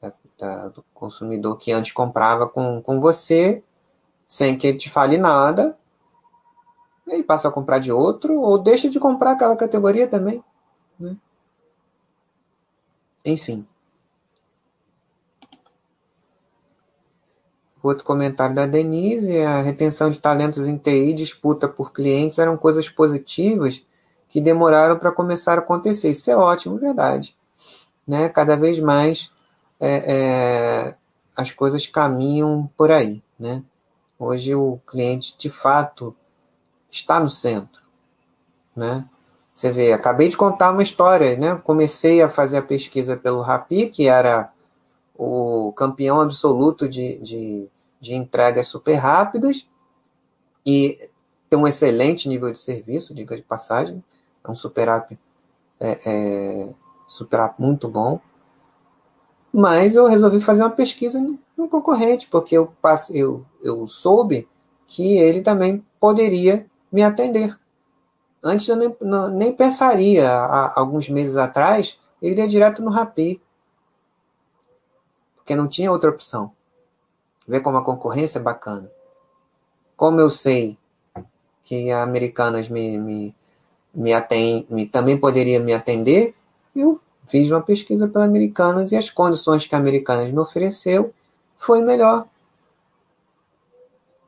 da, 0.00 0.12
da, 0.38 0.68
do 0.68 0.84
consumidor 0.94 1.56
que 1.58 1.72
antes 1.72 1.92
comprava 1.92 2.48
com, 2.48 2.82
com 2.82 3.00
você, 3.00 3.62
sem 4.26 4.56
que 4.56 4.66
ele 4.66 4.78
te 4.78 4.90
fale 4.90 5.16
nada, 5.16 5.76
ele 7.06 7.22
passa 7.22 7.48
a 7.48 7.52
comprar 7.52 7.78
de 7.78 7.90
outro, 7.90 8.38
ou 8.38 8.58
deixa 8.58 8.88
de 8.90 9.00
comprar 9.00 9.32
aquela 9.32 9.56
categoria 9.56 10.06
também. 10.06 10.44
Né? 10.98 11.16
Enfim. 13.24 13.66
Outro 17.82 18.04
comentário 18.04 18.54
da 18.54 18.66
Denise, 18.66 19.40
a 19.40 19.62
retenção 19.62 20.10
de 20.10 20.20
talentos 20.20 20.66
em 20.66 20.76
TI, 20.76 21.14
disputa 21.14 21.66
por 21.68 21.92
clientes 21.92 22.38
eram 22.38 22.56
coisas 22.56 22.88
positivas 22.88 23.86
que 24.28 24.40
demoraram 24.40 24.98
para 24.98 25.12
começar 25.12 25.54
a 25.54 25.58
acontecer. 25.58 26.10
Isso 26.10 26.30
é 26.30 26.36
ótimo, 26.36 26.78
verdade. 26.78 27.36
Né? 28.06 28.28
Cada 28.28 28.56
vez 28.56 28.78
mais 28.78 29.32
é, 29.80 30.04
é, 30.06 30.94
as 31.36 31.50
coisas 31.50 31.86
caminham 31.86 32.70
por 32.76 32.90
aí. 32.90 33.22
Né? 33.38 33.62
Hoje 34.18 34.54
o 34.54 34.78
cliente, 34.86 35.34
de 35.38 35.48
fato, 35.48 36.14
está 36.90 37.18
no 37.20 37.28
centro. 37.28 37.82
Né? 38.76 39.04
Você 39.54 39.72
vê, 39.72 39.92
acabei 39.92 40.28
de 40.28 40.36
contar 40.36 40.70
uma 40.70 40.84
história, 40.84 41.36
né? 41.36 41.56
Comecei 41.64 42.22
a 42.22 42.28
fazer 42.28 42.58
a 42.58 42.62
pesquisa 42.62 43.16
pelo 43.16 43.40
Rapi, 43.40 43.88
que 43.88 44.06
era 44.06 44.52
o 45.16 45.72
campeão 45.72 46.20
absoluto 46.20 46.88
de, 46.88 47.18
de, 47.18 47.68
de 48.00 48.14
entregas 48.14 48.68
super 48.68 48.94
rápidas 48.94 49.66
e 50.64 51.10
tem 51.50 51.58
um 51.58 51.66
excelente 51.66 52.28
nível 52.28 52.52
de 52.52 52.58
serviço, 52.60 53.12
diga 53.12 53.34
de 53.34 53.42
passagem, 53.42 54.04
é 54.48 54.52
um 54.52 54.54
super 54.54 54.88
app, 54.88 55.18
é, 55.80 55.98
é, 56.06 56.74
super 57.06 57.40
app 57.40 57.60
muito 57.60 57.88
bom. 57.88 58.20
Mas 59.52 59.94
eu 59.94 60.06
resolvi 60.06 60.40
fazer 60.40 60.62
uma 60.62 60.70
pesquisa 60.70 61.20
no 61.56 61.68
concorrente, 61.68 62.28
porque 62.28 62.56
eu, 62.56 62.72
passei, 62.82 63.22
eu, 63.22 63.44
eu 63.62 63.86
soube 63.86 64.48
que 64.86 65.18
ele 65.18 65.42
também 65.42 65.84
poderia 66.00 66.66
me 66.90 67.02
atender. 67.02 67.58
Antes 68.42 68.68
eu 68.68 68.76
nem, 68.76 68.96
não, 69.00 69.28
nem 69.28 69.52
pensaria, 69.52 70.28
há 70.30 70.78
alguns 70.78 71.08
meses 71.08 71.36
atrás, 71.36 71.98
eu 72.22 72.30
iria 72.30 72.48
direto 72.48 72.82
no 72.82 72.90
Rappi. 72.90 73.42
Porque 75.36 75.56
não 75.56 75.66
tinha 75.66 75.90
outra 75.90 76.10
opção. 76.10 76.52
Ver 77.46 77.60
como 77.60 77.78
a 77.78 77.84
concorrência 77.84 78.38
é 78.38 78.42
bacana. 78.42 78.90
Como 79.96 80.20
eu 80.20 80.30
sei 80.30 80.78
que 81.62 81.90
a 81.90 82.02
Americanas 82.02 82.68
me, 82.68 82.96
me, 82.98 83.34
me, 83.94 84.12
atende, 84.12 84.86
também 84.86 85.16
poderia 85.16 85.58
me 85.60 85.72
atender, 85.72 86.34
eu 86.74 87.00
fiz 87.26 87.50
uma 87.50 87.60
pesquisa 87.60 88.08
pela 88.08 88.24
Americanas 88.24 88.92
e 88.92 88.96
as 88.96 89.10
condições 89.10 89.66
que 89.66 89.74
a 89.74 89.78
Americanas 89.78 90.30
me 90.30 90.38
ofereceu 90.38 91.12
foi 91.56 91.82
melhor. 91.82 92.26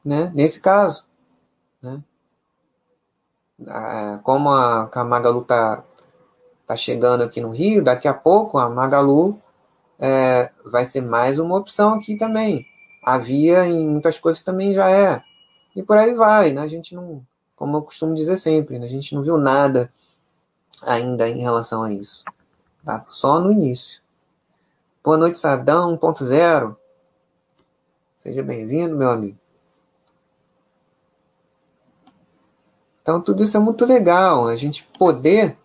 Né? 0.05 0.31
Nesse 0.35 0.61
caso. 0.61 1.05
Né? 1.83 2.03
como 4.23 4.49
a, 4.51 4.91
a 4.93 5.05
Magalu 5.05 5.43
está 5.43 5.85
tá 6.67 6.77
chegando 6.77 7.23
aqui 7.23 7.41
no 7.41 7.51
Rio, 7.51 7.85
daqui 7.85 8.09
a 8.09 8.15
pouco 8.15 8.59
a 8.59 8.69
Magalu 8.71 9.39
é, 9.99 10.51
vai 10.65 10.85
ser 10.85 11.03
mais 11.03 11.39
uma 11.39 11.57
opção 11.57 11.95
aqui 11.95 12.17
também. 12.17 12.65
Havia 13.03 13.67
em 13.67 13.87
muitas 13.87 14.19
coisas 14.19 14.43
também 14.43 14.73
já 14.73 14.91
é. 14.91 15.23
E 15.75 15.83
por 15.83 15.97
aí 15.97 16.15
vai, 16.15 16.53
né? 16.53 16.61
A 16.61 16.69
gente 16.69 16.95
não, 16.95 17.23
como 17.61 17.77
eu 17.77 17.83
costumo 17.83 18.15
dizer 18.15 18.39
sempre, 18.39 18.79
né? 18.79 18.87
a 18.87 18.89
gente 18.89 19.15
não 19.15 19.23
viu 19.23 19.37
nada 19.37 19.93
ainda 20.83 21.29
em 21.29 21.43
relação 21.43 21.83
a 21.83 21.93
isso. 21.93 22.25
Tá? 22.83 23.05
Só 23.11 23.39
no 23.39 23.53
início. 23.53 24.01
Boa 25.05 25.19
noite, 25.19 25.39
Sadão 25.39 25.95
1.0. 25.99 26.75
Seja 28.17 28.43
bem-vindo, 28.43 28.97
meu 28.97 29.11
amigo. 29.11 29.39
Então, 33.03 33.21
tudo 33.21 33.45
isso 33.45 33.59
é 33.59 33.61
muito 33.61 33.85
legal, 33.85 34.49
a 34.49 34.57
gente 34.57 34.89
poder, 34.99 35.59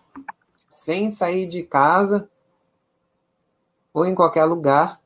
sem 0.73 1.09
sair 1.11 1.47
de 1.47 1.63
casa 1.63 2.29
ou 3.93 4.05
em 4.05 4.13
qualquer 4.13 4.43
lugar, 4.43 4.99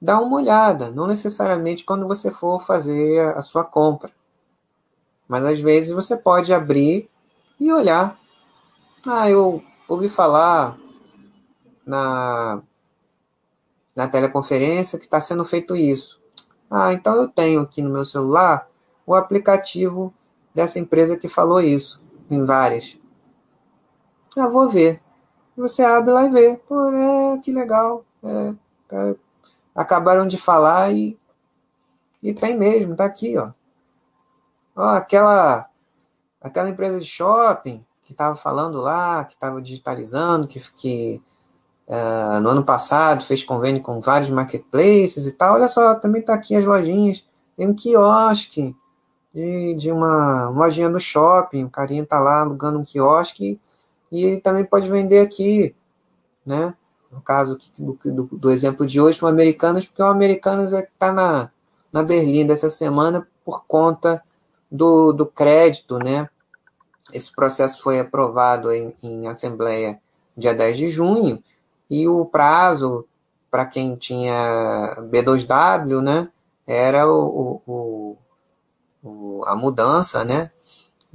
dar 0.00 0.22
uma 0.22 0.38
olhada, 0.38 0.90
não 0.90 1.06
necessariamente 1.06 1.84
quando 1.84 2.08
você 2.08 2.30
for 2.30 2.64
fazer 2.64 3.20
a 3.36 3.42
sua 3.42 3.62
compra. 3.62 4.10
Mas 5.30 5.44
às 5.44 5.60
vezes 5.60 5.92
você 5.92 6.16
pode 6.16 6.52
abrir 6.52 7.08
e 7.60 7.72
olhar. 7.72 8.18
Ah, 9.06 9.30
eu 9.30 9.62
ouvi 9.86 10.08
falar 10.08 10.76
na, 11.86 12.60
na 13.94 14.08
teleconferência 14.08 14.98
que 14.98 15.04
está 15.04 15.20
sendo 15.20 15.44
feito 15.44 15.76
isso. 15.76 16.20
Ah, 16.68 16.92
então 16.92 17.14
eu 17.14 17.28
tenho 17.28 17.60
aqui 17.60 17.80
no 17.80 17.90
meu 17.90 18.04
celular 18.04 18.68
o 19.06 19.14
aplicativo 19.14 20.12
dessa 20.52 20.80
empresa 20.80 21.16
que 21.16 21.28
falou 21.28 21.60
isso. 21.60 22.02
Tem 22.28 22.44
várias. 22.44 22.98
Ah, 24.36 24.48
vou 24.48 24.68
ver. 24.68 25.00
Você 25.56 25.84
abre 25.84 26.12
lá 26.12 26.24
e 26.24 26.30
vê. 26.30 26.60
Pô, 26.68 26.90
é, 26.90 27.38
que 27.38 27.52
legal. 27.52 28.04
É, 28.24 28.54
é, 28.96 29.16
acabaram 29.76 30.26
de 30.26 30.36
falar 30.36 30.92
e, 30.92 31.16
e 32.20 32.34
tem 32.34 32.58
mesmo, 32.58 32.96
tá 32.96 33.04
aqui, 33.04 33.38
ó. 33.38 33.52
Aquela, 34.76 35.68
aquela 36.40 36.68
empresa 36.68 37.00
de 37.00 37.06
shopping 37.06 37.84
que 38.02 38.12
estava 38.12 38.36
falando 38.36 38.78
lá, 38.78 39.24
que 39.24 39.34
estava 39.34 39.60
digitalizando, 39.62 40.48
que, 40.48 40.60
que 40.76 41.22
uh, 41.86 42.40
no 42.40 42.50
ano 42.50 42.64
passado 42.64 43.24
fez 43.24 43.44
convênio 43.44 43.82
com 43.82 44.00
vários 44.00 44.30
marketplaces 44.30 45.26
e 45.26 45.32
tal. 45.32 45.54
Olha 45.54 45.68
só, 45.68 45.94
também 45.94 46.22
tá 46.22 46.34
aqui 46.34 46.56
as 46.56 46.64
lojinhas. 46.64 47.24
Tem 47.56 47.68
um 47.68 47.74
quiosque 47.74 48.74
de, 49.32 49.74
de 49.74 49.92
uma 49.92 50.48
lojinha 50.48 50.88
no 50.88 50.98
shopping, 50.98 51.64
o 51.64 51.70
carinha 51.70 52.04
tá 52.04 52.18
lá 52.20 52.40
alugando 52.40 52.78
um 52.78 52.84
quiosque 52.84 53.60
e 54.10 54.24
ele 54.24 54.40
também 54.40 54.64
pode 54.64 54.88
vender 54.88 55.20
aqui, 55.20 55.74
né? 56.44 56.74
No 57.12 57.20
caso 57.20 57.58
do, 57.78 57.98
do, 58.04 58.24
do 58.32 58.50
exemplo 58.50 58.86
de 58.86 59.00
hoje, 59.00 59.22
o 59.22 59.26
Americanas, 59.26 59.84
porque 59.86 60.02
o 60.02 60.06
Americanas 60.06 60.72
é 60.72 60.80
está 60.80 61.12
na, 61.12 61.50
na 61.92 62.02
Berlim 62.02 62.46
dessa 62.46 62.70
semana 62.70 63.26
por 63.44 63.64
conta 63.66 64.22
do, 64.70 65.12
do 65.12 65.26
crédito, 65.26 65.98
né? 65.98 66.28
Esse 67.12 67.32
processo 67.34 67.82
foi 67.82 67.98
aprovado 68.00 68.72
em, 68.72 68.94
em 69.02 69.26
Assembleia 69.26 70.00
dia 70.36 70.54
10 70.54 70.76
de 70.76 70.90
junho 70.90 71.42
e 71.90 72.06
o 72.08 72.24
prazo 72.24 73.06
para 73.50 73.66
quem 73.66 73.96
tinha 73.96 74.96
B2W, 75.10 76.00
né, 76.00 76.28
era 76.66 77.08
o, 77.08 77.60
o, 77.66 78.16
o, 79.02 79.44
a 79.44 79.56
mudança, 79.56 80.24
né, 80.24 80.52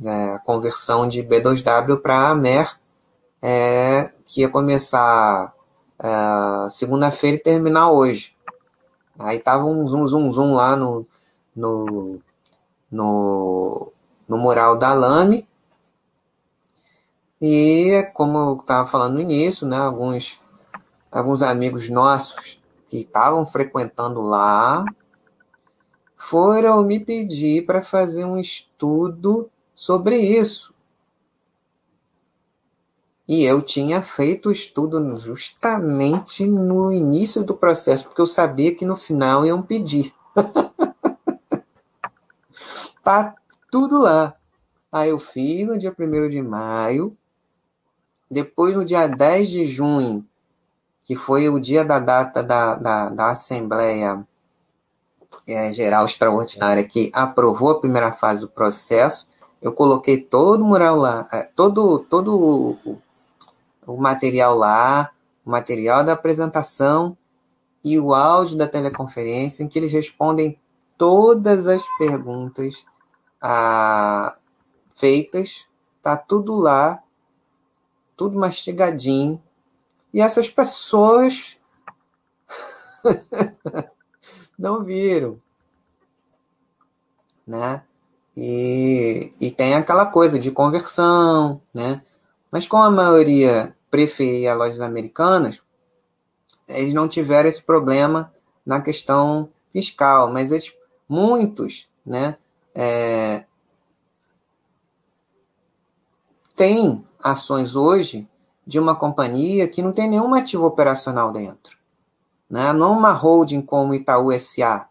é, 0.03 0.33
a 0.33 0.39
conversão 0.39 1.07
de 1.07 1.23
B2W 1.23 2.01
para 2.01 2.29
AMER, 2.29 2.77
é, 3.41 4.11
que 4.25 4.41
ia 4.41 4.49
começar 4.49 5.53
é, 5.97 6.69
segunda-feira 6.69 7.37
e 7.37 7.39
terminar 7.39 7.89
hoje. 7.89 8.35
Aí 9.17 9.39
tava 9.39 9.63
um 9.63 9.87
zoom, 9.87 10.05
zoom, 10.07 10.31
zoom 10.33 10.55
lá 10.55 10.75
no, 10.75 11.07
no, 11.55 12.19
no, 12.95 13.91
no 14.27 14.37
mural 14.37 14.77
da 14.77 14.93
Lame. 14.93 15.47
E, 17.41 18.09
como 18.13 18.37
eu 18.37 18.57
estava 18.57 18.87
falando 18.87 19.15
no 19.15 19.19
início, 19.19 19.67
né, 19.67 19.77
alguns, 19.77 20.39
alguns 21.11 21.41
amigos 21.41 21.89
nossos 21.89 22.59
que 22.87 22.99
estavam 22.99 23.45
frequentando 23.45 24.21
lá 24.21 24.85
foram 26.15 26.83
me 26.83 26.99
pedir 26.99 27.65
para 27.65 27.83
fazer 27.83 28.23
um 28.23 28.37
estudo 28.37 29.51
sobre 29.75 30.17
isso. 30.17 30.73
E 33.27 33.43
eu 33.43 33.61
tinha 33.61 34.01
feito 34.01 34.49
o 34.49 34.51
estudo 34.51 35.17
justamente 35.17 36.45
no 36.45 36.91
início 36.91 37.43
do 37.43 37.55
processo, 37.55 38.05
porque 38.05 38.21
eu 38.21 38.27
sabia 38.27 38.73
que 38.73 38.85
no 38.85 38.95
final 38.95 39.45
iam 39.45 39.61
pedir. 39.61 40.13
tá 43.05 43.35
tudo 43.71 43.99
lá. 43.99 44.35
Aí 44.91 45.09
eu 45.09 45.19
fiz 45.19 45.67
no 45.67 45.77
dia 45.77 45.95
1 45.97 46.29
de 46.29 46.41
maio, 46.41 47.15
depois 48.29 48.75
no 48.75 48.83
dia 48.83 49.07
10 49.07 49.49
de 49.49 49.67
junho, 49.67 50.25
que 51.03 51.15
foi 51.15 51.47
o 51.47 51.59
dia 51.59 51.85
da 51.85 51.99
data 51.99 52.41
da, 52.41 52.75
da, 52.75 53.09
da 53.09 53.29
Assembleia 53.29 54.25
é, 55.47 55.71
Geral 55.71 56.05
Extraordinária 56.05 56.83
que 56.83 57.11
aprovou 57.13 57.71
a 57.71 57.79
primeira 57.79 58.11
fase 58.11 58.41
do 58.41 58.49
processo, 58.49 59.27
eu 59.61 59.71
coloquei 59.71 60.21
todo 60.21 60.61
o 60.61 60.67
mural 60.67 60.95
lá, 60.95 61.27
é, 61.31 61.43
todo, 61.55 61.99
todo 61.99 62.77
o, 62.85 62.97
o 63.85 63.97
material 63.97 64.55
lá, 64.55 65.11
o 65.45 65.51
material 65.51 66.03
da 66.03 66.13
apresentação 66.13 67.15
e 67.83 67.99
o 67.99 68.15
áudio 68.15 68.57
da 68.57 68.67
teleconferência, 68.67 69.63
em 69.63 69.67
que 69.67 69.77
eles 69.77 69.91
respondem 69.91 70.57
todas 70.97 71.67
as 71.67 71.83
perguntas 71.99 72.83
ah, 73.41 74.35
feitas, 74.95 75.67
tá 76.01 76.15
tudo 76.17 76.55
lá, 76.55 77.01
tudo 78.15 78.37
mastigadinho. 78.37 79.41
E 80.13 80.21
essas 80.21 80.47
pessoas 80.47 81.57
não 84.57 84.83
viram, 84.83 85.39
né? 87.45 87.83
E, 88.35 89.33
e 89.39 89.51
tem 89.51 89.75
aquela 89.75 90.05
coisa 90.05 90.37
de 90.37 90.51
conversão, 90.51 91.61
né? 91.73 92.01
Mas 92.51 92.67
como 92.67 92.83
a 92.83 92.91
maioria 92.91 93.75
preferia 93.89 94.53
lojas 94.53 94.81
americanas, 94.81 95.61
eles 96.67 96.93
não 96.93 97.07
tiveram 97.07 97.49
esse 97.49 97.61
problema 97.61 98.33
na 98.65 98.81
questão 98.81 99.49
fiscal, 99.71 100.31
mas 100.31 100.51
eles, 100.51 100.73
muitos, 101.07 101.87
né, 102.05 102.37
é, 102.75 103.45
têm 106.55 107.07
ações 107.23 107.75
hoje 107.75 108.27
de 108.67 108.79
uma 108.79 108.95
companhia 108.95 109.67
que 109.67 109.81
não 109.81 109.93
tem 109.93 110.09
nenhum 110.09 110.33
ativo 110.33 110.65
operacional 110.65 111.31
dentro. 111.31 111.77
Né? 112.49 112.73
Não 112.73 112.91
uma 112.91 113.11
holding 113.11 113.61
como 113.61 113.93
Itaú 113.95 114.37
SA. 114.39 114.89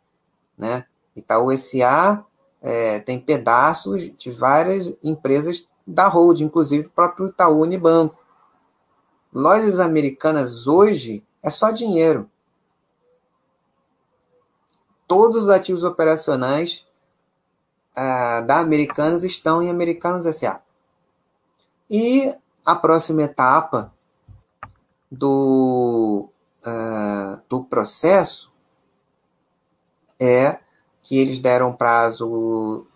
Né? 0.56 0.86
Itaú 1.14 1.56
SA 1.58 2.24
é, 2.62 3.00
tem 3.00 3.20
pedaços 3.20 4.10
de 4.16 4.30
várias 4.30 4.96
empresas 5.02 5.68
da 5.86 6.08
holding, 6.08 6.44
inclusive 6.44 6.86
o 6.86 6.90
próprio 6.90 7.28
Itaú 7.28 7.60
Unibanco. 7.60 8.18
Lojas 9.32 9.78
americanas 9.78 10.66
hoje 10.66 11.22
é 11.42 11.50
só 11.50 11.70
dinheiro. 11.70 12.30
Todos 15.06 15.44
os 15.44 15.50
ativos 15.50 15.84
operacionais 15.84 16.83
da 18.46 18.58
Americanas 18.58 19.22
estão 19.22 19.62
em 19.62 19.70
Americanas 19.70 20.24
SA. 20.36 20.60
E 21.88 22.34
a 22.64 22.74
próxima 22.74 23.22
etapa 23.22 23.92
do, 25.10 26.28
uh, 26.66 27.42
do 27.48 27.62
processo 27.64 28.52
é 30.18 30.58
que 31.02 31.18
eles 31.18 31.38
deram 31.38 31.72
prazo 31.72 32.86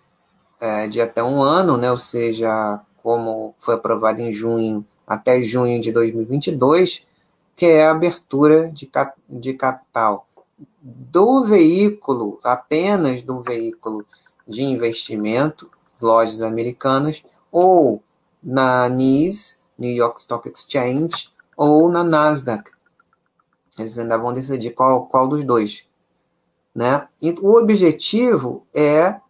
uh, 0.60 0.88
de 0.88 1.00
até 1.00 1.22
um 1.22 1.42
ano, 1.42 1.76
né? 1.76 1.90
ou 1.90 1.98
seja, 1.98 2.80
como 3.02 3.54
foi 3.58 3.74
aprovado 3.74 4.20
em 4.20 4.32
junho, 4.32 4.84
até 5.06 5.42
junho 5.42 5.80
de 5.80 5.92
2022, 5.92 7.06
que 7.54 7.66
é 7.66 7.86
a 7.86 7.90
abertura 7.90 8.70
de, 8.70 8.86
cap 8.86 9.18
de 9.28 9.52
capital 9.52 10.26
do 10.80 11.44
veículo, 11.44 12.40
apenas 12.42 13.22
do 13.22 13.42
veículo 13.42 14.06
de 14.48 14.62
investimento, 14.62 15.70
lojas 16.00 16.40
americanas, 16.40 17.22
ou 17.52 18.02
na 18.42 18.88
NYSE, 18.88 19.56
New 19.78 19.94
York 19.94 20.20
Stock 20.20 20.48
Exchange, 20.48 21.32
ou 21.56 21.88
na 21.88 22.02
Nasdaq. 22.02 22.70
Eles 23.78 23.98
ainda 23.98 24.16
vão 24.16 24.32
decidir 24.32 24.70
qual, 24.70 25.06
qual 25.06 25.28
dos 25.28 25.44
dois. 25.44 25.86
Né? 26.74 27.06
E 27.20 27.30
o 27.40 27.58
objetivo 27.58 28.66
é 28.74 29.20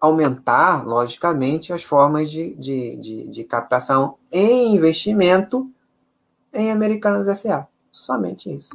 aumentar, 0.00 0.86
logicamente, 0.86 1.72
as 1.72 1.82
formas 1.82 2.30
de, 2.30 2.54
de, 2.54 2.96
de, 2.96 3.28
de 3.28 3.44
captação 3.44 4.16
e 4.32 4.66
investimento 4.66 5.70
em 6.52 6.70
Americanas 6.70 7.28
S.A. 7.28 7.66
Somente 7.90 8.54
isso. 8.54 8.68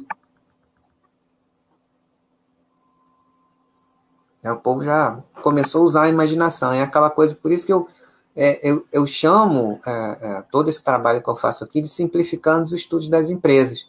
O 4.50 4.56
povo 4.56 4.82
já 4.82 5.22
começou 5.40 5.82
a 5.82 5.84
usar 5.84 6.02
a 6.02 6.08
imaginação. 6.08 6.72
É 6.72 6.82
aquela 6.82 7.08
coisa, 7.08 7.34
por 7.34 7.52
isso 7.52 7.64
que 7.64 7.72
eu, 7.72 7.86
é, 8.34 8.68
eu, 8.68 8.84
eu, 8.92 9.06
chamo 9.06 9.78
é, 9.86 9.90
é, 9.92 10.42
todo 10.50 10.68
esse 10.68 10.82
trabalho 10.82 11.22
que 11.22 11.30
eu 11.30 11.36
faço 11.36 11.62
aqui 11.62 11.80
de 11.80 11.88
simplificando 11.88 12.64
os 12.64 12.72
estudos 12.72 13.08
das 13.08 13.30
empresas. 13.30 13.88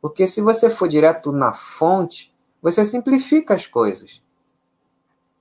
Porque 0.00 0.26
se 0.26 0.40
você 0.40 0.68
for 0.68 0.88
direto 0.88 1.30
na 1.30 1.52
fonte, 1.52 2.34
você 2.60 2.84
simplifica 2.84 3.54
as 3.54 3.66
coisas. 3.66 4.22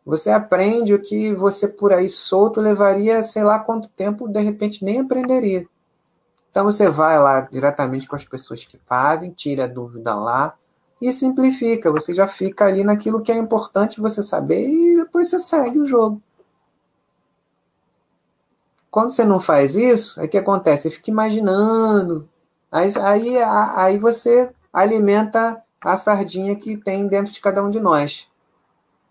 Você 0.05 0.29
aprende 0.29 0.93
o 0.93 1.01
que 1.01 1.33
você 1.33 1.67
por 1.67 1.91
aí 1.91 2.09
solto 2.09 2.61
levaria, 2.61 3.23
sei 3.23 3.43
lá 3.43 3.59
quanto 3.59 3.89
tempo, 3.89 4.27
de 4.27 4.39
repente 4.41 4.83
nem 4.83 4.99
aprenderia. 4.99 5.65
Então 6.51 6.65
você 6.65 6.89
vai 6.89 7.17
lá 7.17 7.41
diretamente 7.41 8.07
com 8.07 8.15
as 8.15 8.25
pessoas 8.25 8.63
que 8.63 8.77
fazem, 8.85 9.31
tira 9.31 9.63
a 9.63 9.67
dúvida 9.67 10.13
lá 10.13 10.55
e 11.03 11.11
simplifica. 11.11 11.91
Você 11.91 12.13
já 12.13 12.27
fica 12.27 12.65
ali 12.65 12.83
naquilo 12.83 13.21
que 13.21 13.31
é 13.31 13.35
importante 13.35 13.99
você 13.99 14.23
saber 14.23 14.65
e 14.65 14.95
depois 14.95 15.29
você 15.29 15.39
segue 15.39 15.77
o 15.77 15.85
jogo. 15.85 16.21
Quando 18.89 19.11
você 19.11 19.25
não 19.25 19.39
faz 19.39 19.75
isso, 19.75 20.21
o 20.23 20.27
que 20.27 20.37
acontece? 20.37 20.83
Você 20.83 20.91
fica 20.91 21.11
imaginando. 21.11 22.29
Aí, 22.71 22.93
aí, 23.01 23.37
aí 23.37 23.97
você 23.97 24.49
alimenta 24.71 25.61
a 25.81 25.97
sardinha 25.97 26.55
que 26.55 26.77
tem 26.77 27.07
dentro 27.07 27.33
de 27.33 27.41
cada 27.41 27.61
um 27.61 27.69
de 27.69 27.79
nós. 27.79 28.29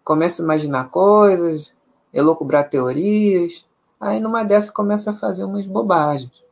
Começa 0.03 0.41
a 0.41 0.45
imaginar 0.45 0.89
coisas, 0.89 1.75
elocubrar 2.13 2.71
teorias. 2.71 3.67
Aí 4.01 4.19
numa 4.19 4.45
dessas 4.45 4.71
começa 4.71 5.11
a 5.11 5.15
fazer 5.15 5.45
umas 5.45 5.67
bobagens. 5.67 6.43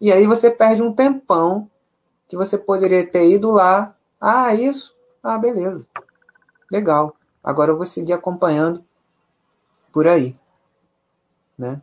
E 0.00 0.10
aí 0.10 0.26
você 0.26 0.50
perde 0.50 0.80
um 0.80 0.92
tempão 0.92 1.68
que 2.26 2.36
você 2.36 2.56
poderia 2.56 3.06
ter 3.06 3.28
ido 3.28 3.50
lá. 3.50 3.94
Ah, 4.20 4.54
isso? 4.54 4.94
Ah, 5.22 5.38
beleza. 5.38 5.88
Legal. 6.70 7.16
Agora 7.42 7.72
eu 7.72 7.76
vou 7.76 7.86
seguir 7.86 8.12
acompanhando 8.12 8.84
por 9.92 10.06
aí. 10.06 10.34
Né? 11.58 11.80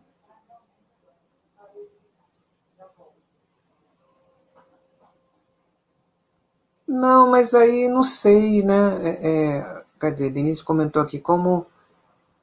Não, 6.87 7.29
mas 7.29 7.53
aí 7.53 7.87
não 7.89 8.03
sei, 8.03 8.63
né? 8.63 8.73
É, 9.03 9.57
é, 9.59 9.83
cadê? 9.99 10.29
Denise 10.29 10.63
comentou 10.63 11.01
aqui 11.01 11.19
como 11.19 11.65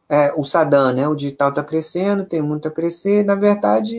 é, 0.09 0.33
o 0.35 0.45
Saddam, 0.45 0.93
né? 0.95 1.09
O 1.09 1.15
digital 1.15 1.51
está 1.51 1.65
crescendo, 1.65 2.27
tem 2.27 2.43
muito 2.43 2.69
a 2.69 2.71
crescer. 2.71 3.25
Na 3.25 3.35
verdade, 3.35 3.95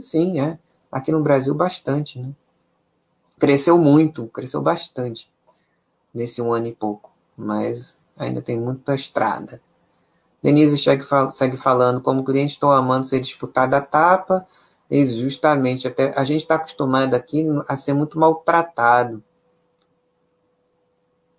sim, 0.00 0.40
é. 0.40 0.58
Aqui 0.92 1.12
no 1.12 1.22
Brasil, 1.22 1.54
bastante, 1.54 2.20
né? 2.20 2.30
Cresceu 3.38 3.78
muito, 3.78 4.26
cresceu 4.28 4.62
bastante 4.62 5.30
nesse 6.14 6.40
um 6.40 6.52
ano 6.52 6.66
e 6.66 6.74
pouco, 6.74 7.12
mas 7.36 7.98
ainda 8.18 8.40
tem 8.40 8.58
muita 8.58 8.94
estrada. 8.94 9.60
Denise 10.42 10.78
segue, 10.78 11.56
falando, 11.56 12.00
como 12.00 12.24
cliente 12.24 12.54
estou 12.54 12.70
amando 12.70 13.06
ser 13.06 13.20
disputado 13.20 13.74
a 13.74 13.80
tapa, 13.80 14.46
e 14.90 15.04
justamente 15.06 15.86
até 15.88 16.12
a 16.16 16.24
gente 16.24 16.42
está 16.42 16.54
acostumado 16.54 17.14
aqui 17.14 17.44
a 17.68 17.76
ser 17.76 17.92
muito 17.92 18.18
maltratado 18.18 19.22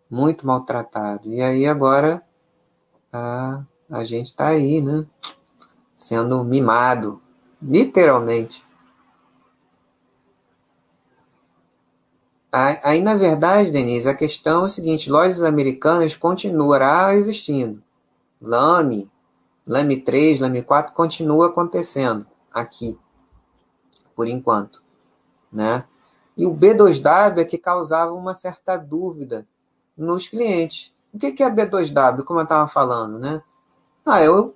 muito 0.10 0.46
maltratado. 0.46 1.32
E 1.32 1.42
aí 1.42 1.66
agora 1.66 2.24
a, 3.12 3.64
a 3.90 4.04
gente 4.04 4.28
está 4.28 4.48
aí, 4.48 4.82
né? 4.82 5.06
Sendo 5.96 6.44
mimado, 6.44 7.22
literalmente. 7.62 8.66
Aí, 12.84 13.02
na 13.02 13.16
verdade, 13.16 13.72
Denise, 13.72 14.10
a 14.10 14.16
questão 14.16 14.64
é 14.64 14.66
o 14.66 14.70
seguinte: 14.70 15.10
lojas 15.10 15.44
americanas 15.44 16.16
continuará 16.16 17.14
existindo. 17.14 17.84
Lame, 18.42 19.12
Lame 19.66 20.00
3, 20.02 20.42
Lame 20.42 20.64
4 20.64 20.94
continua 20.94 21.48
acontecendo 21.48 22.26
aqui, 22.54 22.98
por 24.16 24.28
enquanto. 24.28 24.82
Né? 25.52 25.84
E 26.38 26.46
o 26.46 26.54
B2W 26.54 27.40
é 27.40 27.46
que 27.46 27.58
causava 27.58 28.14
uma 28.14 28.36
certa 28.36 28.78
dúvida 28.78 29.48
nos 29.98 30.28
clientes. 30.28 30.94
O 31.14 31.18
que 31.18 31.44
é 31.44 31.50
B2W, 31.50 32.24
como 32.24 32.40
eu 32.40 32.44
estava 32.44 32.68
falando, 32.68 33.18
né? 33.18 33.42
Ah, 34.06 34.24
eu 34.24 34.56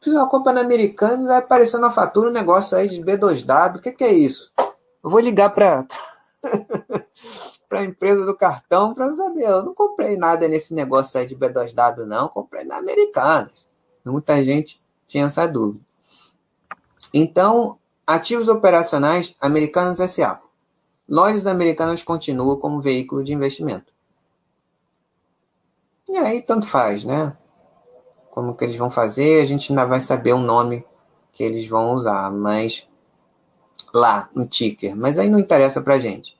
fiz 0.00 0.12
uma 0.12 0.28
compra 0.28 0.52
na 0.52 0.60
Americanas, 0.60 1.30
aí 1.30 1.38
apareceu 1.38 1.80
na 1.80 1.90
fatura 1.90 2.28
um 2.28 2.32
negócio 2.32 2.76
aí 2.76 2.88
de 2.88 3.02
B2W. 3.02 3.78
O 3.78 3.80
que, 3.80 4.04
é 4.04 4.12
isso? 4.12 4.52
Eu 5.02 5.10
vou 5.10 5.20
ligar 5.20 5.50
para 5.54 5.86
para 7.74 7.80
a 7.80 7.84
empresa 7.84 8.24
do 8.24 8.36
cartão 8.36 8.94
para 8.94 9.12
saber. 9.16 9.42
Eu 9.42 9.64
não 9.64 9.74
comprei 9.74 10.16
nada 10.16 10.46
nesse 10.46 10.72
negócio 10.72 11.18
aí 11.18 11.26
de 11.26 11.34
B2W, 11.34 12.04
não. 12.04 12.28
Comprei 12.28 12.64
na 12.64 12.76
Americanas. 12.76 13.66
Muita 14.04 14.44
gente 14.44 14.80
tinha 15.08 15.26
essa 15.26 15.48
dúvida. 15.48 15.84
Então, 17.12 17.76
ativos 18.06 18.46
operacionais 18.48 19.34
Americanas 19.40 19.98
SA. 20.08 20.40
Lojas 21.08 21.48
americanas 21.48 22.04
continuam 22.04 22.56
como 22.60 22.80
veículo 22.80 23.24
de 23.24 23.32
investimento. 23.32 23.92
E 26.08 26.16
aí 26.16 26.40
tanto 26.40 26.68
faz, 26.68 27.04
né? 27.04 27.36
Como 28.30 28.54
que 28.54 28.62
eles 28.62 28.76
vão 28.76 28.90
fazer, 28.90 29.42
a 29.42 29.46
gente 29.46 29.72
ainda 29.72 29.84
vai 29.84 30.00
saber 30.00 30.32
o 30.32 30.38
nome 30.38 30.86
que 31.32 31.42
eles 31.42 31.66
vão 31.66 31.92
usar, 31.92 32.30
mas 32.30 32.88
lá 33.92 34.30
no 34.32 34.46
ticker, 34.46 34.94
mas 34.94 35.18
aí 35.18 35.28
não 35.28 35.40
interessa 35.40 35.82
para 35.82 35.98
gente, 35.98 36.38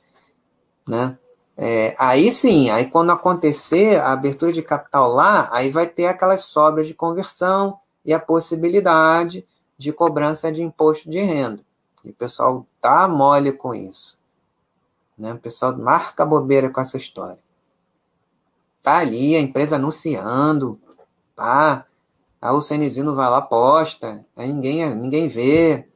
né? 0.87 1.19
É, 1.57 1.95
aí 1.99 2.31
sim, 2.31 2.69
aí 2.71 2.91
quando 2.91 3.11
acontecer 3.13 4.01
a 4.01 4.13
abertura 4.13 4.53
de 4.53 4.63
capital 4.63 5.09
lá, 5.09 5.49
aí 5.53 5.71
vai 5.71 5.87
ter 5.87 6.07
aquelas 6.07 6.45
sobras 6.45 6.87
de 6.87 6.95
conversão 6.95 7.79
e 8.05 8.13
a 8.13 8.19
possibilidade 8.19 9.47
de 9.79 9.93
cobrança 9.93 10.51
de 10.51 10.63
imposto 10.63 11.09
de 11.09 11.21
renda. 11.21 11.63
E 12.05 12.11
o 12.11 12.15
pessoal 12.15 12.67
tá 12.81 13.07
mole 13.07 13.53
com 13.53 13.75
isso. 13.75 14.19
Né? 15.17 15.33
O 15.33 15.39
pessoal 15.39 15.77
marca 15.77 16.27
bobeira 16.27 16.69
com 16.69 16.81
essa 16.81 16.97
história. 16.97 17.39
Tá 18.83 18.99
ali 18.99 19.37
a 19.37 19.41
empresa 19.41 19.77
anunciando, 19.77 20.79
pá, 21.35 21.87
aí 22.43 22.53
o 22.53 22.61
Cenezino 22.61 23.15
vai 23.15 23.31
lá, 23.31 23.41
posta, 23.41 24.27
aí 24.37 24.53
ninguém, 24.53 24.95
ninguém 24.95 25.29
vê. 25.29 25.89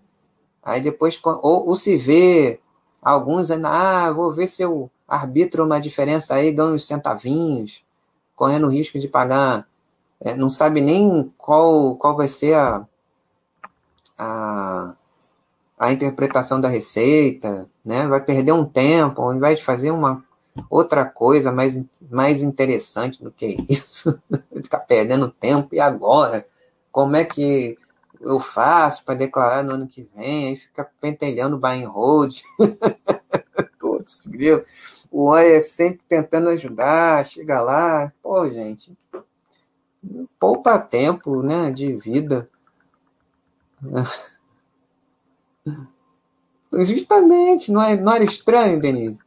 Aí 0.63 0.81
depois, 0.81 1.21
ou, 1.25 1.69
ou 1.69 1.77
se 1.77 1.97
vê, 1.97 2.61
alguns 3.03 3.51
ainda, 3.51 3.69
ah, 3.69 4.13
vou 4.13 4.33
ver 4.33 4.47
se 4.47 4.63
eu 4.63 4.91
arbitro 5.09 5.65
uma 5.65 5.81
diferença 5.81 6.35
aí, 6.35 6.53
ganho 6.53 6.75
uns 6.75 6.87
centavinhos, 6.87 7.83
correndo 8.37 8.69
risco 8.69 8.99
de 8.99 9.09
pagar, 9.09 9.67
é, 10.21 10.35
não 10.37 10.51
sabe 10.51 10.81
nem 10.81 11.33
qual, 11.37 11.97
qual 11.97 12.17
vai 12.17 12.29
ser 12.29 12.55
a, 12.55 12.87
a, 14.19 14.97
a 15.79 15.93
interpretação 15.93 16.61
da 16.61 16.69
receita, 16.69 17.69
né? 17.85 18.07
vai 18.07 18.21
perder 18.23 18.53
um 18.53 18.65
tempo, 18.65 19.23
ao 19.23 19.35
invés 19.35 19.59
de 19.59 19.65
fazer 19.65 19.91
uma 19.91 20.25
outra 20.69 21.05
coisa 21.05 21.53
mais, 21.53 21.81
mais 22.11 22.43
interessante 22.43 23.23
do 23.23 23.31
que 23.31 23.57
isso, 23.69 24.21
ficar 24.63 24.81
perdendo 24.81 25.31
tempo, 25.31 25.75
e 25.75 25.81
agora? 25.81 26.47
Como 26.91 27.15
é 27.15 27.25
que 27.25 27.79
eu 28.21 28.41
faço 28.41 29.05
para 29.05 29.15
declarar 29.15 29.63
no 29.63 29.75
ano 29.75 29.87
que 29.87 30.09
vem? 30.17 30.49
Aí 30.49 30.57
fica 30.57 30.89
pentelhando 31.01 31.59
buy 31.59 31.85
and 31.85 31.89
hold. 31.89 32.41
Todos, 33.79 34.27
entendeu? 34.27 34.65
Oi 35.21 35.51
é 35.51 35.61
sempre 35.61 36.01
tentando 36.09 36.49
ajudar, 36.49 37.27
chega 37.27 37.61
lá, 37.61 38.13
pô, 38.23 38.49
gente, 38.49 38.97
poupa 40.39 40.79
tempo, 40.79 41.43
né, 41.43 41.73
de 41.73 41.93
vida. 41.95 42.49
Justamente, 46.73 47.73
não, 47.73 47.83
é, 47.83 47.97
não 47.97 48.13
era 48.13 48.23
estranho, 48.23 48.79
Denise? 48.79 49.19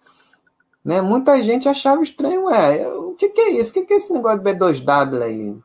Né? 0.82 1.02
Muita 1.02 1.44
gente 1.44 1.68
achava 1.68 2.02
estranho, 2.02 2.46
ué, 2.46 2.88
o 2.88 3.14
que, 3.16 3.28
que 3.28 3.42
é 3.42 3.50
isso? 3.60 3.72
O 3.72 3.74
que, 3.74 3.86
que 3.86 3.94
é 3.94 3.98
esse 3.98 4.14
negócio 4.14 4.40
de 4.40 4.46
B2W 4.50 5.22
aí? 5.22 5.58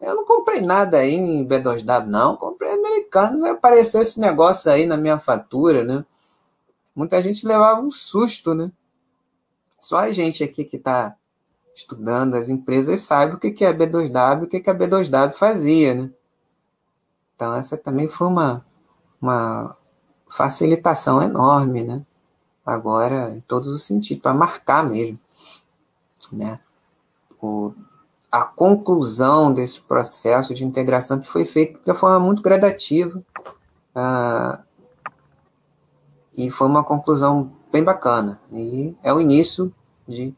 Eu 0.00 0.16
não 0.16 0.24
comprei 0.24 0.62
nada 0.62 0.98
aí 0.98 1.14
em 1.14 1.46
B2W, 1.46 2.06
não. 2.06 2.34
Comprei 2.34 2.72
americanos, 2.72 3.44
apareceu 3.44 4.02
esse 4.02 4.18
negócio 4.18 4.68
aí 4.68 4.84
na 4.84 4.96
minha 4.96 5.20
fatura, 5.20 5.84
né? 5.84 6.04
Muita 6.92 7.22
gente 7.22 7.46
levava 7.46 7.80
um 7.80 7.90
susto, 7.90 8.52
né? 8.52 8.72
Só 9.80 9.98
a 9.98 10.12
gente 10.12 10.44
aqui 10.44 10.64
que 10.64 10.76
está 10.76 11.16
estudando 11.74 12.34
as 12.34 12.48
empresas 12.48 13.00
sabe 13.00 13.34
o 13.34 13.38
que 13.38 13.64
é 13.64 13.72
B2W, 13.72 14.44
o 14.44 14.46
que 14.46 14.68
a 14.68 14.74
B2W 14.74 15.32
fazia, 15.32 15.94
né? 15.94 16.10
Então 17.34 17.54
essa 17.54 17.76
também 17.76 18.08
foi 18.08 18.26
uma, 18.26 18.64
uma 19.20 19.76
facilitação 20.28 21.22
enorme, 21.22 21.82
né? 21.82 22.04
Agora, 22.64 23.30
em 23.34 23.40
todos 23.40 23.70
os 23.70 23.82
sentidos, 23.82 24.22
para 24.22 24.34
marcar 24.34 24.84
mesmo, 24.84 25.18
né? 26.30 26.60
O, 27.40 27.72
a 28.30 28.44
conclusão 28.44 29.52
desse 29.52 29.80
processo 29.80 30.54
de 30.54 30.64
integração 30.64 31.18
que 31.18 31.28
foi 31.28 31.44
feito 31.44 31.80
de 31.84 31.94
forma 31.98 32.20
muito 32.20 32.42
gradativa 32.42 33.22
ah, 33.94 34.62
e 36.36 36.50
foi 36.50 36.68
uma 36.68 36.84
conclusão 36.84 37.52
bem 37.72 37.82
bacana. 37.82 38.40
E 38.52 38.94
é 39.02 39.12
o 39.12 39.20
início 39.20 39.72
de 40.06 40.34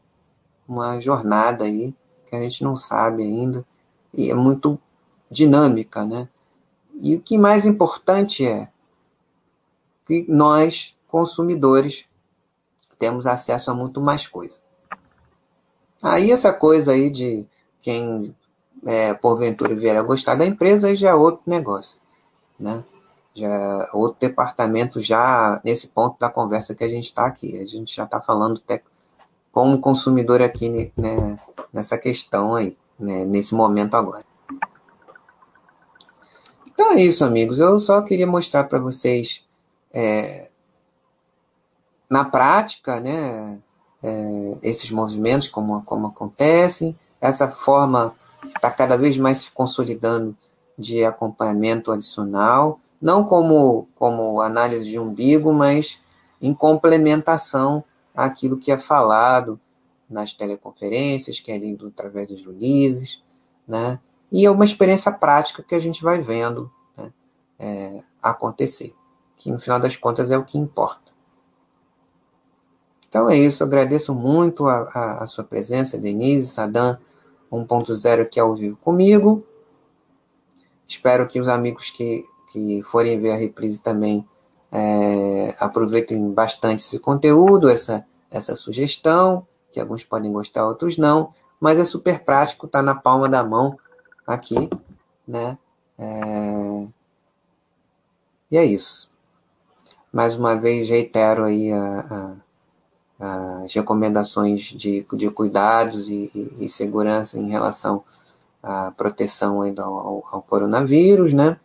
uma 0.67 0.99
jornada 1.01 1.65
aí 1.65 1.93
que 2.29 2.35
a 2.35 2.41
gente 2.41 2.63
não 2.63 2.75
sabe 2.75 3.23
ainda 3.23 3.65
e 4.13 4.29
é 4.29 4.33
muito 4.33 4.79
dinâmica, 5.29 6.05
né? 6.05 6.29
E 6.95 7.15
o 7.15 7.21
que 7.21 7.37
mais 7.37 7.65
importante 7.65 8.45
é 8.45 8.69
que 10.05 10.25
nós, 10.29 10.95
consumidores, 11.07 12.05
temos 12.99 13.25
acesso 13.25 13.71
a 13.71 13.73
muito 13.73 13.99
mais 13.99 14.27
coisa. 14.27 14.59
Aí 16.01 16.31
essa 16.31 16.53
coisa 16.53 16.91
aí 16.91 17.09
de 17.09 17.45
quem 17.81 18.35
é, 18.85 19.13
porventura 19.13 19.75
vier 19.75 19.95
a 19.97 20.03
gostar 20.03 20.35
da 20.35 20.45
empresa 20.45 20.95
já 20.95 21.09
é 21.09 21.13
outro 21.13 21.41
negócio, 21.45 21.97
né? 22.59 22.83
Já 23.35 23.89
outro 23.93 24.17
departamento 24.19 25.01
já 25.01 25.59
nesse 25.63 25.87
ponto 25.87 26.17
da 26.19 26.29
conversa 26.29 26.75
que 26.75 26.83
a 26.83 26.89
gente 26.89 27.05
está 27.05 27.25
aqui. 27.25 27.59
A 27.59 27.65
gente 27.65 27.95
já 27.95 28.03
está 28.03 28.21
falando 28.21 28.61
até 28.63 28.81
como 29.51 29.79
consumidor 29.79 30.41
aqui 30.41 30.91
né, 30.97 31.37
nessa 31.71 31.97
questão 31.97 32.55
aí, 32.55 32.77
né, 32.99 33.25
nesse 33.25 33.53
momento 33.53 33.95
agora. 33.95 34.25
Então 36.67 36.93
é 36.93 37.01
isso, 37.01 37.23
amigos. 37.23 37.59
Eu 37.59 37.79
só 37.79 38.01
queria 38.01 38.27
mostrar 38.27 38.65
para 38.65 38.79
vocês 38.79 39.45
é, 39.93 40.49
na 42.09 42.25
prática, 42.25 42.99
né, 42.99 43.61
é, 44.01 44.57
esses 44.61 44.91
movimentos, 44.91 45.47
como, 45.47 45.81
como 45.83 46.07
acontecem, 46.07 46.97
essa 47.21 47.49
forma 47.49 48.13
está 48.45 48.69
cada 48.69 48.97
vez 48.97 49.17
mais 49.17 49.37
se 49.39 49.51
consolidando 49.51 50.35
de 50.77 51.05
acompanhamento 51.05 51.91
adicional 51.91 52.79
não 53.03 53.25
como, 53.25 53.85
como 53.95 54.39
análise 54.39 54.89
de 54.89 54.97
umbigo, 54.97 55.51
mas 55.51 55.99
em 56.41 56.53
complementação 56.53 57.83
àquilo 58.15 58.57
que 58.57 58.71
é 58.71 58.77
falado 58.77 59.59
nas 60.09 60.33
teleconferências, 60.33 61.41
que 61.41 61.51
é 61.51 61.57
lido 61.57 61.87
através 61.87 62.29
dos 62.29 62.45
releases, 62.45 63.21
né? 63.67 63.99
E 64.31 64.45
é 64.45 64.49
uma 64.49 64.63
experiência 64.63 65.11
prática 65.11 65.61
que 65.61 65.75
a 65.75 65.79
gente 65.79 66.01
vai 66.01 66.21
vendo 66.21 66.71
né? 66.97 67.11
é, 67.59 68.03
acontecer, 68.21 68.95
que 69.35 69.51
no 69.51 69.59
final 69.59 69.81
das 69.81 69.97
contas 69.97 70.31
é 70.31 70.37
o 70.37 70.45
que 70.45 70.57
importa. 70.57 71.11
Então 73.09 73.29
é 73.29 73.35
isso, 73.35 73.65
agradeço 73.65 74.15
muito 74.15 74.65
a, 74.65 74.89
a, 74.93 75.23
a 75.23 75.27
sua 75.27 75.43
presença, 75.43 75.97
Denise, 75.97 76.47
Sadam 76.47 76.97
1.0 77.51 78.21
aqui 78.21 78.39
ao 78.39 78.55
vivo 78.55 78.77
comigo. 78.77 79.45
Espero 80.87 81.27
que 81.27 81.39
os 81.39 81.49
amigos 81.49 81.91
que 81.91 82.23
que 82.53 82.83
forem 82.83 83.19
ver 83.19 83.31
a 83.31 83.35
reprise 83.35 83.81
também 83.81 84.23
é, 84.71 85.55
aproveitem 85.59 86.31
bastante 86.31 86.85
esse 86.85 86.99
conteúdo, 86.99 87.67
essa, 87.67 88.05
essa 88.29 88.55
sugestão, 88.55 89.45
que 89.71 89.79
alguns 89.79 90.03
podem 90.03 90.31
gostar, 90.31 90.67
outros 90.67 90.99
não, 90.99 91.33
mas 91.59 91.79
é 91.79 91.83
super 91.83 92.23
prático, 92.23 92.67
está 92.67 92.83
na 92.83 92.93
palma 92.93 93.27
da 93.27 93.43
mão 93.43 93.77
aqui, 94.25 94.69
né? 95.27 95.57
É... 95.97 96.87
E 98.51 98.57
é 98.57 98.63
isso. 98.63 99.09
Mais 100.11 100.35
uma 100.35 100.55
vez 100.55 100.89
reitero 100.89 101.45
aí 101.45 101.71
a, 101.71 102.37
a, 103.19 103.63
as 103.63 103.73
recomendações 103.73 104.61
de, 104.61 105.03
de 105.11 105.31
cuidados 105.31 106.07
e, 106.07 106.29
e, 106.35 106.65
e, 106.65 106.69
segurança 106.69 107.39
em 107.39 107.49
relação 107.49 108.03
à 108.61 108.91
proteção 108.91 109.63
aí 109.63 109.71
do, 109.71 109.81
ao, 109.81 110.23
ao 110.31 110.41
coronavírus, 110.43 111.33
né? 111.33 111.59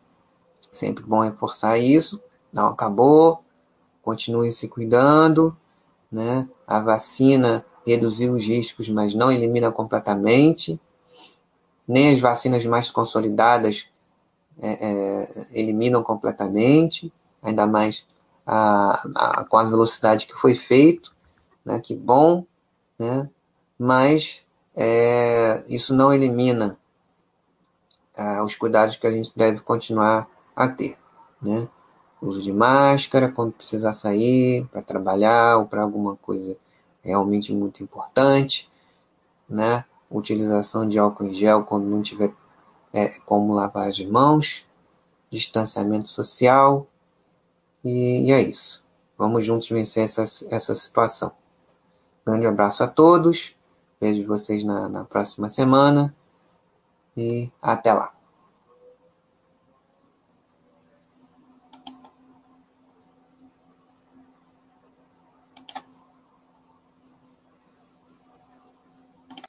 Sempre 0.70 1.04
bom 1.04 1.20
reforçar 1.20 1.78
isso. 1.78 2.20
Não 2.52 2.68
acabou. 2.68 3.42
Continue 4.02 4.52
se 4.52 4.68
cuidando. 4.68 5.56
Né? 6.10 6.48
A 6.66 6.80
vacina 6.80 7.64
reduziu 7.86 8.34
os 8.34 8.46
riscos, 8.46 8.88
mas 8.88 9.14
não 9.14 9.30
elimina 9.32 9.72
completamente. 9.72 10.80
Nem 11.86 12.10
as 12.12 12.20
vacinas 12.20 12.64
mais 12.66 12.90
consolidadas 12.90 13.86
é, 14.60 14.70
é, 14.70 15.46
eliminam 15.52 16.02
completamente, 16.02 17.12
ainda 17.42 17.66
mais 17.66 18.04
a, 18.46 19.08
a, 19.14 19.44
com 19.44 19.56
a 19.56 19.64
velocidade 19.64 20.26
que 20.26 20.34
foi 20.34 20.54
feito, 20.54 21.14
né? 21.64 21.80
que 21.80 21.94
bom, 21.94 22.44
né? 22.98 23.30
mas 23.78 24.44
é, 24.74 25.64
isso 25.68 25.94
não 25.94 26.12
elimina 26.12 26.78
ah, 28.16 28.42
os 28.42 28.56
cuidados 28.56 28.96
que 28.96 29.06
a 29.06 29.12
gente 29.12 29.32
deve 29.36 29.60
continuar 29.60 30.28
a 30.59 30.68
ter, 30.68 30.98
né? 31.40 31.68
Uso 32.20 32.42
de 32.42 32.52
máscara 32.52 33.30
quando 33.30 33.52
precisar 33.52 33.92
sair 33.92 34.66
para 34.66 34.82
trabalhar 34.82 35.59
ou 35.59 35.66
para 35.66 35.82
alguma 35.84 36.16
coisa 36.16 36.59
realmente 37.00 37.54
muito 37.54 37.82
importante, 37.82 38.68
né? 39.48 39.84
Utilização 40.11 40.88
de 40.88 40.98
álcool 40.98 41.26
em 41.26 41.32
gel 41.32 41.64
quando 41.64 41.84
não 41.84 42.02
tiver 42.02 42.34
é, 42.92 43.09
como 43.24 43.54
lavar 43.54 43.88
as 43.88 44.00
mãos, 44.04 44.66
distanciamento 45.30 46.09
social 46.09 46.88
e, 47.84 48.26
e 48.26 48.32
é 48.32 48.40
isso. 48.42 48.84
Vamos 49.16 49.46
juntos 49.46 49.68
vencer 49.68 50.04
essa, 50.04 50.22
essa 50.22 50.74
situação. 50.74 51.32
Grande 52.26 52.46
abraço 52.46 52.82
a 52.82 52.88
todos. 52.88 53.54
Vejo 54.00 54.26
vocês 54.26 54.64
na, 54.64 54.88
na 54.88 55.04
próxima 55.04 55.48
semana 55.48 56.14
e 57.16 57.50
até 57.62 57.92
lá. 57.92 58.17